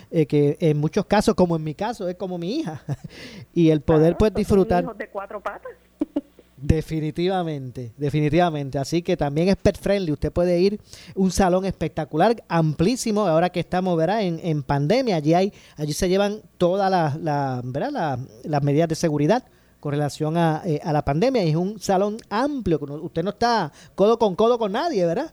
Eh, 0.10 0.26
que 0.26 0.58
en 0.60 0.80
muchos 0.80 1.06
casos, 1.06 1.36
como 1.36 1.56
en 1.56 1.64
mi 1.64 1.76
caso, 1.76 2.10
es 2.10 2.16
como 2.16 2.40
mi 2.40 2.56
hija. 2.56 2.82
y 3.54 3.70
el 3.70 3.82
poder 3.82 4.18
pues 4.18 4.34
disfrutar. 4.34 4.84
hijos 4.84 4.98
de 4.98 5.10
cuatro 5.10 5.40
patas. 5.40 5.72
Definitivamente, 6.58 7.92
definitivamente. 7.98 8.80
Así 8.80 9.04
que 9.04 9.16
también 9.16 9.50
es 9.50 9.58
pet 9.58 9.78
friendly. 9.78 10.12
Usted 10.12 10.32
puede 10.32 10.60
ir 10.60 10.80
un 11.14 11.30
salón 11.30 11.66
espectacular, 11.66 12.42
amplísimo. 12.48 13.28
Ahora 13.28 13.50
que 13.52 13.60
estamos, 13.60 13.96
¿verdad? 13.96 14.24
En, 14.24 14.40
en 14.42 14.64
pandemia, 14.64 15.18
allí 15.18 15.36
hay, 15.36 15.54
allí 15.78 15.94
se 15.94 16.10
llevan 16.10 16.42
todas 16.58 16.90
las, 16.90 17.20
la, 17.20 17.62
¿verdad? 17.64 17.92
La- 17.92 18.20
las 18.44 18.64
medidas 18.64 18.88
de 18.90 18.96
seguridad 18.96 19.44
con 19.80 19.92
relación 19.92 20.36
a, 20.38 20.62
eh, 20.66 20.80
a 20.84 20.94
la 20.94 21.04
pandemia. 21.06 21.44
Y 21.44 21.50
es 21.50 21.56
un 21.58 21.80
salón 21.80 22.18
amplio. 22.30 22.80
Usted 23.04 23.24
no 23.24 23.30
está 23.32 23.72
codo 23.94 24.18
con 24.18 24.34
codo 24.36 24.58
con 24.58 24.72
nadie, 24.72 25.06
¿verdad? 25.06 25.32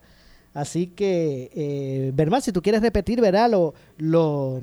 Así 0.55 0.89
que, 0.89 1.51
eh, 1.55 2.13
si 2.41 2.53
tú 2.53 2.61
quieres 2.63 2.83
repetir, 2.83 3.21
¿verdad? 3.21 3.51
Lo, 3.51 3.75
lo- 3.99 4.63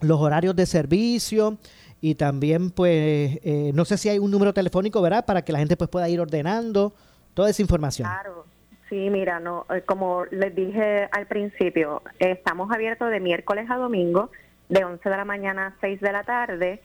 los 0.00 0.20
horarios 0.20 0.54
de 0.56 0.64
servicio 0.66 1.58
y 2.00 2.14
también, 2.14 2.70
pues, 2.70 3.38
eh, 3.42 3.72
no 3.74 3.84
sé 3.84 3.96
si 3.98 4.08
hay 4.08 4.18
un 4.20 4.30
número 4.30 4.54
telefónico, 4.54 5.02
¿verdad? 5.02 5.24
Para 5.26 5.42
que 5.42 5.52
la 5.52 5.58
gente 5.58 5.76
pues 5.76 5.90
pueda 5.90 6.08
ir 6.08 6.20
ordenando 6.20 6.92
toda 7.34 7.50
esa 7.50 7.62
información. 7.62 8.08
Claro. 8.08 8.46
Sí, 8.88 9.10
mira, 9.10 9.38
no, 9.38 9.66
eh, 9.74 9.82
como 9.84 10.24
les 10.30 10.54
dije 10.54 11.08
al 11.12 11.26
principio, 11.26 12.00
estamos 12.20 12.70
abiertos 12.72 13.10
de 13.10 13.20
miércoles 13.20 13.68
a 13.70 13.76
domingo, 13.76 14.30
de 14.70 14.84
11 14.84 15.08
de 15.10 15.16
la 15.16 15.24
mañana 15.26 15.66
a 15.66 15.74
6 15.82 16.00
de 16.00 16.12
la 16.12 16.24
tarde, 16.24 16.80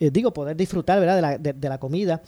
Eh, 0.00 0.10
digo, 0.10 0.32
poder 0.32 0.56
disfrutar, 0.56 0.98
¿verdad?, 0.98 1.14
de 1.16 1.22
la, 1.22 1.38
de, 1.38 1.52
de 1.52 1.68
la 1.68 1.78
comida 1.78 2.20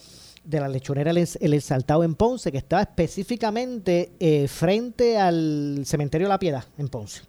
de 0.45 0.59
la 0.61 0.69
lechonera 0.69 1.11
El, 1.11 1.19
Exaltado 1.55 2.03
en 2.05 2.15
Ponce, 2.15 2.51
que 2.51 2.59
está 2.59 2.81
específicamente 2.81 4.13
eh, 4.21 4.49
frente 4.49 5.19
al 5.19 5.83
cementerio 5.85 6.29
La 6.29 6.39
Piedad 6.39 6.65
en 6.79 6.89
Ponce. 6.89 7.23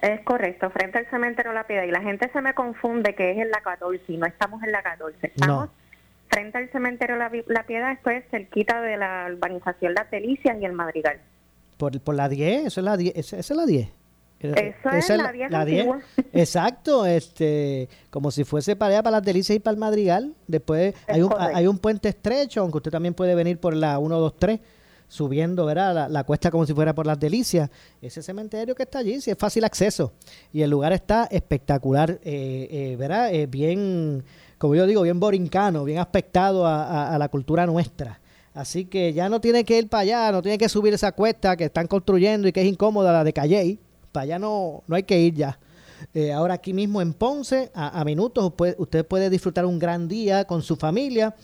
Es 0.00 0.20
correcto, 0.22 0.68
frente 0.70 0.98
al 0.98 1.06
cementerio 1.10 1.52
La 1.52 1.66
Piedad. 1.66 1.84
Y 1.84 1.90
la 1.90 2.00
gente 2.02 2.28
se 2.32 2.40
me 2.40 2.54
confunde 2.54 3.14
que 3.14 3.32
es 3.32 3.38
en 3.38 3.50
la 3.50 3.60
14 3.62 4.02
y 4.08 4.16
no 4.16 4.26
estamos 4.26 4.62
en 4.62 4.72
la 4.72 4.82
14. 4.82 5.26
Estamos 5.26 5.66
No. 5.66 5.72
frente 6.28 6.58
al 6.58 6.70
cementerio 6.70 7.16
La, 7.16 7.30
La 7.46 7.64
Piedad, 7.66 7.92
esto 7.92 8.10
es 8.10 8.24
cerquita 8.30 8.80
de 8.82 8.96
la 8.96 9.28
urbanización 9.32 9.94
Las 9.94 10.10
Delicias 10.10 10.56
y 10.60 10.64
el 10.64 10.72
Madrigal. 10.72 11.18
Por, 11.76 12.00
por 12.00 12.14
la 12.14 12.28
10, 12.28 12.66
eso 12.66 12.80
es 12.80 12.84
la 12.84 12.96
10. 12.96 13.16
Esa, 13.16 13.38
esa 13.38 13.54
es 13.54 13.56
la 13.56 13.66
10. 13.66 13.88
Eso 14.40 14.54
es 14.54 15.04
esa 15.04 15.16
la 15.16 15.32
10 15.32 15.52
antigua. 15.52 16.00
Exacto, 16.32 17.04
este, 17.06 17.88
como 18.10 18.30
si 18.30 18.44
fuese 18.44 18.74
para 18.76 18.94
allá, 18.94 19.02
para 19.02 19.16
las 19.18 19.22
delicias 19.26 19.56
y 19.56 19.60
para 19.60 19.74
el 19.74 19.78
Madrigal. 19.80 20.34
Después 20.46 20.94
hay 21.06 21.22
un, 21.22 21.28
correcto. 21.28 21.56
hay 21.56 21.66
un 21.66 21.78
puente 21.78 22.08
estrecho, 22.08 22.62
aunque 22.62 22.78
usted 22.78 22.90
también 22.90 23.12
puede 23.14 23.34
venir 23.34 23.58
por 23.58 23.74
la 23.76 23.98
123, 23.98 24.60
subiendo, 25.08 25.66
¿verdad? 25.66 25.94
La, 25.94 26.08
la 26.08 26.24
cuesta 26.24 26.50
como 26.50 26.64
si 26.64 26.72
fuera 26.72 26.94
por 26.94 27.06
las 27.06 27.18
delicias. 27.20 27.68
Ese 28.00 28.22
cementerio 28.22 28.74
que 28.74 28.84
está 28.84 29.00
allí, 29.00 29.20
sí 29.20 29.30
es 29.30 29.36
fácil 29.36 29.64
acceso. 29.64 30.12
Y 30.52 30.62
el 30.62 30.70
lugar 30.70 30.92
está 30.92 31.24
espectacular, 31.30 32.18
eh, 32.22 32.68
eh, 32.70 32.96
¿verdad? 32.98 33.34
Eh, 33.34 33.46
bien, 33.46 34.24
como 34.56 34.74
yo 34.74 34.86
digo, 34.86 35.02
bien 35.02 35.20
borincano, 35.20 35.84
bien 35.84 35.98
aspectado 35.98 36.64
a, 36.66 36.84
a- 36.84 37.14
a 37.14 37.18
la 37.18 37.28
cultura 37.28 37.66
nuestra. 37.66 38.20
Así 38.54 38.84
que 38.86 39.12
ya 39.12 39.28
no 39.28 39.40
tiene 39.40 39.64
que 39.64 39.78
ir 39.78 39.88
para 39.88 40.00
allá, 40.02 40.32
no 40.32 40.42
tiene 40.42 40.58
que 40.58 40.68
subir 40.68 40.94
esa 40.94 41.12
cuesta 41.12 41.56
que 41.56 41.64
están 41.64 41.86
construyendo 41.86 42.48
y 42.48 42.52
que 42.52 42.60
es 42.62 42.66
incómoda, 42.66 43.12
la 43.12 43.22
de 43.24 43.32
Calley. 43.32 43.78
Para 44.12 44.24
allá 44.24 44.38
no, 44.38 44.82
no 44.86 44.96
hay 44.96 45.02
que 45.04 45.18
ir 45.18 45.34
ya. 45.34 45.58
Eh, 46.14 46.32
ahora 46.32 46.54
aquí 46.54 46.72
mismo 46.72 47.00
en 47.02 47.12
Ponce, 47.12 47.70
a, 47.74 48.00
a 48.00 48.04
minutos, 48.04 48.52
puede- 48.54 48.74
usted 48.78 49.06
puede 49.06 49.28
disfrutar 49.30 49.66
un 49.66 49.78
gran 49.78 50.08
día 50.08 50.44
con 50.46 50.62
su 50.62 50.76
familia, 50.76 51.34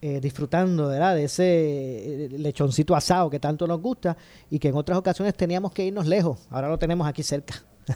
eh, 0.00 0.20
disfrutando 0.20 0.88
¿verdad? 0.88 1.14
de 1.14 1.24
ese 1.24 1.44
eh, 2.24 2.28
lechoncito 2.38 2.94
asado 2.96 3.28
que 3.28 3.38
tanto 3.38 3.66
nos 3.66 3.80
gusta 3.82 4.16
y 4.50 4.58
que 4.58 4.68
en 4.68 4.76
otras 4.76 4.96
ocasiones 4.98 5.34
teníamos 5.34 5.72
que 5.72 5.84
irnos 5.84 6.06
lejos. 6.06 6.46
Ahora 6.50 6.68
lo 6.68 6.78
tenemos 6.78 7.06
aquí 7.06 7.22
cerca. 7.22 7.54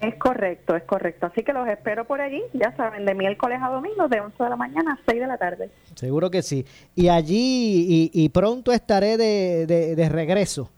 Es 0.00 0.14
correcto, 0.16 0.76
es 0.76 0.84
correcto. 0.84 1.26
Así 1.26 1.42
que 1.42 1.52
los 1.52 1.66
espero 1.68 2.06
por 2.06 2.20
allí, 2.20 2.40
ya 2.52 2.74
saben, 2.76 3.04
de 3.04 3.14
miércoles 3.14 3.58
a 3.60 3.68
domingo, 3.68 4.06
de 4.08 4.20
11 4.20 4.44
de 4.44 4.48
la 4.50 4.56
mañana 4.56 4.92
a 4.92 5.10
6 5.10 5.20
de 5.20 5.26
la 5.26 5.38
tarde. 5.38 5.70
Seguro 5.96 6.30
que 6.30 6.42
sí. 6.42 6.64
Y 6.94 7.08
allí, 7.08 8.10
y, 8.12 8.24
y 8.24 8.28
pronto 8.28 8.70
estaré 8.72 9.16
de, 9.16 9.66
de- 9.66 9.96
de 9.96 10.08
regreso 10.08 10.70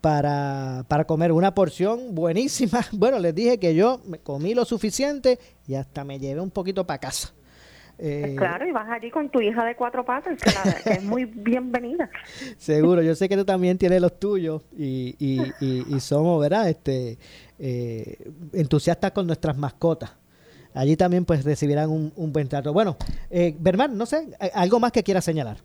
para, 0.00 0.84
para 0.88 1.04
comer 1.04 1.32
una 1.32 1.54
porción 1.54 2.14
buenísima. 2.14 2.80
Bueno, 2.92 3.18
les 3.18 3.34
dije 3.34 3.58
que 3.58 3.74
yo 3.74 4.00
me 4.06 4.18
comí 4.18 4.54
lo 4.54 4.64
suficiente 4.64 5.38
y 5.66 5.74
hasta 5.74 6.04
me 6.04 6.18
llevé 6.18 6.40
un 6.40 6.50
poquito 6.50 6.86
para 6.86 6.98
casa. 6.98 7.32
Eh, 8.00 8.36
Claro, 8.38 8.64
y 8.66 8.70
vas 8.70 8.88
allí 8.90 9.10
con 9.10 9.28
tu 9.28 9.40
hija 9.40 9.64
de 9.64 9.74
cuatro 9.74 10.04
patas, 10.04 10.40
que, 10.40 10.50
la- 10.52 10.74
que 10.84 10.92
es 11.00 11.02
muy 11.02 11.24
bienvenida. 11.34 12.08
Seguro, 12.56 13.02
yo 13.02 13.14
sé 13.16 13.28
que 13.28 13.36
tú 13.36 13.44
también 13.44 13.76
tienes 13.76 14.00
los 14.00 14.18
tuyos 14.20 14.62
y, 14.76 15.16
y, 15.18 15.52
y- 15.60 15.84
y 15.96 16.00
somos, 16.00 16.40
¿verdad? 16.40 16.68
Este, 16.68 17.18
eh, 17.58 18.30
entusiastas 18.52 19.10
con 19.10 19.26
nuestras 19.26 19.56
mascotas. 19.56 20.12
Allí 20.74 20.96
también 20.96 21.24
pues 21.24 21.44
recibirán 21.44 21.90
un, 21.90 22.12
un 22.14 22.32
buen 22.32 22.48
trato. 22.48 22.72
Bueno, 22.72 22.96
eh, 23.30 23.56
Bermán, 23.58 23.98
no 23.98 24.06
sé, 24.06 24.28
¿a- 24.38 24.60
algo 24.60 24.78
más 24.78 24.92
que 24.92 25.02
quieras 25.02 25.24
señalar. 25.24 25.58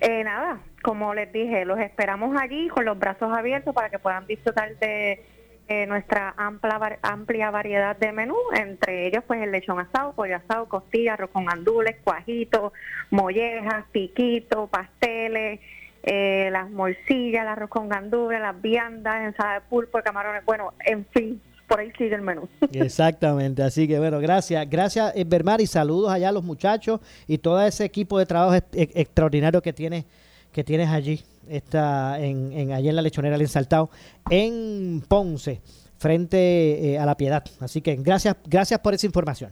Eh, 0.00 0.24
nada, 0.24 0.60
como 0.82 1.14
les 1.14 1.32
dije, 1.32 1.64
los 1.64 1.78
esperamos 1.78 2.36
allí 2.40 2.68
con 2.68 2.84
los 2.84 2.98
brazos 2.98 3.32
abiertos 3.36 3.74
para 3.74 3.90
que 3.90 3.98
puedan 3.98 4.26
disfrutar 4.26 4.76
de 4.78 5.24
eh, 5.68 5.86
nuestra 5.86 6.34
amplia, 6.36 6.98
amplia 7.02 7.50
variedad 7.50 7.96
de 7.96 8.12
menú, 8.12 8.36
entre 8.54 9.06
ellos 9.06 9.22
pues 9.26 9.40
el 9.40 9.52
lechón 9.52 9.78
asado, 9.78 10.12
pollo 10.12 10.36
asado, 10.36 10.68
costillas, 10.68 11.14
arroz 11.14 11.30
con 11.30 11.46
gandules, 11.46 11.96
cuajitos, 12.02 12.72
mollejas, 13.10 13.84
piquitos, 13.92 14.68
pasteles, 14.68 15.60
eh, 16.02 16.48
las 16.50 16.68
morcillas, 16.68 17.42
el 17.42 17.48
arroz 17.48 17.70
con 17.70 17.88
gandules, 17.88 18.40
las 18.40 18.60
viandas, 18.60 19.22
ensalada 19.22 19.60
de 19.60 19.66
pulpo, 19.68 20.02
camarones, 20.02 20.44
bueno, 20.44 20.74
en 20.80 21.06
fin, 21.06 21.40
por 21.72 21.80
ahí 21.80 21.90
sigue 21.98 22.14
el 22.14 22.22
menú. 22.22 22.48
Exactamente, 22.72 23.62
así 23.62 23.88
que 23.88 23.98
bueno, 23.98 24.20
gracias, 24.20 24.68
gracias 24.70 25.12
eh, 25.16 25.24
Bermar 25.26 25.60
y 25.60 25.66
saludos 25.66 26.12
allá 26.12 26.28
a 26.28 26.32
los 26.32 26.44
muchachos 26.44 27.00
y 27.26 27.38
todo 27.38 27.60
ese 27.62 27.84
equipo 27.84 28.18
de 28.18 28.26
trabajo 28.26 28.54
ex- 28.54 28.66
ex- 28.72 28.96
extraordinario 28.96 29.60
que 29.62 29.72
tienes 29.72 30.04
que 30.52 30.62
tienes 30.64 30.90
allí, 30.90 31.22
está 31.48 32.20
en, 32.20 32.52
en 32.52 32.72
allí 32.72 32.88
en 32.90 32.96
la 32.96 33.00
lechonera 33.02 33.36
El 33.36 33.40
Ensaltado, 33.40 33.88
en 34.28 35.02
Ponce, 35.08 35.62
frente 35.96 36.92
eh, 36.92 36.98
a 36.98 37.06
la 37.06 37.16
Piedad. 37.16 37.42
Así 37.60 37.80
que 37.80 37.96
gracias, 37.96 38.36
gracias 38.46 38.78
por 38.80 38.92
esa 38.92 39.06
información. 39.06 39.50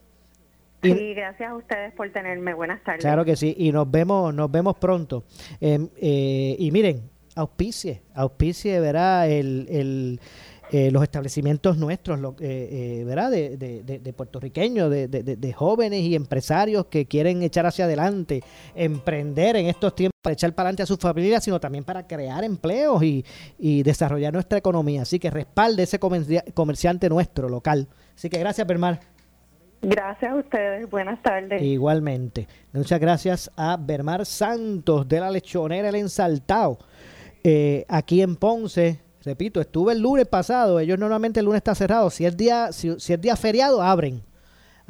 Y- 0.82 0.92
Sí, 0.92 1.14
gracias 1.14 1.50
a 1.50 1.54
ustedes 1.56 1.92
por 1.94 2.10
tenerme. 2.12 2.52
Buenas 2.54 2.82
tardes. 2.84 3.00
Claro 3.00 3.24
que 3.24 3.34
sí, 3.36 3.54
y 3.58 3.72
nos 3.72 3.90
vemos, 3.90 4.34
nos 4.34 4.50
vemos 4.50 4.76
pronto. 4.76 5.24
Eh, 5.60 5.78
eh, 5.96 6.56
y 6.58 6.70
miren, 6.70 7.02
auspicie, 7.34 8.02
auspicie, 8.14 8.78
verá, 8.80 9.26
el, 9.26 9.66
el, 9.70 10.20
eh, 10.72 10.90
los 10.90 11.02
establecimientos 11.02 11.76
nuestros, 11.76 12.18
lo- 12.20 12.36
eh, 12.40 13.00
eh, 13.00 13.04
¿verdad? 13.04 13.30
De, 13.30 13.56
de- 13.56 13.82
de- 13.82 13.98
de 13.98 14.12
puertorriqueños, 14.12 14.90
de, 14.90 15.08
de- 15.08 15.22
de- 15.22 15.36
de 15.36 15.52
jóvenes 15.52 16.00
y 16.02 16.14
empresarios 16.14 16.86
que 16.86 17.06
quieren 17.06 17.42
echar 17.42 17.66
hacia 17.66 17.86
adelante, 17.86 18.42
emprender 18.74 19.56
en 19.56 19.66
estos 19.66 19.94
tiempos 19.94 20.10
para 20.22 20.32
echar 20.34 20.54
para 20.54 20.68
adelante 20.68 20.82
a 20.82 20.86
sus 20.86 20.98
familias, 20.98 21.42
sino 21.44 21.58
también 21.60 21.84
para 21.84 22.06
crear 22.06 22.44
empleos 22.44 23.02
y, 23.02 23.24
y 23.58 23.82
desarrollar 23.82 24.32
nuestra 24.32 24.58
economía. 24.58 25.02
Así 25.02 25.18
que 25.18 25.30
respalde 25.30 25.82
ese 25.84 25.98
comercia- 25.98 26.44
comerciante 26.54 27.08
nuestro, 27.08 27.48
local. 27.48 27.88
Así 28.14 28.28
que 28.28 28.38
gracias, 28.38 28.66
Bermar. 28.66 29.00
Gracias 29.82 30.30
a 30.30 30.34
ustedes. 30.36 30.90
Buenas 30.90 31.22
tardes. 31.22 31.62
Igualmente. 31.62 32.46
Muchas 32.74 33.00
gracias 33.00 33.50
a 33.56 33.78
Bermar 33.78 34.26
Santos 34.26 35.08
de 35.08 35.20
la 35.20 35.30
Lechonera 35.30 35.88
El 35.88 35.94
Ensaltado. 35.94 36.78
Eh, 37.42 37.86
aquí 37.88 38.20
en 38.20 38.36
Ponce, 38.36 39.00
repito, 39.24 39.60
estuve 39.60 39.92
el 39.92 40.00
lunes 40.00 40.26
pasado. 40.26 40.80
Ellos 40.80 40.98
normalmente 40.98 41.40
el 41.40 41.46
lunes 41.46 41.58
está 41.58 41.74
cerrado. 41.74 42.10
Si 42.10 42.24
es 42.24 42.36
día, 42.36 42.72
si, 42.72 42.98
si 42.98 43.16
día 43.16 43.36
feriado, 43.36 43.82
abren. 43.82 44.22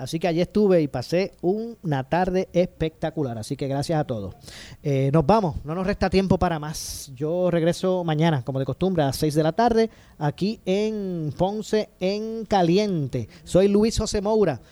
Así 0.00 0.18
que 0.18 0.26
allí 0.28 0.40
estuve 0.40 0.80
y 0.80 0.88
pasé 0.88 1.34
una 1.42 2.08
tarde 2.08 2.48
espectacular. 2.54 3.36
Así 3.36 3.54
que 3.54 3.68
gracias 3.68 4.00
a 4.00 4.04
todos. 4.04 4.34
Eh, 4.82 5.10
nos 5.12 5.26
vamos, 5.26 5.56
no 5.62 5.74
nos 5.74 5.86
resta 5.86 6.08
tiempo 6.08 6.38
para 6.38 6.58
más. 6.58 7.12
Yo 7.14 7.50
regreso 7.50 8.02
mañana, 8.02 8.42
como 8.42 8.58
de 8.58 8.64
costumbre, 8.64 9.02
a 9.02 9.06
las 9.06 9.16
6 9.16 9.34
de 9.34 9.42
la 9.42 9.52
tarde, 9.52 9.90
aquí 10.16 10.58
en 10.64 11.34
Ponce 11.36 11.90
en 12.00 12.46
Caliente. 12.46 13.28
Soy 13.44 13.68
Luis 13.68 13.98
José 13.98 14.22
Moura. 14.22 14.62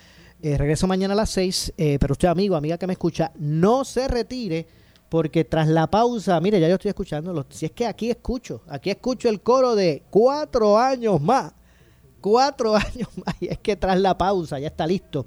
Eh, 0.40 0.56
regreso 0.56 0.86
mañana 0.86 1.12
a 1.12 1.16
las 1.18 1.30
6, 1.30 1.74
eh, 1.76 1.98
pero 2.00 2.12
usted, 2.12 2.28
amigo, 2.28 2.56
amiga 2.56 2.78
que 2.78 2.86
me 2.86 2.94
escucha, 2.94 3.30
no 3.38 3.84
se 3.84 4.08
retire 4.08 4.66
porque 5.08 5.44
tras 5.44 5.68
la 5.68 5.86
pausa, 5.86 6.40
mire, 6.40 6.60
ya 6.60 6.68
yo 6.68 6.74
estoy 6.74 6.90
escuchando, 6.90 7.46
si 7.48 7.66
es 7.66 7.72
que 7.72 7.86
aquí 7.86 8.10
escucho, 8.10 8.62
aquí 8.68 8.90
escucho 8.90 9.28
el 9.28 9.40
coro 9.40 9.74
de 9.74 10.02
cuatro 10.10 10.78
años 10.78 11.20
más, 11.20 11.52
cuatro 12.20 12.76
años 12.76 13.08
más, 13.24 13.34
y 13.40 13.48
es 13.48 13.58
que 13.58 13.76
tras 13.76 13.98
la 14.00 14.18
pausa, 14.18 14.58
ya 14.58 14.68
está 14.68 14.86
listo, 14.86 15.26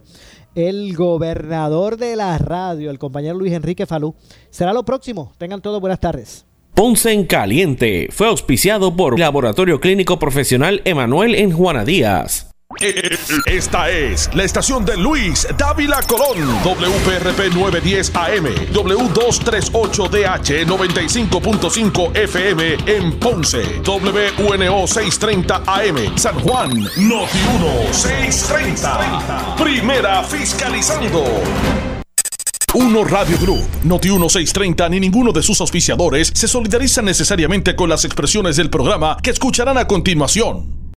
el 0.53 0.95
gobernador 0.95 1.97
de 1.97 2.15
la 2.15 2.37
radio, 2.37 2.91
el 2.91 2.99
compañero 2.99 3.37
Luis 3.37 3.53
Enrique 3.53 3.85
Falú, 3.85 4.15
será 4.49 4.73
lo 4.73 4.83
próximo, 4.83 5.33
tengan 5.37 5.61
todos 5.61 5.81
buenas 5.81 5.99
tardes. 5.99 6.45
Ponce 6.75 7.11
en 7.11 7.25
Caliente 7.25 8.07
fue 8.11 8.27
auspiciado 8.27 8.95
por 8.95 9.19
Laboratorio 9.19 9.81
Clínico 9.81 10.19
Profesional 10.19 10.81
Emanuel 10.85 11.35
en 11.35 11.51
Juana 11.51 11.83
Díaz. 11.83 12.50
Esta 12.79 13.89
es 13.89 14.29
la 14.33 14.43
estación 14.43 14.85
de 14.85 14.95
Luis 14.97 15.47
Dávila 15.57 16.01
Colón, 16.03 16.39
WPRP 16.63 17.53
910 17.53 18.15
AM, 18.15 18.45
W238DH 18.73 20.65
95.5 20.65 22.15
FM 22.15 22.77
en 22.85 23.19
Ponce, 23.19 23.81
WNO 23.85 24.87
630 24.87 25.63
AM, 25.65 26.17
San 26.17 26.39
Juan, 26.39 26.69
Noti 26.97 27.39
1 27.59 27.93
630. 27.93 29.55
Primera 29.57 30.23
fiscalizando. 30.23 31.23
Uno 32.73 33.03
Radio 33.03 33.37
Group, 33.37 33.67
Noti 33.83 34.09
1630 34.09 34.89
ni 34.89 34.99
ninguno 34.99 35.31
de 35.33 35.43
sus 35.43 35.59
auspiciadores 35.59 36.31
se 36.33 36.47
solidarizan 36.47 37.05
necesariamente 37.05 37.75
con 37.75 37.89
las 37.89 38.05
expresiones 38.05 38.55
del 38.55 38.69
programa 38.69 39.17
que 39.21 39.31
escucharán 39.31 39.77
a 39.77 39.87
continuación. 39.87 40.80